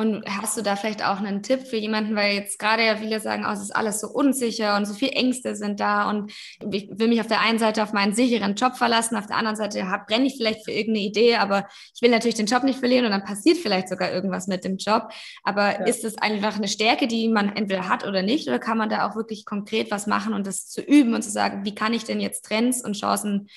Und 0.00 0.24
hast 0.24 0.56
du 0.56 0.62
da 0.62 0.76
vielleicht 0.76 1.04
auch 1.04 1.18
einen 1.18 1.42
Tipp 1.42 1.66
für 1.66 1.76
jemanden, 1.76 2.16
weil 2.16 2.32
jetzt 2.32 2.58
gerade 2.58 2.86
ja 2.86 2.96
viele 2.96 3.20
sagen, 3.20 3.44
oh, 3.46 3.52
es 3.52 3.60
ist 3.60 3.76
alles 3.76 4.00
so 4.00 4.08
unsicher 4.08 4.78
und 4.78 4.86
so 4.86 4.94
viele 4.94 5.10
Ängste 5.10 5.54
sind 5.54 5.78
da 5.78 6.08
und 6.08 6.32
ich 6.72 6.88
will 6.90 7.08
mich 7.08 7.20
auf 7.20 7.26
der 7.26 7.42
einen 7.42 7.58
Seite 7.58 7.82
auf 7.82 7.92
meinen 7.92 8.14
sicheren 8.14 8.54
Job 8.54 8.76
verlassen, 8.76 9.18
auf 9.18 9.26
der 9.26 9.36
anderen 9.36 9.56
Seite 9.56 9.84
brenne 10.06 10.24
ich 10.24 10.36
vielleicht 10.38 10.64
für 10.64 10.70
irgendeine 10.70 11.04
Idee, 11.04 11.36
aber 11.36 11.66
ich 11.94 12.00
will 12.00 12.10
natürlich 12.10 12.36
den 12.36 12.46
Job 12.46 12.62
nicht 12.62 12.78
verlieren 12.78 13.04
und 13.04 13.10
dann 13.10 13.24
passiert 13.24 13.58
vielleicht 13.58 13.90
sogar 13.90 14.10
irgendwas 14.10 14.46
mit 14.46 14.64
dem 14.64 14.78
Job. 14.78 15.10
Aber 15.42 15.80
ja. 15.80 15.84
ist 15.84 16.02
das 16.02 16.16
einfach 16.16 16.56
eine 16.56 16.68
Stärke, 16.68 17.06
die 17.06 17.28
man 17.28 17.54
entweder 17.54 17.86
hat 17.90 18.06
oder 18.06 18.22
nicht, 18.22 18.48
oder 18.48 18.58
kann 18.58 18.78
man 18.78 18.88
da 18.88 19.06
auch 19.06 19.16
wirklich 19.16 19.44
konkret 19.44 19.90
was 19.90 20.06
machen 20.06 20.32
und 20.32 20.46
das 20.46 20.66
zu 20.66 20.80
üben 20.80 21.12
und 21.12 21.20
zu 21.20 21.30
sagen, 21.30 21.66
wie 21.66 21.74
kann 21.74 21.92
ich 21.92 22.04
denn 22.04 22.20
jetzt 22.20 22.46
Trends 22.46 22.82
und 22.82 22.96
Chancen 22.96 23.48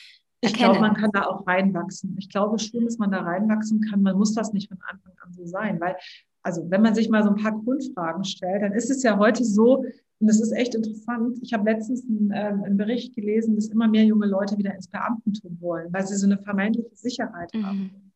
ich 0.45 0.53
glaube, 0.55 0.81
man 0.81 0.93
kann 0.93 1.09
da 1.13 1.27
auch 1.27 1.47
reinwachsen. 1.47 2.17
Ich 2.19 2.27
glaube 2.27 2.59
schon, 2.59 2.83
dass 2.83 2.97
man 2.97 3.11
da 3.11 3.21
reinwachsen 3.21 3.79
kann. 3.79 4.01
Man 4.01 4.17
muss 4.17 4.35
das 4.35 4.51
nicht 4.51 4.67
von 4.67 4.77
Anfang 4.89 5.13
an 5.23 5.31
so 5.31 5.45
sein, 5.45 5.79
weil 5.79 5.95
also 6.43 6.69
wenn 6.69 6.81
man 6.81 6.93
sich 6.93 7.09
mal 7.09 7.23
so 7.23 7.29
ein 7.29 7.41
paar 7.41 7.57
Grundfragen 7.57 8.23
stellt, 8.25 8.61
dann 8.61 8.73
ist 8.73 8.91
es 8.91 9.01
ja 9.01 9.17
heute 9.17 9.43
so, 9.43 9.77
und 9.77 10.27
das 10.27 10.39
ist 10.39 10.51
echt 10.51 10.75
interessant. 10.75 11.39
Ich 11.41 11.53
habe 11.53 11.69
letztens 11.69 12.05
einen, 12.07 12.31
äh, 12.31 12.65
einen, 12.65 12.77
Bericht 12.77 13.15
gelesen, 13.15 13.55
dass 13.55 13.67
immer 13.67 13.87
mehr 13.87 14.05
junge 14.05 14.27
Leute 14.27 14.57
wieder 14.57 14.73
ins 14.73 14.87
Beamtentum 14.87 15.57
wollen, 15.59 15.91
weil 15.91 16.05
sie 16.05 16.15
so 16.15 16.25
eine 16.25 16.37
vermeintliche 16.37 16.95
Sicherheit 16.95 17.53
mhm. 17.53 17.65
haben. 17.65 18.11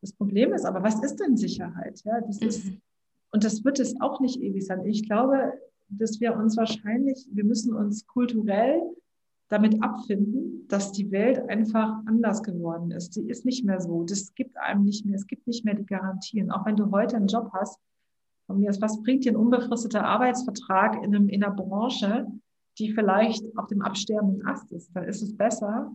Das 0.00 0.12
Problem 0.12 0.52
ist 0.52 0.64
aber, 0.64 0.82
was 0.82 1.02
ist 1.02 1.16
denn 1.16 1.36
Sicherheit? 1.36 2.00
Ja, 2.04 2.20
das 2.20 2.40
mhm. 2.40 2.48
ist, 2.48 2.66
und 3.30 3.44
das 3.44 3.64
wird 3.64 3.78
es 3.78 4.00
auch 4.00 4.20
nicht 4.20 4.40
ewig 4.40 4.64
sein. 4.64 4.84
Ich 4.86 5.06
glaube, 5.06 5.52
dass 5.88 6.20
wir 6.20 6.36
uns 6.36 6.56
wahrscheinlich, 6.56 7.28
wir 7.30 7.44
müssen 7.44 7.74
uns 7.74 8.06
kulturell 8.06 8.80
damit 9.52 9.82
abfinden, 9.82 10.66
dass 10.68 10.92
die 10.92 11.10
Welt 11.10 11.38
einfach 11.50 12.00
anders 12.06 12.42
geworden 12.42 12.90
ist. 12.90 13.12
Sie 13.12 13.28
ist 13.28 13.44
nicht 13.44 13.64
mehr 13.64 13.80
so. 13.80 14.02
Das 14.04 14.34
gibt 14.34 14.56
einem 14.56 14.84
nicht 14.84 15.04
mehr. 15.04 15.14
Es 15.14 15.26
gibt 15.26 15.46
nicht 15.46 15.64
mehr 15.64 15.74
die 15.74 15.84
Garantien. 15.84 16.50
Auch 16.50 16.64
wenn 16.64 16.76
du 16.76 16.90
heute 16.90 17.16
einen 17.16 17.26
Job 17.26 17.50
hast, 17.52 17.78
was 18.48 19.02
bringt 19.02 19.24
dir 19.24 19.32
ein 19.32 19.36
unbefristeter 19.36 20.04
Arbeitsvertrag 20.04 20.96
in, 21.04 21.14
einem, 21.14 21.28
in 21.28 21.44
einer 21.44 21.54
Branche, 21.54 22.26
die 22.78 22.92
vielleicht 22.92 23.44
auf 23.56 23.66
dem 23.66 23.82
absterbenden 23.82 24.46
Ast 24.46 24.72
ist? 24.72 24.90
Da 24.94 25.02
ist 25.02 25.22
es 25.22 25.36
besser, 25.36 25.92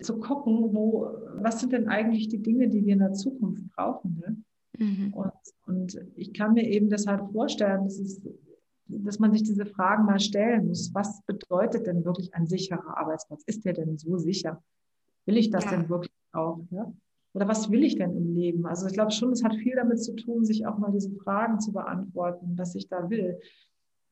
zu 0.00 0.18
gucken, 0.18 0.74
wo, 0.74 1.08
was 1.36 1.60
sind 1.60 1.72
denn 1.72 1.88
eigentlich 1.88 2.28
die 2.28 2.42
Dinge, 2.42 2.68
die 2.68 2.84
wir 2.84 2.94
in 2.94 2.98
der 2.98 3.12
Zukunft 3.12 3.62
brauchen. 3.76 4.20
Ne? 4.20 4.84
Mhm. 4.84 5.14
Und, 5.14 5.32
und 5.66 6.00
ich 6.16 6.32
kann 6.32 6.54
mir 6.54 6.68
eben 6.68 6.90
deshalb 6.90 7.30
vorstellen, 7.30 7.84
dass 7.84 7.98
es 7.98 8.20
dass 8.86 9.18
man 9.18 9.32
sich 9.32 9.42
diese 9.42 9.66
Fragen 9.66 10.04
mal 10.04 10.20
stellen 10.20 10.68
muss. 10.68 10.92
Was 10.94 11.22
bedeutet 11.22 11.86
denn 11.86 12.04
wirklich 12.04 12.34
ein 12.34 12.46
sicherer 12.46 12.96
Arbeitsplatz? 12.96 13.42
Ist 13.46 13.64
der 13.64 13.72
denn 13.72 13.98
so 13.98 14.18
sicher? 14.18 14.62
Will 15.26 15.36
ich 15.36 15.50
das 15.50 15.64
ja. 15.64 15.70
denn 15.70 15.88
wirklich 15.88 16.12
auch? 16.32 16.60
Ja? 16.70 16.92
Oder 17.32 17.48
was 17.48 17.70
will 17.70 17.82
ich 17.82 17.96
denn 17.96 18.16
im 18.16 18.34
Leben? 18.34 18.66
Also 18.66 18.86
ich 18.86 18.92
glaube 18.92 19.10
schon, 19.10 19.32
es 19.32 19.42
hat 19.42 19.54
viel 19.54 19.74
damit 19.74 20.02
zu 20.02 20.14
tun, 20.14 20.44
sich 20.44 20.66
auch 20.66 20.78
mal 20.78 20.92
diese 20.92 21.10
Fragen 21.16 21.60
zu 21.60 21.72
beantworten, 21.72 22.54
was 22.56 22.74
ich 22.74 22.88
da 22.88 23.10
will. 23.10 23.40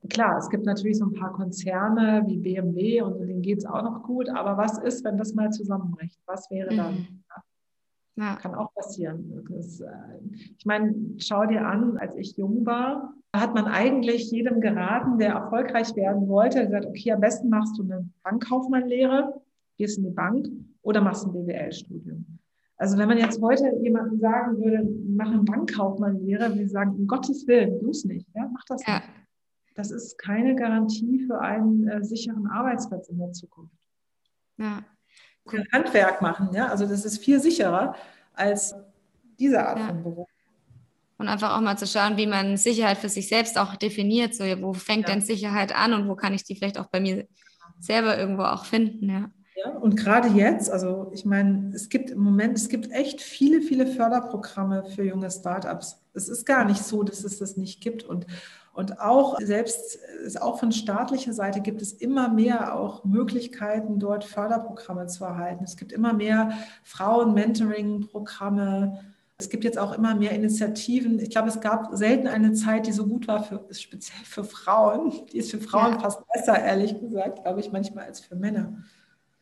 Klar, 0.09 0.39
es 0.39 0.49
gibt 0.49 0.67
natürlich 0.67 0.99
so 0.99 1.05
ein 1.05 1.13
paar 1.13 1.33
Konzerne 1.33 2.25
wie 2.27 2.39
BMW 2.39 3.03
und 3.03 3.21
denen 3.21 3.43
geht 3.43 3.59
es 3.59 3.67
auch 3.67 3.83
noch 3.83 4.03
gut, 4.03 4.29
aber 4.29 4.57
was 4.57 4.79
ist, 4.79 5.05
wenn 5.05 5.17
das 5.17 5.35
mal 5.35 5.51
zusammenbricht? 5.51 6.19
Was 6.27 6.51
wäre 6.51 6.75
dann? 6.75 6.95
Mhm. 6.95 7.25
Ja. 8.17 8.37
Kann 8.37 8.55
auch 8.55 8.75
passieren. 8.75 9.45
Das, 9.49 9.81
äh, 9.81 9.89
ich 10.59 10.67
meine, 10.67 10.95
schau 11.19 11.47
dir 11.47 11.67
an, 11.67 11.97
als 11.97 12.17
ich 12.17 12.37
jung 12.37 12.67
war, 12.67 13.15
hat 13.35 13.55
man 13.55 13.67
eigentlich 13.67 14.31
jedem 14.31 14.61
geraten, 14.61 15.19
der 15.19 15.33
erfolgreich 15.33 15.95
werden 15.97 16.29
wollte, 16.29 16.65
gesagt, 16.65 16.87
okay, 16.87 17.13
am 17.13 17.21
besten 17.21 17.49
machst 17.49 17.79
du 17.79 17.83
eine 17.83 18.09
Bankkaufmannlehre, 18.23 19.41
gehst 19.79 19.99
in 19.99 20.05
die 20.05 20.11
Bank 20.11 20.49
oder 20.83 21.01
machst 21.01 21.27
ein 21.27 21.33
BWL-Studium. 21.33 22.39
Also 22.77 22.99
wenn 22.99 23.09
man 23.09 23.19
jetzt 23.19 23.41
heute 23.41 23.73
jemandem 23.81 24.19
sagen 24.19 24.59
würde, 24.59 24.87
mach 25.07 25.31
eine 25.31 25.43
Bankkaufmannlehre, 25.45 26.55
wir 26.55 26.69
sagen, 26.69 26.97
um 26.97 27.07
Gottes 27.07 27.47
Willen, 27.47 27.79
bloß 27.79 28.05
nicht, 28.05 28.27
ja, 28.35 28.49
mach 28.53 28.65
das 28.67 28.85
ja. 28.87 28.97
nicht. 28.97 29.09
Das 29.75 29.91
ist 29.91 30.19
keine 30.19 30.55
Garantie 30.55 31.21
für 31.27 31.41
einen 31.41 31.89
äh, 31.89 32.05
sicheren 32.05 32.47
Arbeitsplatz 32.47 33.09
in 33.09 33.19
der 33.19 33.33
Zukunft. 33.33 33.79
Ja. 34.59 34.81
Handwerk 35.73 36.21
machen, 36.21 36.51
ja, 36.53 36.69
also 36.69 36.87
das 36.87 37.05
ist 37.05 37.19
viel 37.19 37.41
sicherer 37.41 37.95
als 38.35 38.75
diese 39.39 39.67
Art 39.67 39.79
ja. 39.79 39.87
von 39.89 40.03
Beruf. 40.03 40.32
Und 41.23 41.29
einfach 41.29 41.57
auch 41.57 41.61
mal 41.61 41.79
zu 41.79 41.87
schauen, 41.87 42.17
wie 42.17 42.27
man 42.27 42.57
Sicherheit 42.57 42.99
für 42.99 43.09
sich 43.09 43.29
selbst 43.29 43.57
auch 43.57 43.77
definiert. 43.77 44.35
So, 44.35 44.43
wo 44.61 44.73
fängt 44.73 45.09
ja. 45.09 45.15
denn 45.15 45.23
Sicherheit 45.23 45.73
an 45.73 45.95
und 45.95 46.09
wo 46.09 46.17
kann 46.17 46.35
ich 46.35 46.43
die 46.43 46.57
vielleicht 46.57 46.79
auch 46.79 46.89
bei 46.89 46.99
mir 46.99 47.29
selber 47.79 48.19
irgendwo 48.19 48.43
auch 48.43 48.65
finden, 48.65 49.09
ja. 49.09 49.31
Ja, 49.55 49.71
und 49.71 49.97
gerade 49.97 50.27
jetzt, 50.29 50.69
also 50.69 51.13
ich 51.13 51.25
meine, 51.25 51.71
es 51.73 51.89
gibt 51.89 52.11
im 52.11 52.19
Moment, 52.19 52.59
es 52.59 52.69
gibt 52.69 52.91
echt 52.91 53.21
viele, 53.21 53.63
viele 53.63 53.87
Förderprogramme 53.87 54.87
für 54.87 55.05
junge 55.05 55.31
Startups. 55.31 56.03
Es 56.13 56.29
ist 56.29 56.45
gar 56.45 56.65
nicht 56.65 56.83
so, 56.83 57.05
dass 57.05 57.23
es 57.23 57.39
das 57.39 57.57
nicht 57.57 57.81
gibt. 57.81 58.03
Und, 58.03 58.27
und 58.73 59.01
auch 59.01 59.39
selbst, 59.41 60.01
auch 60.41 60.59
von 60.59 60.73
staatlicher 60.73 61.33
Seite 61.33 61.61
gibt 61.61 61.83
es 61.83 61.93
immer 61.93 62.29
mehr 62.29 62.75
auch 62.75 63.05
Möglichkeiten, 63.05 64.01
dort 64.01 64.25
Förderprogramme 64.25 65.07
zu 65.07 65.25
erhalten. 65.25 65.63
Es 65.63 65.77
gibt 65.77 65.93
immer 65.93 66.13
mehr 66.13 66.51
Frauen-Mentoring-Programme, 66.83 69.12
es 69.43 69.51
gibt 69.51 69.65
jetzt 69.65 69.79
auch 69.79 69.93
immer 69.93 70.15
mehr 70.15 70.31
Initiativen. 70.31 71.19
Ich 71.19 71.31
glaube, 71.31 71.49
es 71.49 71.61
gab 71.61 71.89
selten 71.93 72.29
eine 72.29 72.53
Zeit, 72.53 72.87
die 72.87 72.93
so 72.93 73.07
gut 73.07 73.27
war, 73.27 73.43
für, 73.43 73.67
speziell 73.73 74.25
für 74.25 74.45
Frauen. 74.45 75.13
Die 75.33 75.39
ist 75.39 75.51
für 75.51 75.61
Frauen 75.61 75.95
ja. 75.95 75.99
fast 75.99 76.21
besser, 76.33 76.63
ehrlich 76.63 76.99
gesagt, 76.99 77.43
glaube 77.43 77.61
ich, 77.61 77.73
manchmal 77.73 78.05
als 78.05 78.21
für 78.21 78.37
Männer. 78.37 78.85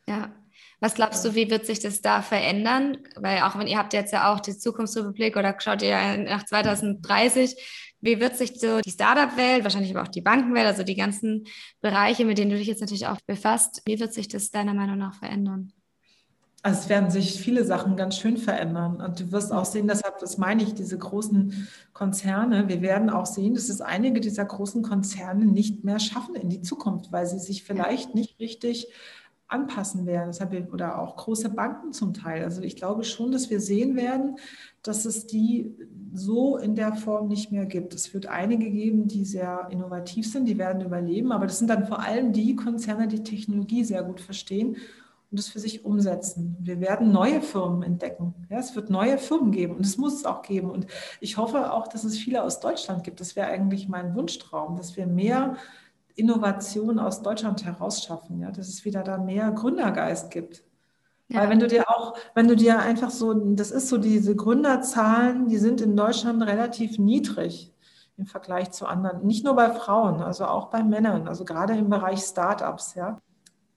Ja. 0.07 0.31
Was 0.79 0.95
glaubst 0.95 1.23
du, 1.23 1.35
wie 1.35 1.51
wird 1.51 1.67
sich 1.67 1.79
das 1.79 2.01
da 2.01 2.23
verändern? 2.23 2.97
Weil 3.15 3.43
auch 3.43 3.57
wenn 3.57 3.67
ihr 3.67 3.77
habt 3.77 3.93
jetzt 3.93 4.11
ja 4.11 4.33
auch 4.33 4.39
die 4.39 4.57
Zukunftsrepublik 4.57 5.37
oder 5.37 5.55
schaut 5.59 5.83
ihr 5.83 6.17
nach 6.17 6.43
2030, 6.43 7.55
wie 8.01 8.19
wird 8.19 8.35
sich 8.35 8.59
so 8.59 8.81
die 8.81 8.89
Startup-Welt, 8.89 9.63
wahrscheinlich 9.63 9.95
aber 9.95 10.01
auch 10.01 10.11
die 10.11 10.21
Bankenwelt, 10.21 10.65
also 10.65 10.81
die 10.81 10.95
ganzen 10.95 11.45
Bereiche, 11.81 12.25
mit 12.25 12.39
denen 12.39 12.49
du 12.49 12.57
dich 12.57 12.67
jetzt 12.67 12.81
natürlich 12.81 13.05
auch 13.05 13.21
befasst, 13.27 13.83
wie 13.85 13.99
wird 13.99 14.13
sich 14.13 14.27
das 14.27 14.49
deiner 14.49 14.73
Meinung 14.73 14.97
nach 14.97 15.13
verändern? 15.13 15.71
Also 16.63 16.81
es 16.81 16.89
werden 16.89 17.09
sich 17.09 17.41
viele 17.41 17.65
Sachen 17.65 17.95
ganz 17.95 18.17
schön 18.17 18.37
verändern. 18.37 19.01
Und 19.01 19.19
du 19.19 19.31
wirst 19.31 19.51
auch 19.51 19.65
sehen, 19.65 19.87
deshalb, 19.87 20.19
das 20.19 20.37
meine 20.37 20.61
ich, 20.61 20.75
diese 20.75 20.97
großen 20.97 21.67
Konzerne, 21.93 22.67
wir 22.67 22.81
werden 22.81 23.09
auch 23.09 23.25
sehen, 23.25 23.55
dass 23.55 23.69
es 23.69 23.81
einige 23.81 24.19
dieser 24.19 24.45
großen 24.45 24.83
Konzerne 24.83 25.45
nicht 25.45 25.83
mehr 25.83 25.99
schaffen 25.99 26.35
in 26.35 26.49
die 26.49 26.61
Zukunft, 26.61 27.11
weil 27.11 27.25
sie 27.25 27.39
sich 27.39 27.63
vielleicht 27.63 28.13
nicht 28.13 28.39
richtig 28.39 28.87
anpassen 29.47 30.05
werden. 30.05 30.27
Deshalb 30.27 30.71
oder 30.71 30.99
auch 30.99 31.17
große 31.17 31.49
Banken 31.49 31.93
zum 31.93 32.13
Teil. 32.13 32.43
Also 32.43 32.61
ich 32.61 32.75
glaube 32.75 33.03
schon, 33.03 33.31
dass 33.31 33.49
wir 33.49 33.59
sehen 33.59 33.95
werden, 33.95 34.37
dass 34.83 35.05
es 35.05 35.27
die 35.27 35.75
so 36.13 36.57
in 36.57 36.75
der 36.75 36.93
Form 36.93 37.27
nicht 37.27 37.51
mehr 37.51 37.65
gibt. 37.65 37.93
Es 37.93 38.13
wird 38.13 38.27
einige 38.27 38.69
geben, 38.69 39.07
die 39.07 39.25
sehr 39.25 39.67
innovativ 39.71 40.31
sind, 40.31 40.45
die 40.45 40.57
werden 40.57 40.81
überleben, 40.83 41.31
aber 41.31 41.47
das 41.47 41.59
sind 41.59 41.69
dann 41.69 41.87
vor 41.87 41.99
allem 41.99 42.33
die 42.33 42.55
Konzerne, 42.55 43.07
die 43.07 43.23
Technologie 43.23 43.83
sehr 43.83 44.03
gut 44.03 44.21
verstehen 44.21 44.77
und 45.31 45.39
es 45.39 45.47
für 45.47 45.59
sich 45.59 45.85
umsetzen. 45.85 46.57
Wir 46.59 46.81
werden 46.81 47.11
neue 47.11 47.41
Firmen 47.41 47.83
entdecken. 47.83 48.35
Ja, 48.49 48.59
es 48.59 48.75
wird 48.75 48.89
neue 48.89 49.17
Firmen 49.17 49.51
geben 49.51 49.77
und 49.77 49.85
es 49.85 49.97
muss 49.97 50.13
es 50.13 50.25
auch 50.25 50.41
geben. 50.41 50.69
Und 50.69 50.87
ich 51.21 51.37
hoffe 51.37 51.71
auch, 51.71 51.87
dass 51.87 52.03
es 52.03 52.17
viele 52.17 52.43
aus 52.43 52.59
Deutschland 52.59 53.05
gibt. 53.05 53.21
Das 53.21 53.37
wäre 53.37 53.47
eigentlich 53.47 53.87
mein 53.87 54.13
Wunschtraum, 54.13 54.75
dass 54.75 54.97
wir 54.97 55.07
mehr 55.07 55.55
Innovation 56.15 56.99
aus 56.99 57.21
Deutschland 57.21 57.63
herausschaffen, 57.63 58.41
ja, 58.41 58.51
dass 58.51 58.67
es 58.67 58.83
wieder 58.83 59.03
da 59.03 59.17
mehr 59.17 59.51
Gründergeist 59.51 60.31
gibt. 60.31 60.63
Ja. 61.29 61.39
Weil 61.39 61.49
wenn 61.49 61.59
du 61.59 61.67
dir 61.67 61.89
auch, 61.89 62.17
wenn 62.35 62.49
du 62.49 62.57
dir 62.57 62.79
einfach 62.79 63.09
so, 63.09 63.33
das 63.33 63.71
ist 63.71 63.87
so 63.87 63.97
diese 63.97 64.35
Gründerzahlen, 64.35 65.47
die 65.47 65.57
sind 65.57 65.79
in 65.79 65.95
Deutschland 65.95 66.43
relativ 66.43 66.99
niedrig 66.99 67.73
im 68.17 68.25
Vergleich 68.25 68.71
zu 68.71 68.85
anderen. 68.85 69.25
Nicht 69.25 69.45
nur 69.45 69.55
bei 69.55 69.69
Frauen, 69.69 70.21
also 70.21 70.45
auch 70.45 70.69
bei 70.69 70.83
Männern, 70.83 71.29
also 71.29 71.45
gerade 71.45 71.73
im 71.73 71.89
Bereich 71.89 72.19
Startups, 72.19 72.95
ja. 72.95 73.21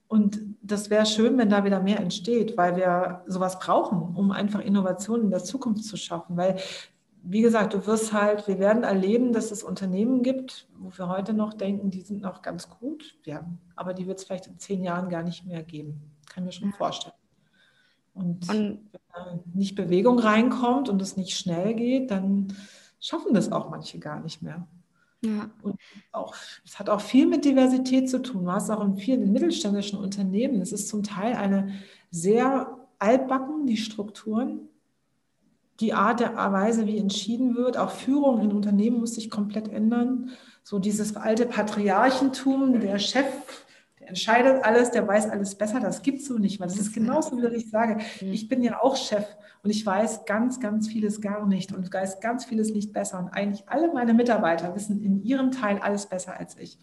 Und 0.07 0.39
das 0.61 0.89
wäre 0.89 1.05
schön, 1.05 1.37
wenn 1.37 1.49
da 1.49 1.63
wieder 1.63 1.81
mehr 1.81 1.99
entsteht, 1.99 2.57
weil 2.57 2.75
wir 2.75 3.23
sowas 3.27 3.59
brauchen, 3.59 4.15
um 4.15 4.31
einfach 4.31 4.59
Innovationen 4.59 5.25
in 5.25 5.31
der 5.31 5.43
Zukunft 5.43 5.83
zu 5.83 5.97
schaffen. 5.97 6.37
Weil 6.37 6.57
wie 7.27 7.41
gesagt, 7.41 7.73
du 7.73 7.85
wirst 7.87 8.13
halt, 8.13 8.47
wir 8.47 8.59
werden 8.59 8.83
erleben, 8.83 9.33
dass 9.33 9.49
es 9.49 9.63
Unternehmen 9.63 10.21
gibt, 10.21 10.67
wo 10.77 10.95
wir 10.95 11.09
heute 11.09 11.33
noch 11.33 11.55
denken, 11.55 11.89
die 11.89 12.01
sind 12.01 12.21
noch 12.21 12.43
ganz 12.43 12.69
gut, 12.69 13.17
ja, 13.25 13.43
aber 13.75 13.95
die 13.95 14.05
wird 14.05 14.19
es 14.19 14.25
vielleicht 14.25 14.45
in 14.45 14.59
zehn 14.59 14.83
Jahren 14.83 15.09
gar 15.09 15.23
nicht 15.23 15.43
mehr 15.43 15.63
geben. 15.63 15.99
Kann 16.29 16.43
ich 16.43 16.61
mir 16.61 16.67
schon 16.67 16.73
vorstellen. 16.73 17.15
Und, 18.13 18.47
und 18.47 18.53
wenn 18.53 18.89
da 19.13 19.39
nicht 19.53 19.75
Bewegung 19.75 20.19
reinkommt 20.19 20.87
und 20.87 21.01
es 21.01 21.17
nicht 21.17 21.35
schnell 21.35 21.73
geht, 21.73 22.11
dann 22.11 22.53
schaffen 22.99 23.33
das 23.33 23.51
auch 23.51 23.71
manche 23.71 23.97
gar 23.97 24.19
nicht 24.19 24.43
mehr. 24.43 24.67
Ja. 25.25 25.49
Und 25.61 25.79
auch, 26.11 26.35
es 26.63 26.79
hat 26.79 26.89
auch 26.89 27.01
viel 27.01 27.25
mit 27.25 27.45
Diversität 27.45 28.09
zu 28.09 28.21
tun. 28.21 28.45
Du 28.45 28.51
hast 28.51 28.69
auch 28.69 28.83
in 28.83 28.97
vielen 28.97 29.31
mittelständischen 29.31 29.99
Unternehmen, 29.99 30.61
es 30.61 30.71
ist 30.71 30.87
zum 30.87 31.03
Teil 31.03 31.35
eine 31.35 31.73
sehr 32.11 32.77
altbacken, 32.99 33.65
die 33.65 33.77
Strukturen, 33.77 34.69
die 35.79 35.93
Art 35.93 36.21
der 36.21 36.35
Weise, 36.35 36.87
wie 36.87 36.97
entschieden 36.97 37.55
wird, 37.55 37.77
auch 37.77 37.91
Führung 37.91 38.39
in 38.39 38.53
Unternehmen 38.53 38.99
muss 38.99 39.15
sich 39.15 39.29
komplett 39.29 39.67
ändern. 39.67 40.31
So 40.63 40.79
dieses 40.79 41.17
alte 41.17 41.45
Patriarchentum, 41.45 42.79
der 42.79 42.97
Chef, 42.97 43.25
der 44.05 44.09
entscheidet 44.09 44.63
alles, 44.63 44.91
der 44.91 45.07
weiß 45.07 45.29
alles 45.29 45.55
besser, 45.55 45.79
das 45.79 46.03
gibt 46.03 46.19
es 46.19 46.27
so 46.27 46.37
nicht 46.37 46.59
mehr. 46.59 46.67
Das 46.67 46.77
ist 46.77 46.93
genauso, 46.93 47.37
wie 47.37 47.55
ich 47.55 47.69
sage. 47.69 47.97
Mhm. 48.21 48.31
Ich 48.31 48.47
bin 48.47 48.61
ja 48.61 48.81
auch 48.81 48.95
Chef 48.95 49.25
und 49.63 49.71
ich 49.71 49.85
weiß 49.85 50.25
ganz, 50.25 50.59
ganz 50.59 50.87
vieles 50.87 51.21
gar 51.21 51.47
nicht 51.47 51.73
und 51.73 51.91
weiß 51.91 52.19
ganz 52.19 52.45
vieles 52.45 52.71
nicht 52.71 52.93
besser. 52.93 53.19
Und 53.19 53.29
eigentlich 53.29 53.67
alle 53.67 53.91
meine 53.91 54.13
Mitarbeiter 54.13 54.75
wissen 54.75 55.01
in 55.01 55.23
ihrem 55.23 55.51
Teil 55.51 55.79
alles 55.79 56.05
besser 56.05 56.39
als 56.39 56.57
ich. 56.57 56.77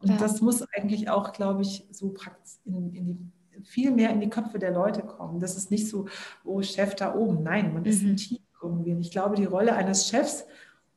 Und 0.00 0.10
ja. 0.10 0.16
das 0.16 0.40
muss 0.40 0.62
eigentlich 0.74 1.08
auch, 1.08 1.32
glaube 1.32 1.62
ich, 1.62 1.86
so 1.92 2.10
praktisch 2.10 2.54
in, 2.64 2.92
in 2.94 3.06
die 3.06 3.18
viel 3.64 3.90
mehr 3.90 4.10
in 4.10 4.20
die 4.20 4.28
Köpfe 4.28 4.58
der 4.58 4.70
Leute 4.70 5.02
kommen. 5.02 5.40
Das 5.40 5.56
ist 5.56 5.70
nicht 5.70 5.88
so, 5.88 6.06
oh, 6.44 6.60
Chef 6.62 6.94
da 6.94 7.14
oben. 7.14 7.42
Nein, 7.42 7.72
man 7.72 7.84
ist 7.84 8.02
ein 8.02 8.10
mhm. 8.10 8.16
Team 8.16 8.38
irgendwie. 8.62 8.92
Und 8.92 9.00
ich 9.00 9.10
glaube, 9.10 9.36
die 9.36 9.44
Rolle 9.44 9.74
eines 9.74 10.08
Chefs 10.08 10.44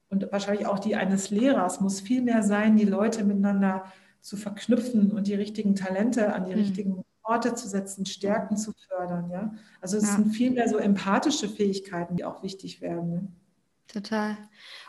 und 0.09 0.31
wahrscheinlich 0.31 0.65
auch 0.65 0.79
die 0.79 0.95
eines 0.95 1.29
Lehrers 1.29 1.79
muss 1.79 2.01
viel 2.01 2.21
mehr 2.21 2.43
sein, 2.43 2.75
die 2.75 2.85
Leute 2.85 3.23
miteinander 3.23 3.85
zu 4.21 4.37
verknüpfen 4.37 5.11
und 5.11 5.27
die 5.27 5.35
richtigen 5.35 5.75
Talente 5.75 6.33
an 6.33 6.45
die 6.45 6.53
mhm. 6.53 6.59
richtigen 6.59 7.03
Orte 7.23 7.53
zu 7.53 7.67
setzen, 7.67 8.05
Stärken 8.05 8.57
zu 8.57 8.73
fördern. 8.87 9.29
Ja? 9.29 9.53
Also 9.81 9.97
es 9.97 10.03
ja. 10.03 10.15
sind 10.15 10.31
viel 10.31 10.51
mehr 10.51 10.67
so 10.67 10.77
empathische 10.77 11.47
Fähigkeiten, 11.47 12.15
die 12.15 12.25
auch 12.25 12.43
wichtig 12.43 12.81
werden. 12.81 13.09
Ne? 13.09 13.27
Total. 13.87 14.37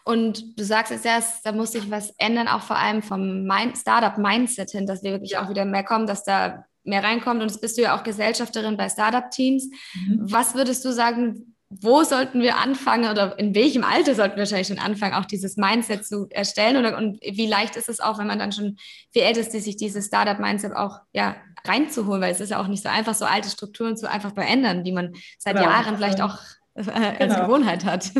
Und 0.04 0.58
du 0.58 0.64
sagst 0.64 0.92
es 0.92 1.04
erst, 1.04 1.44
da 1.44 1.52
muss 1.52 1.72
sich 1.72 1.90
was 1.90 2.10
ändern, 2.18 2.48
auch 2.48 2.62
vor 2.62 2.76
allem 2.76 3.02
vom 3.02 3.48
Startup-Mindset 3.74 4.70
hin, 4.70 4.86
dass 4.86 5.02
wir 5.02 5.12
wirklich 5.12 5.32
ja. 5.32 5.44
auch 5.44 5.50
wieder 5.50 5.64
mehr 5.64 5.84
kommen, 5.84 6.06
dass 6.06 6.24
da 6.24 6.64
mehr 6.84 7.02
reinkommt. 7.02 7.42
Und 7.42 7.50
jetzt 7.50 7.60
bist 7.60 7.78
du 7.78 7.82
ja 7.82 7.96
auch 7.96 8.02
Gesellschafterin 8.02 8.76
bei 8.76 8.88
Startup-Teams. 8.88 9.68
Mhm. 9.94 10.32
Was 10.32 10.54
würdest 10.54 10.84
du 10.84 10.92
sagen, 10.92 11.49
wo 11.70 12.02
sollten 12.02 12.42
wir 12.42 12.56
anfangen 12.58 13.08
oder 13.08 13.38
in 13.38 13.54
welchem 13.54 13.84
Alter 13.84 14.16
sollten 14.16 14.34
wir 14.34 14.40
wahrscheinlich 14.40 14.66
schon 14.66 14.80
anfangen, 14.80 15.14
auch 15.14 15.24
dieses 15.24 15.56
Mindset 15.56 16.04
zu 16.04 16.26
erstellen? 16.30 16.76
Oder, 16.76 16.98
und 16.98 17.20
wie 17.22 17.46
leicht 17.46 17.76
ist 17.76 17.88
es 17.88 18.00
auch, 18.00 18.18
wenn 18.18 18.26
man 18.26 18.40
dann 18.40 18.50
schon 18.50 18.76
viel 19.12 19.22
älter 19.22 19.40
ist, 19.40 19.52
sich 19.52 19.76
dieses 19.76 20.06
Startup-Mindset 20.06 20.74
auch 20.74 20.98
ja, 21.12 21.36
reinzuholen? 21.64 22.20
Weil 22.20 22.32
es 22.32 22.40
ist 22.40 22.50
ja 22.50 22.60
auch 22.60 22.66
nicht 22.66 22.82
so 22.82 22.88
einfach, 22.88 23.14
so 23.14 23.24
alte 23.24 23.48
Strukturen 23.48 23.96
zu 23.96 24.10
einfach 24.10 24.34
verändern, 24.34 24.82
die 24.82 24.90
man 24.90 25.14
seit 25.38 25.56
genau. 25.56 25.68
Jahren 25.68 25.94
vielleicht 25.94 26.20
auch 26.20 26.38
äh, 26.74 26.82
als 26.90 27.34
genau. 27.34 27.46
Gewohnheit 27.46 27.84
hat. 27.84 28.10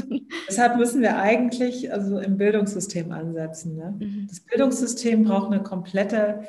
Deshalb 0.49 0.77
müssen 0.77 1.03
wir 1.03 1.19
eigentlich 1.19 1.93
also 1.93 2.19
im 2.19 2.37
Bildungssystem 2.37 3.11
ansetzen. 3.11 3.75
Ne? 3.75 3.97
Mhm. 3.99 4.27
Das 4.29 4.41
Bildungssystem 4.41 5.25
braucht 5.25 5.53
eine 5.53 5.63
komplette 5.65 6.45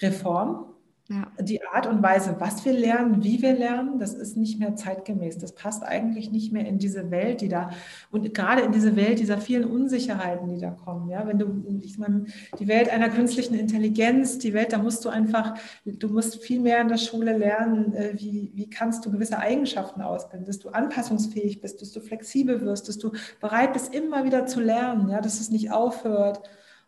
Reform 0.00 0.73
ja. 1.08 1.30
Die 1.38 1.62
Art 1.62 1.86
und 1.86 2.02
Weise, 2.02 2.36
was 2.38 2.64
wir 2.64 2.72
lernen, 2.72 3.22
wie 3.22 3.42
wir 3.42 3.52
lernen, 3.52 3.98
das 3.98 4.14
ist 4.14 4.38
nicht 4.38 4.58
mehr 4.58 4.74
zeitgemäß. 4.74 5.36
Das 5.36 5.52
passt 5.52 5.82
eigentlich 5.82 6.30
nicht 6.30 6.50
mehr 6.50 6.66
in 6.66 6.78
diese 6.78 7.10
Welt, 7.10 7.42
die 7.42 7.50
da 7.50 7.72
und 8.10 8.32
gerade 8.32 8.62
in 8.62 8.72
diese 8.72 8.96
Welt 8.96 9.18
dieser 9.18 9.36
vielen 9.36 9.66
Unsicherheiten, 9.66 10.48
die 10.48 10.58
da 10.58 10.70
kommen. 10.70 11.10
Ja, 11.10 11.26
wenn 11.26 11.38
du, 11.38 11.62
ich 11.82 11.98
meine, 11.98 12.24
die 12.58 12.68
Welt 12.68 12.88
einer 12.88 13.10
künstlichen 13.10 13.52
Intelligenz, 13.52 14.38
die 14.38 14.54
Welt, 14.54 14.72
da 14.72 14.78
musst 14.78 15.04
du 15.04 15.10
einfach, 15.10 15.58
du 15.84 16.08
musst 16.08 16.42
viel 16.42 16.60
mehr 16.60 16.80
in 16.80 16.88
der 16.88 16.96
Schule 16.96 17.36
lernen, 17.36 17.92
äh, 17.92 18.14
wie, 18.14 18.50
wie 18.54 18.70
kannst 18.70 19.04
du 19.04 19.12
gewisse 19.12 19.38
Eigenschaften 19.38 20.00
ausbilden, 20.00 20.46
dass 20.46 20.58
du 20.58 20.70
anpassungsfähig 20.70 21.60
bist, 21.60 21.82
dass 21.82 21.92
du 21.92 22.00
flexibel 22.00 22.62
wirst, 22.62 22.88
dass 22.88 22.96
du 22.96 23.12
bereit 23.42 23.74
bist, 23.74 23.94
immer 23.94 24.24
wieder 24.24 24.46
zu 24.46 24.60
lernen, 24.60 25.10
ja, 25.10 25.20
dass 25.20 25.38
es 25.38 25.50
nicht 25.50 25.70
aufhört 25.70 26.40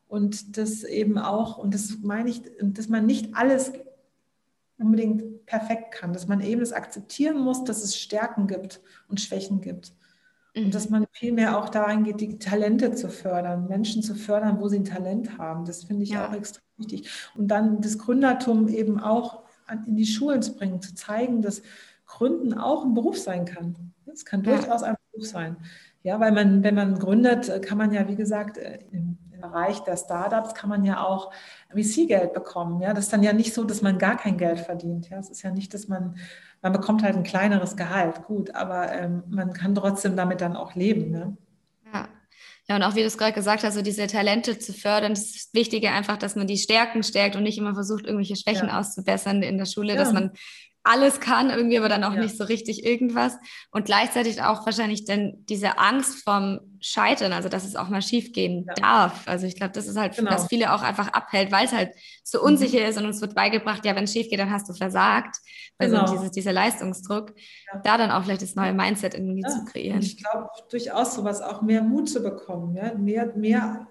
und 0.09 0.57
das 0.57 0.85
eben 0.85 1.19
auch, 1.19 1.59
und 1.59 1.75
das 1.75 1.99
meine 2.03 2.31
ich, 2.31 2.41
dass 2.63 2.89
man 2.89 3.05
nicht 3.05 3.35
alles 3.35 3.73
unbedingt 4.79 5.47
perfekt 5.47 5.93
kann, 5.93 6.13
dass 6.13 6.29
man 6.29 6.41
eben 6.41 6.61
es 6.61 6.73
akzeptieren 6.73 7.39
muss, 7.39 7.65
dass 7.65 7.83
es 7.83 7.97
Stärken 7.97 8.47
gibt 8.47 8.81
und 9.09 9.21
Schwächen 9.21 9.61
gibt. 9.61 9.93
Und 10.55 10.75
dass 10.75 10.87
mhm. 10.87 10.93
man 10.93 11.07
vielmehr 11.13 11.59
auch 11.59 11.69
daran 11.69 12.05
geht, 12.05 12.21
die 12.21 12.39
Talente 12.39 12.93
zu 12.93 13.11
fördern, 13.11 13.69
Menschen 13.69 14.03
zu 14.03 14.15
fördern, 14.15 14.59
wo 14.59 14.69
sie 14.69 14.79
ein 14.79 14.85
Talent 14.85 15.39
haben. 15.39 15.67
Das 15.67 15.85
finde 15.85 16.05
ich 16.05 16.11
ja. 16.11 16.27
auch 16.27 16.33
extrem 16.33 16.63
wichtig. 16.79 17.11
Und 17.37 17.49
dann 17.49 17.81
das 17.83 17.99
Gründertum 17.99 18.69
eben 18.69 18.99
auch 18.99 19.43
in 19.87 19.97
die 19.97 20.07
Schulen 20.07 20.41
zu 20.43 20.57
bringen, 20.57 20.81
zu 20.81 20.95
zeigen, 20.95 21.43
dass 21.43 21.63
Gründen 22.07 22.55
auch 22.55 22.85
ein 22.85 22.95
Beruf 22.95 23.19
sein 23.19 23.45
kann. 23.45 23.93
Es 24.07 24.25
kann 24.25 24.43
durchaus 24.43 24.81
ja. 24.81 24.89
ein 24.89 24.97
Beruf 25.13 25.27
sein. 25.27 25.57
Ja, 26.03 26.21
weil 26.21 26.33
man, 26.33 26.63
wenn 26.63 26.75
man 26.75 26.99
gründet, 26.99 27.51
kann 27.63 27.79
man 27.79 27.93
ja, 27.93 28.09
wie 28.09 28.17
gesagt, 28.17 28.59
äh, 28.59 28.79
im 28.93 29.16
Bereich 29.51 29.81
der 29.81 29.97
Startups 29.97 30.55
kann 30.55 30.69
man 30.69 30.85
ja 30.85 31.03
auch 31.05 31.33
VC-Geld 31.73 32.33
bekommen. 32.33 32.81
Ja, 32.81 32.95
das 32.95 33.05
ist 33.05 33.13
dann 33.13 33.23
ja 33.23 33.33
nicht 33.33 33.55
so, 33.55 33.65
dass 33.65 33.83
man 33.83 33.99
gar 33.99 34.17
kein 34.17 34.39
Geld 34.39 34.61
verdient. 34.61 35.09
Ja, 35.11 35.19
es 35.19 35.31
ist 35.31 35.43
ja 35.43 35.51
nicht, 35.51 35.75
dass 35.75 35.89
man, 35.89 36.17
man 36.63 36.73
bekommt 36.73 37.03
halt 37.03 37.17
ein 37.17 37.23
kleineres 37.23 37.77
Gehalt, 37.77 38.25
gut, 38.25 38.55
aber 38.55 38.93
ähm, 38.93 39.23
man 39.29 39.53
kann 39.53 39.75
trotzdem 39.75 40.17
damit 40.17 40.41
dann 40.41 40.57
auch 40.57 40.75
leben. 40.75 41.11
Ne? 41.11 41.37
Ja. 41.93 42.09
Ja, 42.69 42.75
und 42.75 42.83
auch 42.83 42.97
wie 42.97 43.01
du 43.01 43.07
es 43.07 43.17
gerade 43.17 43.33
gesagt 43.33 43.63
hast, 43.63 43.75
so 43.75 43.83
diese 43.83 44.09
Talente 44.09 44.59
zu 44.59 44.73
fördern, 44.73 45.13
das 45.13 45.37
ist 45.37 45.55
Wichtige 45.55 45.93
einfach, 45.93 46.17
dass 46.17 46.35
man 46.35 46.49
die 46.49 46.59
Stärken 46.59 47.05
stärkt 47.05 47.37
und 47.37 47.45
nicht 47.45 47.59
immer 47.59 47.75
versucht, 47.75 48.05
irgendwelche 48.05 48.35
Schwächen 48.35 48.69
ja. 48.69 48.81
auszubessern 48.81 49.41
in 49.43 49.57
der 49.57 49.67
Schule, 49.67 49.95
ja. 49.95 49.99
dass 50.01 50.13
man 50.13 50.33
alles 50.87 51.21
kann, 51.21 51.51
irgendwie 51.51 51.79
aber 51.79 51.89
dann 51.89 52.05
auch 52.05 52.15
ja. 52.15 52.21
nicht 52.21 52.37
so 52.37 52.45
richtig 52.45 52.85
irgendwas. 52.85 53.37
Und 53.71 53.87
gleichzeitig 53.87 54.41
auch 54.43 54.65
wahrscheinlich 54.65 55.05
dann 55.05 55.45
diese 55.49 55.79
Angst 55.79 56.23
vom 56.23 56.61
Scheitern, 56.81 57.33
also 57.33 57.49
dass 57.49 57.65
es 57.65 57.75
auch 57.75 57.89
mal 57.89 58.03
schief 58.03 58.33
gehen 58.33 58.67
ja. 58.69 58.75
darf. 58.75 59.27
Also 59.27 59.47
ich 59.47 59.57
glaube, 59.57 59.73
das 59.73 59.87
ist 59.87 59.97
halt, 59.97 60.17
genau. 60.17 60.31
was 60.31 60.47
viele 60.47 60.73
auch 60.73 60.83
einfach 60.83 61.09
abhält, 61.09 61.51
weil 61.51 61.67
es 61.67 61.73
halt 61.73 61.91
so 62.23 62.39
mhm. 62.39 62.47
unsicher 62.47 62.81
mhm. 62.81 62.87
ist 62.87 62.99
und 62.99 63.07
uns 63.07 63.21
wird 63.21 63.35
beigebracht, 63.35 63.85
ja, 63.85 63.97
wenn 63.97 64.05
es 64.05 64.13
schief 64.13 64.29
geht, 64.31 64.39
dann 64.39 64.51
hast 64.51 64.69
du 64.69 64.75
versagt. 64.75 65.37
Also 65.79 65.97
genau. 65.97 66.13
dieses, 66.13 66.31
dieser 66.31 66.53
Leistungsdruck, 66.53 67.35
ja. 67.73 67.81
da 67.81 67.99
dann 67.99 68.11
auch 68.11 68.23
vielleicht 68.25 68.43
das 68.43 68.55
neue 68.55 68.73
Mindset 68.73 69.15
irgendwie 69.15 69.43
zu 69.43 69.65
kreieren. 69.65 70.01
ich 70.01 70.17
glaube 70.17 70.49
durchaus 70.71 71.15
sowas, 71.15 71.43
auch 71.43 71.63
mehr 71.63 71.83
Mut 71.83 72.09
zu 72.09 72.23
bekommen, 72.23 72.77
ja? 72.77 72.95
mehr, 72.95 73.35
mehr 73.37 73.89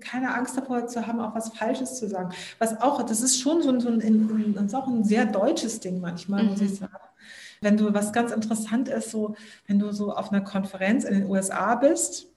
keine 0.00 0.34
Angst 0.34 0.56
davor 0.56 0.86
zu 0.86 1.06
haben, 1.06 1.20
auch 1.20 1.34
was 1.34 1.50
Falsches 1.50 1.98
zu 1.98 2.08
sagen. 2.08 2.30
Was 2.58 2.80
auch, 2.80 3.02
das 3.02 3.20
ist 3.20 3.40
schon 3.40 3.62
so 3.62 3.70
ein, 3.70 3.80
so 3.80 3.88
ein, 3.88 4.54
das 4.54 4.64
ist 4.64 4.74
auch 4.74 4.86
ein 4.86 5.04
sehr 5.04 5.26
deutsches 5.26 5.80
Ding 5.80 6.00
manchmal, 6.00 6.42
mhm. 6.42 6.50
muss 6.50 6.60
ich 6.60 6.70
mhm. 6.72 6.76
sagen. 6.76 6.96
Wenn 7.60 7.76
du, 7.76 7.94
was 7.94 8.12
ganz 8.12 8.32
interessant 8.32 8.88
ist, 8.88 9.10
so, 9.10 9.36
wenn 9.66 9.78
du 9.78 9.92
so 9.92 10.12
auf 10.12 10.32
einer 10.32 10.40
Konferenz 10.40 11.04
in 11.04 11.14
den 11.14 11.30
USA 11.30 11.74
bist, 11.76 12.28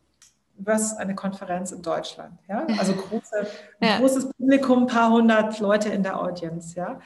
was 0.58 0.96
eine 0.96 1.16
Konferenz 1.16 1.72
in 1.72 1.82
Deutschland, 1.82 2.40
ja, 2.48 2.66
also 2.78 2.94
große, 2.94 3.48
ja. 3.82 3.98
großes 3.98 4.30
Publikum, 4.38 4.84
ein 4.84 4.88
paar 4.88 5.12
hundert 5.12 5.60
Leute 5.60 5.90
in 5.90 6.04
der 6.04 6.22
Audience, 6.22 6.76
ja. 6.76 7.00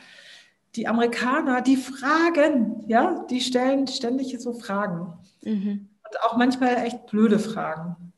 Die 0.76 0.88
Amerikaner, 0.88 1.62
die 1.62 1.78
fragen, 1.78 2.84
ja, 2.88 3.26
die 3.30 3.42
stellen 3.42 3.88
ständig 3.88 4.40
so 4.40 4.54
Fragen. 4.54 5.14
Mhm. 5.44 5.90
Und 6.04 6.24
auch 6.24 6.38
manchmal 6.38 6.76
echt 6.78 7.08
blöde 7.08 7.40
Fragen 7.40 8.10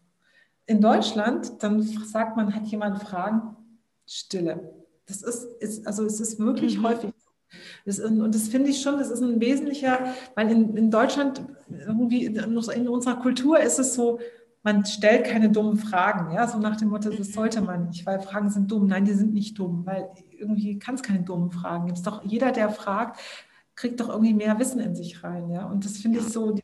in 0.71 0.81
Deutschland, 0.81 1.61
dann 1.63 1.81
sagt 1.81 2.35
man, 2.35 2.55
hat 2.55 2.65
jemand 2.67 3.01
Fragen? 3.01 3.55
Stille. 4.05 4.73
Das 5.05 5.21
ist, 5.21 5.43
ist 5.61 5.87
also 5.87 6.05
es 6.05 6.19
ist 6.19 6.39
wirklich 6.39 6.77
mhm. 6.77 6.87
häufig. 6.87 7.11
Das, 7.85 7.99
und 7.99 8.33
das 8.33 8.47
finde 8.47 8.69
ich 8.69 8.81
schon, 8.81 8.97
das 8.97 9.09
ist 9.09 9.21
ein 9.21 9.41
wesentlicher, 9.41 9.99
weil 10.35 10.49
in, 10.49 10.75
in 10.77 10.89
Deutschland, 10.89 11.43
irgendwie 11.69 12.25
in 12.25 12.87
unserer 12.87 13.17
Kultur 13.17 13.59
ist 13.59 13.77
es 13.77 13.93
so, 13.93 14.19
man 14.63 14.85
stellt 14.85 15.25
keine 15.25 15.49
dummen 15.49 15.77
Fragen, 15.77 16.33
ja, 16.33 16.47
so 16.47 16.59
nach 16.59 16.77
dem 16.77 16.89
Motto, 16.89 17.09
das 17.09 17.33
sollte 17.33 17.61
man 17.61 17.87
nicht, 17.87 18.05
weil 18.05 18.19
Fragen 18.21 18.49
sind 18.49 18.71
dumm. 18.71 18.87
Nein, 18.87 19.05
die 19.05 19.13
sind 19.13 19.33
nicht 19.33 19.57
dumm, 19.57 19.85
weil 19.85 20.09
irgendwie 20.31 20.77
kann 20.77 20.95
es 20.95 21.03
keine 21.03 21.23
dummen 21.23 21.51
Fragen. 21.51 21.87
Jetzt 21.87 22.05
doch 22.05 22.23
jeder, 22.23 22.51
der 22.51 22.69
fragt, 22.69 23.19
kriegt 23.75 23.99
doch 23.99 24.09
irgendwie 24.09 24.33
mehr 24.33 24.59
Wissen 24.59 24.79
in 24.79 24.95
sich 24.95 25.23
rein, 25.23 25.49
ja. 25.49 25.65
Und 25.65 25.83
das 25.83 25.97
finde 25.97 26.19
ich 26.19 26.25
so, 26.25 26.55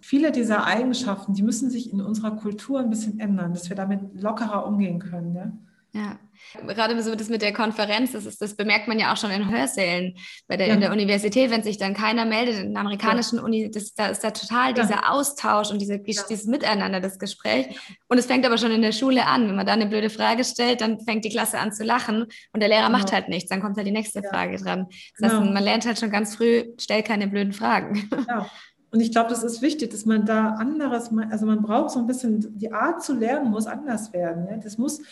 viele 0.00 0.32
dieser 0.32 0.64
Eigenschaften, 0.64 1.34
die 1.34 1.42
müssen 1.42 1.70
sich 1.70 1.92
in 1.92 2.00
unserer 2.00 2.36
Kultur 2.36 2.80
ein 2.80 2.90
bisschen 2.90 3.18
ändern, 3.20 3.52
dass 3.52 3.68
wir 3.68 3.76
damit 3.76 4.00
lockerer 4.14 4.66
umgehen 4.66 4.98
können, 4.98 5.34
ja. 5.34 5.52
Ja, 5.96 6.18
gerade 6.66 7.02
so 7.02 7.14
das 7.14 7.30
mit 7.30 7.40
der 7.40 7.54
Konferenz, 7.54 8.12
das, 8.12 8.26
ist, 8.26 8.42
das 8.42 8.54
bemerkt 8.54 8.86
man 8.86 8.98
ja 8.98 9.12
auch 9.12 9.16
schon 9.16 9.30
in 9.30 9.50
Hörsälen 9.50 10.14
bei 10.46 10.58
der, 10.58 10.66
ja. 10.66 10.74
in 10.74 10.80
der 10.80 10.92
Universität, 10.92 11.50
wenn 11.50 11.62
sich 11.62 11.78
dann 11.78 11.94
keiner 11.94 12.26
meldet, 12.26 12.58
in 12.58 12.72
der 12.72 12.82
amerikanischen 12.82 13.36
ja. 13.38 13.42
Uni, 13.42 13.70
das, 13.70 13.94
da 13.94 14.08
ist 14.08 14.22
da 14.22 14.30
total 14.30 14.74
dieser 14.74 14.90
ja. 14.90 15.08
Austausch 15.08 15.70
und 15.70 15.80
diese, 15.80 15.98
dieses 15.98 16.44
Miteinander, 16.44 17.00
das 17.00 17.18
Gespräch. 17.18 17.78
Und 18.08 18.18
es 18.18 18.26
fängt 18.26 18.44
aber 18.44 18.58
schon 18.58 18.72
in 18.72 18.82
der 18.82 18.92
Schule 18.92 19.24
an. 19.24 19.48
Wenn 19.48 19.56
man 19.56 19.64
da 19.64 19.72
eine 19.72 19.86
blöde 19.86 20.10
Frage 20.10 20.44
stellt, 20.44 20.82
dann 20.82 21.00
fängt 21.00 21.24
die 21.24 21.30
Klasse 21.30 21.58
an 21.58 21.72
zu 21.72 21.82
lachen 21.82 22.26
und 22.52 22.60
der 22.60 22.68
Lehrer 22.68 22.88
genau. 22.88 22.98
macht 22.98 23.12
halt 23.12 23.30
nichts, 23.30 23.48
dann 23.48 23.62
kommt 23.62 23.78
halt 23.78 23.86
die 23.86 23.92
nächste 23.92 24.22
Frage 24.22 24.58
dran. 24.58 24.88
Das 25.18 25.30
heißt, 25.30 25.40
genau. 25.40 25.52
man 25.52 25.64
lernt 25.64 25.86
halt 25.86 25.98
schon 25.98 26.10
ganz 26.10 26.36
früh, 26.36 26.64
stell 26.78 27.02
keine 27.04 27.26
blöden 27.26 27.54
Fragen. 27.54 28.10
Ja. 28.28 28.50
Und 28.96 29.02
ich 29.02 29.12
glaube, 29.12 29.28
das 29.28 29.42
ist 29.42 29.60
wichtig, 29.60 29.90
dass 29.90 30.06
man 30.06 30.24
da 30.24 30.54
anderes, 30.54 31.10
also 31.30 31.44
man 31.44 31.60
braucht 31.60 31.90
so 31.90 31.98
ein 31.98 32.06
bisschen, 32.06 32.56
die 32.56 32.72
Art 32.72 33.02
zu 33.02 33.12
lernen 33.12 33.50
muss 33.50 33.66
anders 33.66 34.14
werden. 34.14 34.46
Ja? 34.48 34.56
Das 34.56 34.78
muss 34.78 35.02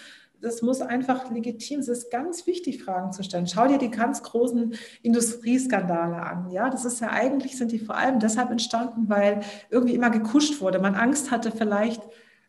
das 0.41 0.63
muss 0.63 0.81
einfach 0.81 1.31
legitim. 1.31 1.81
Es 1.81 1.89
ist 1.89 2.11
ganz 2.11 2.47
wichtig, 2.47 2.83
Fragen 2.83 3.13
zu 3.13 3.23
stellen. 3.23 3.47
Schau 3.47 3.67
dir 3.67 3.79
die 3.79 3.91
ganz 3.91 4.23
großen 4.23 4.75
Industrieskandale 5.03 6.17
an. 6.17 6.51
Ja, 6.51 6.71
das 6.71 6.87
ist 6.87 7.01
ja 7.01 7.11
eigentlich, 7.11 7.59
sind 7.59 7.73
die 7.73 7.79
vor 7.79 7.97
allem 7.97 8.21
deshalb 8.21 8.51
entstanden, 8.51 9.09
weil 9.09 9.41
irgendwie 9.71 9.95
immer 9.95 10.11
gekuscht 10.11 10.61
wurde. 10.63 10.79
Man 10.79 10.95
Angst 10.95 11.31
hatte, 11.31 11.51
vielleicht 11.51 12.03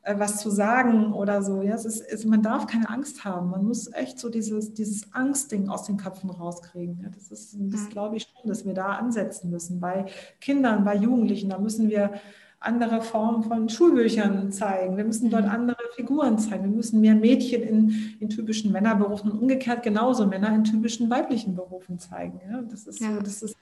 äh, 0.05 0.19
was 0.19 0.37
zu 0.37 0.51
sagen 0.51 1.13
oder 1.13 1.41
so. 1.41 1.63
Ja, 1.63 1.73
es 1.73 1.83
ist, 1.83 1.99
es, 1.99 2.25
man 2.25 2.43
darf 2.43 2.67
keine 2.67 2.89
Angst 2.89 3.25
haben. 3.25 3.49
Man 3.49 3.65
muss 3.65 3.91
echt 3.91 4.19
so 4.19 4.29
dieses, 4.29 4.73
dieses 4.73 5.11
Angstding 5.13 5.67
aus 5.67 5.83
den 5.83 5.97
Köpfen 5.97 6.29
rauskriegen. 6.29 6.99
Ja, 7.01 7.09
das 7.09 7.31
ist, 7.31 7.57
das 7.59 7.89
glaube 7.89 8.15
ich 8.15 8.23
schon, 8.23 8.47
dass 8.47 8.65
wir 8.65 8.75
da 8.75 8.89
ansetzen 8.93 9.49
müssen. 9.49 9.79
Bei 9.79 10.05
Kindern, 10.39 10.83
bei 10.85 10.95
Jugendlichen, 10.95 11.49
da 11.49 11.57
müssen 11.57 11.89
wir 11.89 12.11
andere 12.59 13.01
Formen 13.01 13.43
von 13.43 13.67
Schulbüchern 13.67 14.51
zeigen. 14.51 14.95
Wir 14.95 15.05
müssen 15.05 15.31
dort 15.31 15.45
mhm. 15.45 15.51
andere 15.51 15.83
Figuren 15.95 16.37
zeigen. 16.37 16.65
Wir 16.65 16.75
müssen 16.75 17.01
mehr 17.01 17.15
Mädchen 17.15 17.63
in, 17.63 18.15
in 18.19 18.29
typischen 18.29 18.71
Männerberufen 18.71 19.31
und 19.31 19.39
umgekehrt 19.39 19.81
genauso 19.81 20.27
Männer 20.27 20.53
in 20.53 20.63
typischen 20.63 21.09
weiblichen 21.09 21.55
Berufen 21.55 21.97
zeigen. 21.97 22.39
Ja, 22.47 22.61
das 22.61 22.85
ist 22.85 23.01
ja. 23.01 23.13
so, 23.13 23.21
das 23.21 23.41
ist 23.41 23.55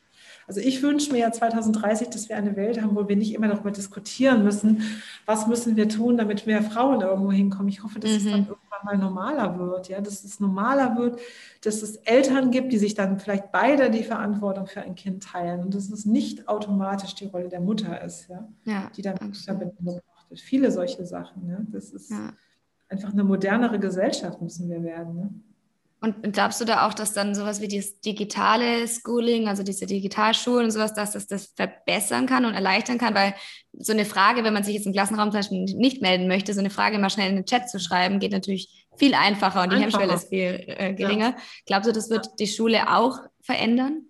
also 0.48 0.60
ich 0.60 0.82
wünsche 0.82 1.12
mir 1.12 1.20
ja 1.20 1.32
2030, 1.32 2.10
dass 2.10 2.30
wir 2.30 2.38
eine 2.38 2.56
Welt 2.56 2.82
haben, 2.82 2.96
wo 2.96 3.08
wir 3.08 3.16
nicht 3.16 3.34
immer 3.34 3.48
darüber 3.48 3.72
diskutieren 3.72 4.44
müssen, 4.44 4.84
was 5.26 5.48
müssen 5.48 5.76
wir 5.76 5.88
tun, 5.88 6.18
damit 6.18 6.46
mehr 6.46 6.62
Frauen 6.62 7.02
irgendwo 7.02 7.32
hinkommen. 7.32 7.70
Ich 7.70 7.84
hoffe, 7.84 8.00
dass 8.00 8.12
mhm. 8.12 8.18
es 8.18 8.24
dann 8.24 8.41
mhm. 8.41 8.48
irgendwann 8.48 8.86
mal 8.86 8.98
normaler 8.98 9.60
wird, 9.60 9.89
ja, 9.89 10.02
dass 10.02 10.24
es 10.24 10.39
normaler 10.39 10.98
wird, 10.98 11.20
dass 11.64 11.82
es 11.82 11.96
Eltern 11.98 12.52
gibt, 12.52 12.74
die 12.74 12.78
sich 12.78 12.94
dann 12.94 13.20
vielleicht 13.20 13.52
beide 13.52 13.89
die 13.89 14.04
Verantwortung 14.04 14.68
für 14.68 14.82
ein 14.82 14.96
Kind 14.96 15.24
teilen 15.24 15.62
und 15.62 15.74
dass 15.74 15.89
es 15.89 16.06
nicht 16.06 16.48
automatisch 16.48 17.16
die 17.16 17.26
Rolle 17.26 17.50
der 17.50 17.62
Mutter 17.62 18.02
ist, 18.02 18.28
ja, 18.30 18.48
ja 18.66 18.91
die 18.96 19.02
dann 19.02 19.34
Verbindung 19.34 19.96
gebracht 19.96 20.30
wird. 20.30 20.39
Viele 20.39 20.72
solche 20.72 21.06
Sachen, 21.06 21.48
ne? 21.48 21.66
Das 21.72 21.91
ist 21.91 22.12
ja. 22.12 22.34
einfach 22.89 23.14
eine 23.14 23.24
modernere 23.24 23.80
Gesellschaft 23.80 24.41
müssen 24.41 24.70
wir 24.70 24.84
werden. 24.84 25.16
Ne? 25.16 25.30
Und 26.04 26.34
glaubst 26.34 26.60
du 26.60 26.66
da 26.66 26.86
auch, 26.86 26.93
dass 26.93 27.14
dann 27.14 27.34
sowas 27.34 27.62
wie 27.62 27.70
das 27.70 28.01
digitale 28.01 28.86
Schooling, 28.89 29.47
also 29.47 29.64
diese 29.64 29.86
Digitalschulen 29.86 30.66
und 30.66 30.72
sowas, 30.72 30.93
dass 30.93 31.14
das 31.14 31.28
das 31.28 31.54
verbessern 31.56 32.26
kann 32.26 32.43
und 32.43 32.56
erleichtern 32.56 32.97
kann? 32.97 33.16
Weil 33.16 33.36
so 33.72 33.93
eine 33.93 34.04
Frage, 34.04 34.43
wenn 34.43 34.54
man 34.54 34.66
sich 34.66 34.76
jetzt 34.76 34.86
im 34.86 34.91
Klassenraum 34.91 35.32
zum 35.32 35.39
Beispiel 35.39 35.64
nicht 35.64 36.01
melden 36.01 36.28
möchte, 36.28 36.54
so 36.54 36.60
eine 36.60 36.72
Frage 36.72 36.99
mal 36.99 37.10
schnell 37.10 37.30
in 37.30 37.38
den 37.38 37.45
Chat 37.45 37.70
zu 37.70 37.80
schreiben, 37.80 38.20
geht 38.20 38.34
natürlich 38.34 38.86
viel 38.97 39.14
einfacher 39.14 39.64
und 39.64 39.72
die 39.72 39.78
einfacher. 39.78 40.01
Hemmschwelle 40.01 40.14
ist 40.14 40.28
viel 40.28 40.76
äh, 40.78 40.93
geringer. 40.93 41.30
Ja. 41.30 41.38
Glaubst 41.68 41.88
du, 41.88 41.93
das 41.93 42.10
wird 42.10 42.38
die 42.38 42.47
Schule 42.47 42.93
auch 42.93 43.20
verändern? 43.39 44.08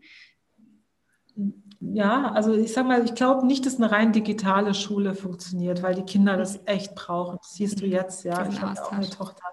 Ja, 1.79 2.31
also 2.31 2.55
ich 2.55 2.73
sag 2.73 2.87
mal, 2.87 3.05
ich 3.05 3.13
glaube 3.13 3.45
nicht, 3.45 3.67
dass 3.67 3.75
eine 3.75 3.91
rein 3.91 4.13
digitale 4.13 4.73
Schule 4.73 5.13
funktioniert, 5.13 5.83
weil 5.83 5.93
die 5.93 6.05
Kinder 6.05 6.37
das 6.37 6.59
echt 6.65 6.95
brauchen. 6.95 7.37
Das 7.37 7.53
siehst 7.53 7.81
du 7.81 7.85
mhm. 7.85 7.91
jetzt, 7.91 8.23
ja. 8.23 8.49
Ich 8.49 8.59
habe 8.59 8.81
auch 8.81 8.91
eine 8.93 9.07
Tochter 9.07 9.43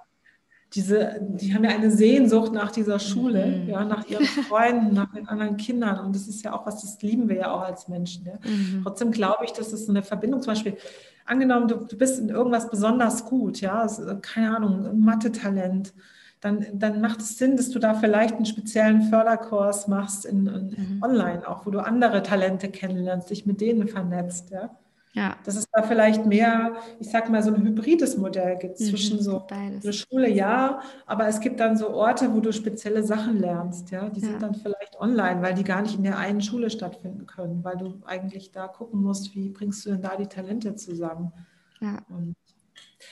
diese, 0.74 1.18
die 1.20 1.54
haben 1.54 1.64
ja 1.64 1.70
eine 1.70 1.90
Sehnsucht 1.90 2.52
nach 2.52 2.70
dieser 2.70 2.98
Schule, 2.98 3.46
mhm. 3.46 3.68
ja, 3.68 3.84
nach 3.84 4.08
ihren 4.08 4.24
Freunden, 4.48 4.94
nach 4.94 5.12
den 5.12 5.28
anderen 5.28 5.56
Kindern. 5.56 5.98
Und 5.98 6.14
das 6.14 6.28
ist 6.28 6.44
ja 6.44 6.52
auch 6.52 6.64
was, 6.64 6.82
das 6.82 7.02
lieben 7.02 7.28
wir 7.28 7.36
ja 7.36 7.52
auch 7.52 7.62
als 7.62 7.88
Menschen. 7.88 8.26
Ja. 8.26 8.34
Mhm. 8.44 8.82
Trotzdem 8.84 9.10
glaube 9.10 9.44
ich, 9.44 9.52
dass 9.52 9.72
es 9.72 9.88
eine 9.88 10.02
Verbindung, 10.02 10.42
zum 10.42 10.52
Beispiel, 10.52 10.76
angenommen, 11.26 11.68
du, 11.68 11.76
du 11.76 11.96
bist 11.96 12.20
in 12.20 12.28
irgendwas 12.28 12.70
besonders 12.70 13.24
gut, 13.24 13.60
ja, 13.60 13.86
keine 14.22 14.56
Ahnung, 14.56 15.00
Mathe-Talent, 15.00 15.92
dann, 16.40 16.66
dann 16.72 17.00
macht 17.00 17.20
es 17.20 17.36
Sinn, 17.36 17.56
dass 17.56 17.70
du 17.70 17.78
da 17.78 17.94
vielleicht 17.94 18.34
einen 18.36 18.46
speziellen 18.46 19.02
Förderkurs 19.02 19.88
machst 19.88 20.24
in, 20.24 20.46
in 20.46 20.66
mhm. 20.68 21.02
online, 21.02 21.46
auch 21.46 21.66
wo 21.66 21.70
du 21.70 21.80
andere 21.80 22.22
Talente 22.22 22.68
kennenlernst, 22.68 23.28
dich 23.28 23.44
mit 23.44 23.60
denen 23.60 23.88
vernetzt, 23.88 24.50
ja. 24.50 24.70
Ja. 25.12 25.36
Dass 25.44 25.56
es 25.56 25.68
da 25.72 25.82
vielleicht 25.82 26.24
mehr, 26.24 26.76
ich 27.00 27.10
sag 27.10 27.28
mal, 27.30 27.42
so 27.42 27.52
ein 27.52 27.64
hybrides 27.64 28.16
Modell 28.16 28.56
gibt 28.58 28.78
mhm, 28.78 28.84
zwischen 28.84 29.20
so 29.20 29.44
eine 29.50 29.92
Schule, 29.92 30.28
ja, 30.28 30.80
aber 31.04 31.26
es 31.26 31.40
gibt 31.40 31.58
dann 31.58 31.76
so 31.76 31.90
Orte, 31.90 32.32
wo 32.32 32.40
du 32.40 32.52
spezielle 32.52 33.02
Sachen 33.02 33.38
lernst, 33.38 33.90
ja. 33.90 34.08
Die 34.08 34.20
ja. 34.20 34.28
sind 34.28 34.42
dann 34.42 34.54
vielleicht 34.54 35.00
online, 35.00 35.42
weil 35.42 35.54
die 35.54 35.64
gar 35.64 35.82
nicht 35.82 35.96
in 35.96 36.04
der 36.04 36.18
einen 36.18 36.40
Schule 36.40 36.70
stattfinden 36.70 37.26
können, 37.26 37.64
weil 37.64 37.76
du 37.76 38.00
eigentlich 38.06 38.52
da 38.52 38.68
gucken 38.68 39.02
musst, 39.02 39.34
wie 39.34 39.48
bringst 39.48 39.84
du 39.84 39.90
denn 39.90 40.02
da 40.02 40.14
die 40.16 40.28
Talente 40.28 40.76
zusammen. 40.76 41.32
Ja. 41.80 41.98
Und 42.08 42.36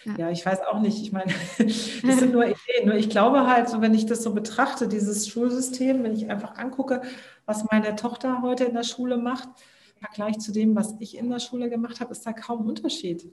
ja. 0.04 0.14
ja. 0.18 0.30
ich 0.30 0.44
weiß 0.46 0.60
auch 0.70 0.80
nicht. 0.80 1.02
Ich 1.02 1.10
meine, 1.10 1.32
das 1.58 1.92
sind 2.02 2.32
nur 2.32 2.44
Ideen. 2.44 2.86
Nur 2.86 2.94
ich 2.94 3.10
glaube 3.10 3.48
halt, 3.48 3.68
so 3.68 3.80
wenn 3.80 3.94
ich 3.94 4.06
das 4.06 4.22
so 4.22 4.32
betrachte, 4.34 4.86
dieses 4.86 5.28
Schulsystem, 5.28 6.04
wenn 6.04 6.14
ich 6.14 6.30
einfach 6.30 6.56
angucke, 6.58 7.02
was 7.44 7.64
meine 7.70 7.96
Tochter 7.96 8.42
heute 8.42 8.64
in 8.64 8.74
der 8.74 8.84
Schule 8.84 9.16
macht, 9.16 9.48
Vergleich 9.98 10.38
zu 10.38 10.52
dem, 10.52 10.74
was 10.74 10.94
ich 11.00 11.16
in 11.16 11.30
der 11.30 11.40
Schule 11.40 11.68
gemacht 11.70 12.00
habe, 12.00 12.12
ist 12.12 12.26
da 12.26 12.32
kaum 12.32 12.66
Unterschied. 12.66 13.30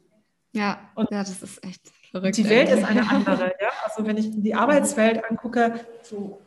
Ja, 0.54 0.80
und 0.96 1.12
ja, 1.12 1.20
das 1.20 1.42
ist 1.42 1.64
echt 1.64 1.82
verrückt. 2.12 2.38
Die 2.38 2.50
Welt 2.50 2.70
ist 2.70 2.84
eine 2.84 3.10
andere. 3.10 3.54
Ja? 3.60 3.70
Also 3.84 4.06
wenn 4.06 4.18
ich 4.18 4.32
die 4.32 4.56
Arbeitswelt 4.56 5.24
angucke, 5.30 5.86
so 6.02 6.40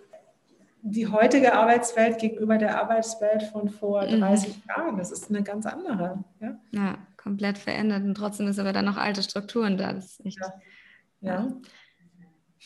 die 0.83 1.07
heutige 1.07 1.55
Arbeitswelt 1.55 2.19
gegenüber 2.19 2.57
der 2.57 2.81
Arbeitswelt 2.81 3.43
von 3.43 3.69
vor 3.69 4.07
30 4.07 4.49
mhm. 4.49 4.63
Jahren, 4.69 4.97
das 4.97 5.11
ist 5.11 5.29
eine 5.29 5.43
ganz 5.43 5.67
andere. 5.67 6.25
Ja? 6.41 6.59
ja, 6.71 6.99
komplett 7.17 7.59
verändert. 7.59 8.05
Und 8.05 8.15
trotzdem 8.15 8.47
ist 8.47 8.59
aber 8.59 8.73
dann 8.73 8.87
noch 8.87 8.97
alte 8.97 9.23
Strukturen 9.23 9.77
da. 9.77 9.93
Das 9.93 10.05
ist 10.07 10.27
echt, 10.27 10.41
ja. 11.21 11.35
ja. 11.35 11.53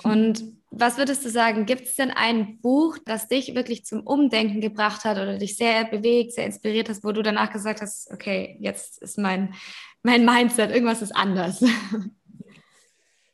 Und 0.03 0.43
was 0.71 0.97
würdest 0.97 1.25
du 1.25 1.31
sagen, 1.31 1.67
gibt 1.67 1.87
es 1.87 1.97
denn 1.97 2.11
ein 2.11 2.59
Buch, 2.61 2.97
das 3.05 3.29
dich 3.29 3.55
wirklich 3.55 3.85
zum 3.85 4.07
Umdenken 4.07 4.61
gebracht 4.61 5.05
hat 5.05 5.19
oder 5.19 5.37
dich 5.37 5.57
sehr 5.57 5.85
bewegt, 5.85 6.33
sehr 6.33 6.47
inspiriert 6.47 6.89
hast, 6.89 7.05
wo 7.05 7.13
du 7.13 7.23
danach 7.23 7.53
gesagt 7.53 7.83
hast, 7.83 8.11
okay, 8.11 8.57
jetzt 8.59 9.03
ist 9.03 9.19
mein, 9.19 9.55
mein 10.03 10.25
Mindset, 10.25 10.71
irgendwas 10.71 11.03
ist 11.03 11.15
anders? 11.15 11.63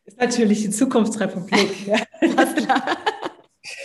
Ist 0.05 0.19
natürlich 0.19 0.63
die 0.63 0.71
Zukunftsrepublik. 0.71 1.87
ja. 1.87 1.99
klar. 2.57 2.97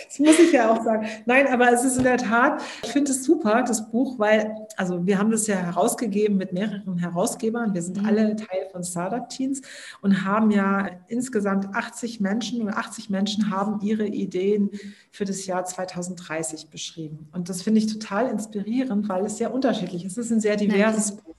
Das 0.06 0.18
muss 0.18 0.38
ich 0.38 0.52
ja 0.52 0.70
auch 0.70 0.82
sagen. 0.84 1.06
Nein, 1.26 1.46
aber 1.48 1.72
es 1.72 1.84
ist 1.84 1.96
in 1.96 2.04
der 2.04 2.18
Tat, 2.18 2.62
ich 2.82 2.90
finde 2.90 3.10
es 3.10 3.24
super, 3.24 3.62
das 3.62 3.90
Buch, 3.90 4.18
weil, 4.18 4.54
also 4.76 5.06
wir 5.06 5.18
haben 5.18 5.30
das 5.30 5.46
ja 5.46 5.56
herausgegeben 5.56 6.36
mit 6.36 6.52
mehreren 6.52 6.98
Herausgebern. 6.98 7.74
Wir 7.74 7.82
sind 7.82 8.00
mhm. 8.00 8.06
alle 8.06 8.36
Teil 8.36 8.68
von 8.70 8.84
Startup 8.84 9.28
Teams 9.28 9.62
und 10.02 10.24
haben 10.24 10.50
ja 10.50 10.88
insgesamt 11.08 11.74
80 11.74 12.20
Menschen 12.20 12.62
oder 12.62 12.76
80 12.78 13.10
Menschen 13.10 13.50
haben 13.50 13.80
ihre 13.82 14.06
Ideen 14.06 14.70
für 15.10 15.24
das 15.24 15.46
Jahr 15.46 15.64
2030 15.64 16.70
beschrieben. 16.70 17.28
Und 17.32 17.48
das 17.48 17.62
finde 17.62 17.80
ich 17.80 17.92
total 17.92 18.28
inspirierend, 18.28 19.08
weil 19.08 19.26
es 19.26 19.38
sehr 19.38 19.52
unterschiedlich 19.52 20.04
ist. 20.04 20.18
Es 20.18 20.26
ist 20.26 20.32
ein 20.32 20.40
sehr 20.40 20.56
diverses 20.56 21.16
Buch. 21.16 21.34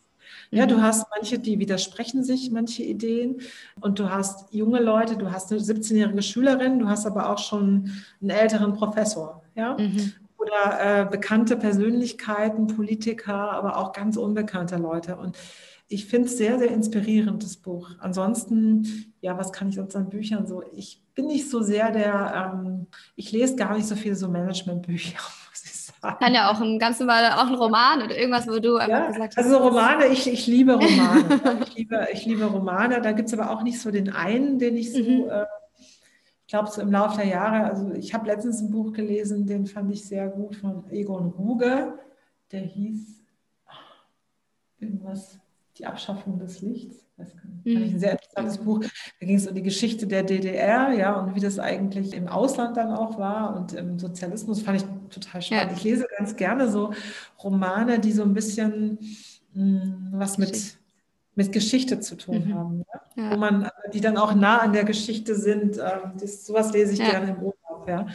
Ja, 0.51 0.65
du 0.65 0.77
mhm. 0.77 0.81
hast 0.83 1.07
manche, 1.15 1.39
die 1.39 1.59
widersprechen 1.59 2.23
sich, 2.23 2.51
manche 2.51 2.83
Ideen. 2.83 3.41
Und 3.81 3.99
du 3.99 4.09
hast 4.09 4.53
junge 4.53 4.79
Leute, 4.81 5.17
du 5.17 5.31
hast 5.31 5.51
eine 5.51 5.61
17-jährige 5.61 6.21
Schülerin, 6.21 6.79
du 6.79 6.87
hast 6.87 7.05
aber 7.05 7.29
auch 7.29 7.39
schon 7.39 7.91
einen 8.21 8.29
älteren 8.29 8.73
Professor. 8.73 9.43
Ja? 9.55 9.77
Mhm. 9.77 10.13
Oder 10.37 11.01
äh, 11.01 11.05
bekannte 11.05 11.57
Persönlichkeiten, 11.57 12.67
Politiker, 12.67 13.51
aber 13.51 13.77
auch 13.77 13.93
ganz 13.93 14.17
unbekannte 14.17 14.77
Leute. 14.77 15.15
Und 15.15 15.37
ich 15.87 16.05
finde 16.05 16.27
es 16.27 16.37
sehr, 16.37 16.57
sehr 16.57 16.71
inspirierend, 16.71 17.43
das 17.43 17.57
Buch. 17.57 17.91
Ansonsten, 17.99 19.13
ja, 19.21 19.37
was 19.37 19.51
kann 19.51 19.69
ich 19.69 19.75
sonst 19.75 19.95
an 19.95 20.09
Büchern 20.09 20.47
so? 20.47 20.63
Ich 20.73 21.01
bin 21.13 21.27
nicht 21.27 21.49
so 21.49 21.61
sehr 21.61 21.91
der, 21.91 22.53
ähm, 22.53 22.87
ich 23.15 23.31
lese 23.31 23.55
gar 23.55 23.75
nicht 23.75 23.87
so 23.87 23.95
viele 23.95 24.15
so 24.15 24.27
Managementbücher. 24.27 25.19
Kann 26.13 26.33
ja 26.33 26.51
auch 26.51 26.61
ein 26.61 26.79
ganz 26.79 26.99
normaler, 26.99 27.37
auch 27.37 27.47
ein 27.47 27.55
Roman 27.55 28.03
oder 28.03 28.17
irgendwas, 28.17 28.47
wo 28.47 28.59
du 28.59 28.77
einfach 28.77 28.99
ja, 28.99 29.07
gesagt 29.07 29.37
hast. 29.37 29.43
Also 29.43 29.57
Romane, 29.57 30.07
ich, 30.07 30.27
ich 30.27 30.47
liebe 30.47 30.73
Romane. 30.73 31.59
ich, 31.67 31.75
liebe, 31.75 32.07
ich 32.13 32.25
liebe 32.25 32.45
Romane. 32.45 33.01
Da 33.01 33.11
gibt 33.11 33.29
es 33.29 33.37
aber 33.37 33.51
auch 33.51 33.63
nicht 33.63 33.79
so 33.79 33.91
den 33.91 34.11
einen, 34.11 34.59
den 34.59 34.77
ich 34.77 34.93
so 34.93 34.99
mhm. 34.99 35.29
äh, 35.29 35.45
ich 36.47 36.51
glaube, 36.51 36.69
so 36.69 36.79
im 36.79 36.91
Laufe 36.91 37.17
der 37.17 37.27
Jahre, 37.27 37.63
also 37.65 37.91
ich 37.93 38.13
habe 38.13 38.27
letztens 38.27 38.61
ein 38.61 38.69
Buch 38.69 38.93
gelesen, 38.93 39.47
den 39.47 39.65
fand 39.65 39.91
ich 39.91 40.07
sehr 40.07 40.27
gut 40.27 40.55
von 40.55 40.87
Egon 40.91 41.31
Ruge, 41.31 41.97
der 42.51 42.61
hieß 42.61 43.23
irgendwas, 44.77 45.39
die 45.77 45.85
Abschaffung 45.85 46.39
des 46.39 46.61
Lichts. 46.61 47.05
Das 47.17 47.31
fand 47.31 47.65
ich 47.65 47.77
ein 47.77 47.93
mhm. 47.93 47.99
sehr 47.99 48.11
interessantes 48.13 48.57
Buch. 48.57 48.81
Da 49.19 49.25
ging 49.25 49.37
es 49.37 49.47
um 49.47 49.55
die 49.55 49.63
Geschichte 49.63 50.07
der 50.07 50.23
DDR, 50.23 50.91
ja, 50.91 51.19
und 51.19 51.35
wie 51.35 51.39
das 51.39 51.59
eigentlich 51.59 52.13
im 52.13 52.27
Ausland 52.27 52.77
dann 52.77 52.93
auch 52.93 53.17
war 53.17 53.55
und 53.55 53.73
im 53.73 53.99
Sozialismus 53.99 54.61
fand 54.61 54.81
ich 54.81 54.87
total 55.09 55.41
spannend. 55.41 55.71
Ja. 55.71 55.77
Ich 55.77 55.83
lese 55.83 56.07
ganz 56.17 56.35
gerne 56.35 56.69
so 56.69 56.93
Romane, 57.43 57.99
die 57.99 58.11
so 58.11 58.23
ein 58.23 58.33
bisschen 58.33 58.99
mh, 59.53 59.81
hm, 59.81 60.07
was 60.13 60.37
mit 60.37 60.77
mit 61.35 61.51
Geschichte 61.51 61.99
zu 61.99 62.15
tun 62.15 62.47
mhm. 62.47 62.53
haben, 62.55 62.85
ja? 62.93 63.23
Ja. 63.23 63.31
wo 63.31 63.37
man, 63.37 63.69
die 63.93 64.01
dann 64.01 64.17
auch 64.17 64.33
nah 64.33 64.59
an 64.59 64.73
der 64.73 64.85
Geschichte 64.85 65.35
sind. 65.35 65.77
Ähm, 65.77 66.13
das, 66.19 66.45
sowas 66.45 66.71
lese 66.73 66.93
ich 66.93 66.99
gerne 66.99 67.31
im 67.31 67.37
Urlaub. 67.37 67.87
Ja? 67.87 68.07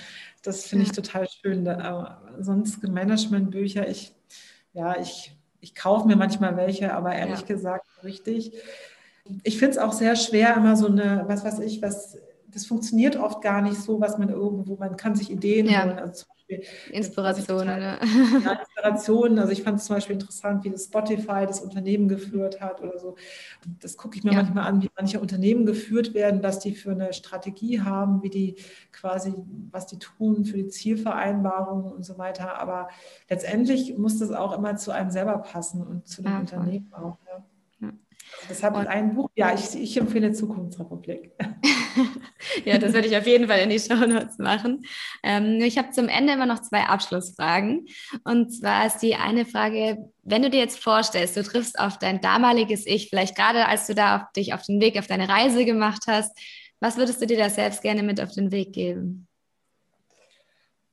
Das 0.42 0.66
finde 0.66 0.86
ich 0.86 0.92
total 0.92 1.28
schön. 1.28 1.64
Da, 1.64 2.22
sonst 2.40 2.82
Managementbücher, 2.82 3.88
ich, 3.88 4.14
ja, 4.72 4.98
ich, 4.98 5.36
ich 5.60 5.74
kaufe 5.74 6.06
mir 6.06 6.16
manchmal 6.16 6.56
welche, 6.56 6.94
aber 6.94 7.14
ehrlich 7.14 7.46
gesagt 7.46 7.86
richtig. 8.02 8.52
Ich 9.42 9.58
finde 9.58 9.72
es 9.72 9.78
auch 9.78 9.92
sehr 9.92 10.16
schwer, 10.16 10.56
immer 10.56 10.76
so 10.76 10.86
eine, 10.86 11.24
was 11.26 11.44
weiß 11.44 11.60
ich, 11.60 11.82
was 11.82 12.18
das 12.52 12.66
funktioniert 12.66 13.16
oft 13.16 13.42
gar 13.42 13.62
nicht 13.62 13.76
so, 13.76 14.00
was 14.00 14.18
man 14.18 14.28
irgendwo, 14.28 14.76
man 14.76 14.96
kann 14.96 15.14
sich 15.14 15.30
Ideen 15.30 15.68
ja. 15.68 15.84
holen. 15.84 15.98
Also 15.98 16.24
Beispiel. 16.50 16.94
Inspiration, 16.94 17.66
ja, 17.66 17.94
Inspiration. 18.60 19.38
Also 19.38 19.52
ich 19.52 19.62
fand 19.62 19.78
es 19.78 19.86
zum 19.86 19.96
Beispiel 19.96 20.14
interessant, 20.14 20.64
wie 20.64 20.70
das 20.70 20.84
Spotify 20.84 21.46
das 21.46 21.60
Unternehmen 21.60 22.08
geführt 22.08 22.60
hat 22.60 22.80
oder 22.80 22.98
so. 22.98 23.16
Das 23.80 23.96
gucke 23.96 24.16
ich 24.16 24.24
mir 24.24 24.32
ja. 24.32 24.42
manchmal 24.42 24.66
an, 24.66 24.82
wie 24.82 24.90
manche 24.96 25.20
Unternehmen 25.20 25.66
geführt 25.66 26.14
werden, 26.14 26.42
was 26.42 26.58
die 26.58 26.74
für 26.74 26.92
eine 26.92 27.12
Strategie 27.12 27.80
haben, 27.80 28.22
wie 28.22 28.30
die 28.30 28.56
quasi, 28.92 29.34
was 29.70 29.86
die 29.86 29.98
tun 29.98 30.44
für 30.44 30.56
die 30.56 30.68
Zielvereinbarungen 30.68 31.92
und 31.92 32.04
so 32.04 32.18
weiter. 32.18 32.58
Aber 32.58 32.88
letztendlich 33.28 33.96
muss 33.96 34.18
das 34.18 34.32
auch 34.32 34.56
immer 34.56 34.76
zu 34.76 34.90
einem 34.90 35.10
selber 35.10 35.38
passen 35.38 35.86
und 35.86 36.06
zu 36.08 36.22
dem 36.22 36.32
ah, 36.32 36.40
Unternehmen 36.40 36.92
auch. 36.92 37.18
Ja. 37.30 37.90
Deshalb 38.48 38.76
und 38.76 38.86
ein 38.86 39.14
Buch, 39.14 39.28
ja, 39.34 39.52
ich, 39.52 39.74
ich 39.74 39.96
empfehle 39.96 40.32
Zukunftsrepublik. 40.32 41.32
ja, 42.64 42.78
das 42.78 42.92
werde 42.92 43.08
ich 43.08 43.16
auf 43.16 43.26
jeden 43.26 43.48
Fall 43.48 43.60
in 43.60 43.70
die 43.70 43.78
Show 43.78 43.94
Notes 43.94 44.38
machen. 44.38 44.82
Ähm, 45.22 45.60
ich 45.60 45.78
habe 45.78 45.90
zum 45.90 46.08
Ende 46.08 46.32
immer 46.32 46.46
noch 46.46 46.60
zwei 46.60 46.82
Abschlussfragen. 46.84 47.86
Und 48.24 48.52
zwar 48.52 48.86
ist 48.86 48.98
die 48.98 49.14
eine 49.14 49.44
Frage, 49.44 49.98
wenn 50.22 50.42
du 50.42 50.50
dir 50.50 50.60
jetzt 50.60 50.82
vorstellst, 50.82 51.36
du 51.36 51.42
triffst 51.42 51.78
auf 51.78 51.98
dein 51.98 52.20
damaliges 52.20 52.86
Ich, 52.86 53.08
vielleicht 53.08 53.36
gerade 53.36 53.66
als 53.66 53.86
du 53.86 53.94
da 53.94 54.16
auf 54.16 54.32
dich 54.32 54.54
auf 54.54 54.62
den 54.62 54.80
Weg, 54.80 54.98
auf 54.98 55.06
deine 55.06 55.28
Reise 55.28 55.64
gemacht 55.64 56.04
hast, 56.06 56.36
was 56.80 56.96
würdest 56.96 57.20
du 57.20 57.26
dir 57.26 57.38
da 57.38 57.50
selbst 57.50 57.82
gerne 57.82 58.02
mit 58.02 58.20
auf 58.20 58.32
den 58.32 58.52
Weg 58.52 58.72
geben? 58.72 59.26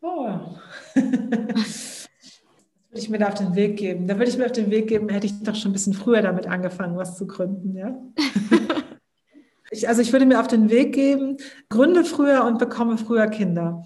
Oh. 0.01 0.39
würde 2.97 3.05
ich 3.05 3.09
mir 3.09 3.19
da 3.19 3.27
auf 3.27 3.35
den 3.35 3.55
Weg 3.55 3.77
geben? 3.77 4.07
Da 4.07 4.17
würde 4.17 4.29
ich 4.29 4.37
mir 4.37 4.45
auf 4.45 4.51
den 4.51 4.71
Weg 4.71 4.87
geben, 4.87 5.09
hätte 5.09 5.27
ich 5.27 5.43
doch 5.43 5.55
schon 5.55 5.71
ein 5.71 5.73
bisschen 5.73 5.93
früher 5.93 6.21
damit 6.21 6.47
angefangen, 6.47 6.97
was 6.97 7.17
zu 7.17 7.27
gründen, 7.27 7.75
ja. 7.75 7.95
ich, 9.71 9.87
also 9.87 10.01
ich 10.01 10.11
würde 10.13 10.25
mir 10.25 10.39
auf 10.39 10.47
den 10.47 10.69
Weg 10.69 10.93
geben, 10.93 11.37
gründe 11.69 12.05
früher 12.05 12.45
und 12.45 12.59
bekomme 12.59 12.97
früher 12.97 13.27
Kinder. 13.27 13.85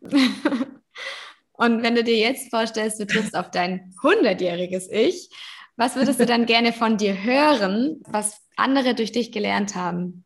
und 1.52 1.82
wenn 1.82 1.94
du 1.94 2.04
dir 2.04 2.16
jetzt 2.16 2.50
vorstellst, 2.50 3.00
du 3.00 3.06
triffst 3.06 3.36
auf 3.36 3.50
dein 3.50 3.94
100-jähriges 4.02 4.90
Ich, 4.90 5.30
was 5.76 5.96
würdest 5.96 6.20
du 6.20 6.26
dann 6.26 6.46
gerne 6.46 6.72
von 6.72 6.96
dir 6.96 7.22
hören, 7.22 8.02
was 8.06 8.42
andere 8.56 8.94
durch 8.94 9.12
dich 9.12 9.32
gelernt 9.32 9.74
haben? 9.74 10.24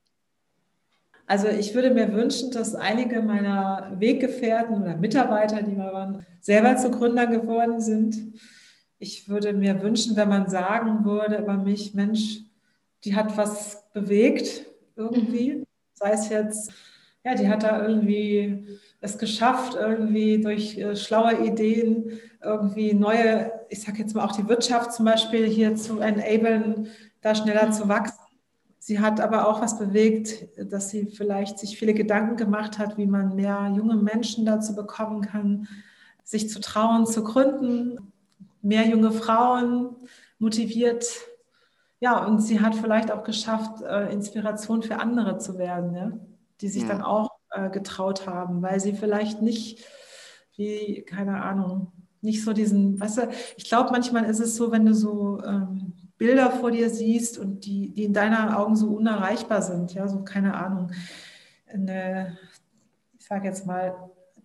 Also 1.26 1.48
ich 1.48 1.74
würde 1.74 1.90
mir 1.90 2.12
wünschen, 2.12 2.52
dass 2.52 2.74
einige 2.74 3.20
meiner 3.20 3.92
Weggefährten 3.98 4.80
oder 4.80 4.96
Mitarbeiter, 4.96 5.62
die 5.62 5.74
mal 5.74 5.92
waren, 5.92 6.26
selber 6.40 6.76
zu 6.76 6.90
Gründern 6.90 7.32
geworden 7.32 7.80
sind. 7.80 8.40
Ich 8.98 9.28
würde 9.28 9.52
mir 9.52 9.82
wünschen, 9.82 10.16
wenn 10.16 10.28
man 10.28 10.48
sagen 10.48 11.04
würde 11.04 11.38
über 11.38 11.56
mich, 11.56 11.94
Mensch, 11.94 12.42
die 13.04 13.16
hat 13.16 13.36
was 13.36 13.90
bewegt 13.92 14.65
irgendwie. 14.96 15.54
Mhm. 15.54 15.64
Sei 15.94 16.10
es 16.10 16.28
jetzt, 16.28 16.72
ja, 17.24 17.34
die 17.34 17.48
hat 17.48 17.62
da 17.62 17.86
irgendwie 17.86 18.78
es 19.00 19.18
geschafft, 19.18 19.74
irgendwie 19.74 20.40
durch 20.40 20.76
äh, 20.78 20.96
schlaue 20.96 21.46
Ideen 21.46 22.18
irgendwie 22.42 22.92
neue, 22.92 23.52
ich 23.68 23.82
sage 23.82 23.98
jetzt 23.98 24.14
mal 24.14 24.24
auch 24.24 24.36
die 24.36 24.48
Wirtschaft 24.48 24.92
zum 24.92 25.04
Beispiel 25.04 25.46
hier 25.46 25.76
zu 25.76 26.00
enablen, 26.00 26.88
da 27.20 27.34
schneller 27.34 27.66
mhm. 27.66 27.72
zu 27.72 27.88
wachsen 27.88 28.26
Sie 28.86 29.00
hat 29.00 29.20
aber 29.20 29.48
auch 29.48 29.60
was 29.60 29.80
bewegt, 29.80 30.46
dass 30.72 30.90
sie 30.90 31.06
vielleicht 31.06 31.58
sich 31.58 31.76
viele 31.76 31.92
Gedanken 31.92 32.36
gemacht 32.36 32.78
hat, 32.78 32.96
wie 32.96 33.06
man 33.06 33.34
mehr 33.34 33.72
junge 33.76 33.96
Menschen 33.96 34.46
dazu 34.46 34.76
bekommen 34.76 35.22
kann, 35.22 35.66
sich 36.22 36.48
zu 36.48 36.60
trauen, 36.60 37.04
zu 37.04 37.24
gründen, 37.24 38.12
mehr 38.62 38.86
junge 38.86 39.10
Frauen 39.10 39.96
motiviert. 40.38 41.04
Ja, 41.98 42.24
und 42.26 42.40
sie 42.40 42.60
hat 42.60 42.74
vielleicht 42.74 43.10
auch 43.10 43.24
geschafft, 43.24 43.82
äh, 43.82 44.12
Inspiration 44.12 44.82
für 44.82 45.00
andere 45.00 45.38
zu 45.38 45.58
werden, 45.58 45.94
ja? 45.94 46.12
die 46.60 46.68
sich 46.68 46.82
ja. 46.82 46.88
dann 46.88 47.02
auch 47.02 47.30
äh, 47.50 47.70
getraut 47.70 48.26
haben, 48.26 48.62
weil 48.62 48.80
sie 48.80 48.92
vielleicht 48.92 49.40
nicht, 49.40 49.84
wie, 50.56 51.02
keine 51.02 51.42
Ahnung, 51.42 51.92
nicht 52.20 52.44
so 52.44 52.52
diesen, 52.52 53.00
weißt 53.00 53.18
du, 53.18 53.28
ich 53.56 53.64
glaube, 53.64 53.90
manchmal 53.92 54.24
ist 54.24 54.40
es 54.40 54.56
so, 54.56 54.72
wenn 54.72 54.84
du 54.84 54.94
so 54.94 55.42
ähm, 55.42 55.92
Bilder 56.18 56.50
vor 56.50 56.70
dir 56.70 56.90
siehst 56.90 57.38
und 57.38 57.64
die, 57.64 57.92
die 57.94 58.04
in 58.04 58.12
deinen 58.12 58.52
Augen 58.52 58.76
so 58.76 58.88
unerreichbar 58.88 59.62
sind, 59.62 59.94
ja, 59.94 60.08
so 60.08 60.22
keine 60.22 60.54
Ahnung, 60.54 60.90
eine, 61.66 62.38
ich 63.18 63.26
sage 63.26 63.46
jetzt 63.46 63.66
mal, 63.66 63.94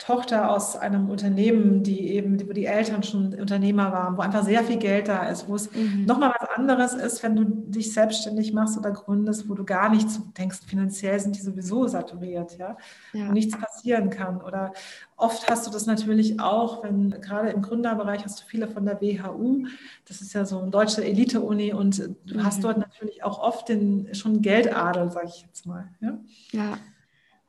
Tochter 0.02 0.49
aus 0.49 0.76
einem 0.76 1.12
Unternehmen, 1.12 1.84
die 1.84 2.10
eben, 2.10 2.39
wo 2.47 2.54
die 2.54 2.66
Eltern 2.66 3.04
schon 3.04 3.36
Unternehmer 3.36 3.91
waren, 3.91 4.18
wo 4.18 4.22
einfach 4.22 4.43
sehr 4.43 4.64
viel 4.64 4.78
Geld 4.78 5.08
da 5.08 5.30
ist, 5.30 5.47
wo 5.47 5.54
es 5.54 5.72
mhm. 5.72 6.06
nochmal 6.06 6.34
was 6.39 6.49
anderes 6.58 6.93
ist, 6.93 7.22
wenn 7.22 7.36
du 7.36 7.43
dich 7.45 7.93
selbstständig 7.93 8.52
machst 8.52 8.80
oder 8.80 8.89
gründest, 8.89 9.47
wo 9.47 9.54
du 9.54 9.64
gar 9.64 9.89
nichts 9.89 10.20
denkst, 10.36 10.62
finanziell 10.66 11.20
sind 11.20 11.36
die 11.36 11.41
sowieso 11.41 11.88
saturiert, 11.88 12.58
ja, 12.58 12.78
ja. 13.14 13.28
und 13.28 13.34
nichts 13.34 13.56
passieren 13.56 14.10
kann. 14.10 14.41
Oder 14.41 14.74
oft 15.18 15.47
hast 15.47 15.68
du 15.68 15.72
das 15.72 15.86
natürlich 15.86 16.39
auch, 16.39 16.84
wenn 16.84 17.12
gerade 17.22 17.49
im 17.49 17.62
Gründerbereich 17.62 18.26
hast 18.26 18.41
du 18.41 18.45
viele 18.47 18.68
von 18.68 18.86
der 18.86 18.99
WHU, 19.02 19.68
das 20.08 20.22
ist 20.22 20.34
ja 20.34 20.45
so 20.45 20.60
eine 20.60 20.72
deutsche 20.72 21.06
Elite-Uni 21.06 21.74
und 21.74 21.99
du 22.26 22.39
mhm. 22.39 22.43
hast 22.43 22.64
dort 22.64 22.80
natürlich 22.80 23.24
auch 23.24 23.38
oft 23.38 23.70
den 23.70 24.16
schon 24.16 24.41
Geldadel, 24.41 25.12
sage 25.12 25.28
ich 25.28 25.43
jetzt 25.43 25.68
mal. 25.68 25.89
Ja. 26.02 26.18
ja. 26.54 26.78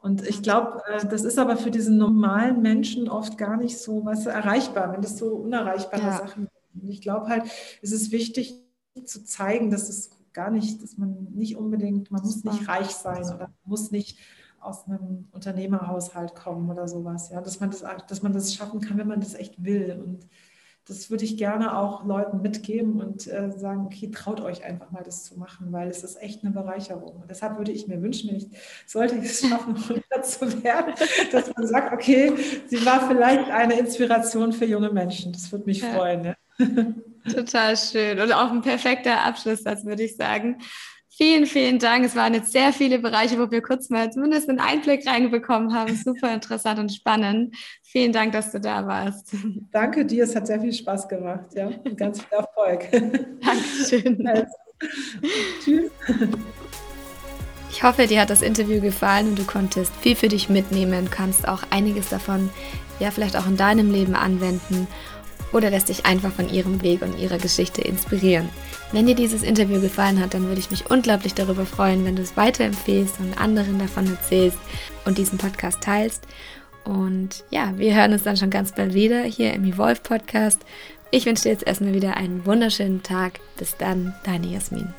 Und 0.02 0.26
ich 0.26 0.42
glaube, 0.42 0.82
äh, 0.86 1.06
das 1.06 1.22
ist 1.22 1.38
aber 1.38 1.56
für 1.56 1.70
diesen 1.70 1.96
normalen 1.96 2.60
Menschen 2.60 3.08
oft 3.08 3.38
gar 3.38 3.56
nicht 3.56 3.78
so 3.78 4.04
was 4.04 4.26
erreichbar, 4.26 4.92
wenn 4.92 5.00
das 5.00 5.16
so 5.16 5.28
unerreichbare 5.28 6.02
ja. 6.02 6.18
Sachen 6.18 6.48
sind. 6.48 6.82
Und 6.82 6.90
ich 6.90 7.00
glaube 7.00 7.28
halt, 7.28 7.44
es 7.82 7.92
ist 7.92 8.10
wichtig 8.10 8.54
zu 9.04 9.24
zeigen, 9.24 9.70
dass 9.70 9.88
es 9.88 10.10
gar 10.32 10.50
nicht, 10.50 10.82
dass 10.82 10.98
man 10.98 11.28
nicht 11.32 11.56
unbedingt, 11.56 12.10
man 12.10 12.22
muss 12.22 12.42
nicht 12.42 12.66
reich 12.66 12.90
sein 12.90 13.22
oder 13.22 13.50
muss 13.64 13.92
nicht 13.92 14.18
aus 14.60 14.86
einem 14.86 15.28
Unternehmerhaushalt 15.32 16.34
kommen 16.34 16.68
oder 16.70 16.88
sowas, 16.88 17.30
ja, 17.30 17.40
dass 17.40 17.60
man 17.60 17.70
das, 17.70 17.84
dass 18.08 18.22
man 18.22 18.32
das 18.32 18.54
schaffen 18.54 18.80
kann, 18.80 18.98
wenn 18.98 19.08
man 19.08 19.20
das 19.20 19.34
echt 19.34 19.62
will. 19.62 20.02
Und 20.04 20.26
das 20.86 21.10
würde 21.10 21.24
ich 21.24 21.36
gerne 21.36 21.76
auch 21.78 22.04
Leuten 22.04 22.42
mitgeben 22.42 23.00
und 23.00 23.26
äh, 23.28 23.52
sagen, 23.56 23.86
okay, 23.86 24.10
traut 24.10 24.40
euch 24.40 24.64
einfach 24.64 24.90
mal 24.90 25.04
das 25.04 25.24
zu 25.24 25.38
machen, 25.38 25.70
weil 25.70 25.88
es 25.88 26.02
ist 26.02 26.20
echt 26.20 26.42
eine 26.42 26.52
Bereicherung. 26.52 27.22
Und 27.22 27.30
deshalb 27.30 27.56
würde 27.56 27.70
ich 27.70 27.86
mir 27.86 28.02
wünschen, 28.02 28.30
wenn 28.30 28.36
ich, 28.36 28.48
sollte 28.86 29.14
ich 29.16 29.24
es 29.24 29.48
schaffen, 29.48 29.76
100 29.88 30.26
zu 30.26 30.62
werden, 30.64 30.94
dass 31.30 31.54
man 31.54 31.66
sagt, 31.66 31.92
okay, 31.92 32.32
sie 32.66 32.84
war 32.84 33.06
vielleicht 33.08 33.48
eine 33.50 33.78
Inspiration 33.78 34.52
für 34.52 34.64
junge 34.64 34.90
Menschen. 34.90 35.32
Das 35.32 35.52
würde 35.52 35.66
mich 35.66 35.82
ja. 35.82 35.92
freuen. 35.92 36.24
Ja. 36.24 36.34
Total 37.32 37.76
schön 37.76 38.18
und 38.18 38.32
auch 38.32 38.50
ein 38.50 38.62
perfekter 38.62 39.24
Abschluss, 39.24 39.62
das 39.62 39.84
würde 39.84 40.02
ich 40.02 40.16
sagen. 40.16 40.58
Vielen, 41.22 41.46
vielen 41.46 41.78
Dank. 41.78 42.04
Es 42.04 42.16
waren 42.16 42.34
jetzt 42.34 42.50
sehr 42.50 42.72
viele 42.72 42.98
Bereiche, 42.98 43.38
wo 43.38 43.48
wir 43.48 43.62
kurz 43.62 43.90
mal 43.90 44.10
zumindest 44.10 44.48
einen 44.48 44.58
Einblick 44.58 45.06
reinbekommen 45.06 45.72
haben. 45.72 45.94
Super 45.94 46.34
interessant 46.34 46.80
und 46.80 46.92
spannend. 46.92 47.54
Vielen 47.84 48.10
Dank, 48.10 48.32
dass 48.32 48.50
du 48.50 48.60
da 48.60 48.84
warst. 48.88 49.32
Danke 49.70 50.04
dir, 50.04 50.24
es 50.24 50.34
hat 50.34 50.48
sehr 50.48 50.60
viel 50.60 50.72
Spaß 50.72 51.06
gemacht. 51.06 51.54
Ja, 51.54 51.68
und 51.68 51.96
ganz 51.96 52.22
viel 52.22 52.36
Erfolg. 52.36 52.90
Dankeschön. 53.40 54.26
Also, 54.26 54.52
tschüss. 55.62 55.92
Ich 57.70 57.84
hoffe, 57.84 58.08
dir 58.08 58.20
hat 58.20 58.30
das 58.30 58.42
Interview 58.42 58.80
gefallen 58.80 59.28
und 59.28 59.38
du 59.38 59.44
konntest 59.44 59.94
viel 60.00 60.16
für 60.16 60.28
dich 60.28 60.48
mitnehmen, 60.48 61.08
kannst 61.08 61.46
auch 61.46 61.62
einiges 61.70 62.08
davon 62.08 62.50
ja 62.98 63.12
vielleicht 63.12 63.36
auch 63.36 63.46
in 63.46 63.56
deinem 63.56 63.92
Leben 63.92 64.16
anwenden 64.16 64.88
oder 65.52 65.70
lässt 65.70 65.88
dich 65.88 66.06
einfach 66.06 66.32
von 66.32 66.52
ihrem 66.52 66.82
Weg 66.82 67.02
und 67.02 67.18
ihrer 67.18 67.38
Geschichte 67.38 67.80
inspirieren. 67.82 68.48
Wenn 68.92 69.06
dir 69.06 69.14
dieses 69.14 69.42
Interview 69.42 69.80
gefallen 69.80 70.20
hat, 70.20 70.34
dann 70.34 70.46
würde 70.48 70.60
ich 70.60 70.70
mich 70.70 70.90
unglaublich 70.90 71.34
darüber 71.34 71.64
freuen, 71.64 72.04
wenn 72.04 72.16
du 72.16 72.22
es 72.22 72.36
weiterempfehlst 72.36 73.20
und 73.20 73.40
anderen 73.40 73.78
davon 73.78 74.06
erzählst 74.06 74.58
und 75.04 75.18
diesen 75.18 75.38
Podcast 75.38 75.80
teilst. 75.82 76.26
Und 76.84 77.44
ja, 77.50 77.72
wir 77.76 77.94
hören 77.94 78.12
uns 78.12 78.24
dann 78.24 78.36
schon 78.36 78.50
ganz 78.50 78.72
bald 78.72 78.94
wieder 78.94 79.22
hier 79.22 79.54
im 79.54 79.64
Evolve 79.64 80.00
Podcast. 80.02 80.60
Ich 81.10 81.26
wünsche 81.26 81.44
dir 81.44 81.50
jetzt 81.50 81.66
erstmal 81.66 81.94
wieder 81.94 82.16
einen 82.16 82.44
wunderschönen 82.44 83.02
Tag. 83.02 83.40
Bis 83.56 83.76
dann, 83.76 84.14
deine 84.24 84.48
Jasmin. 84.48 84.92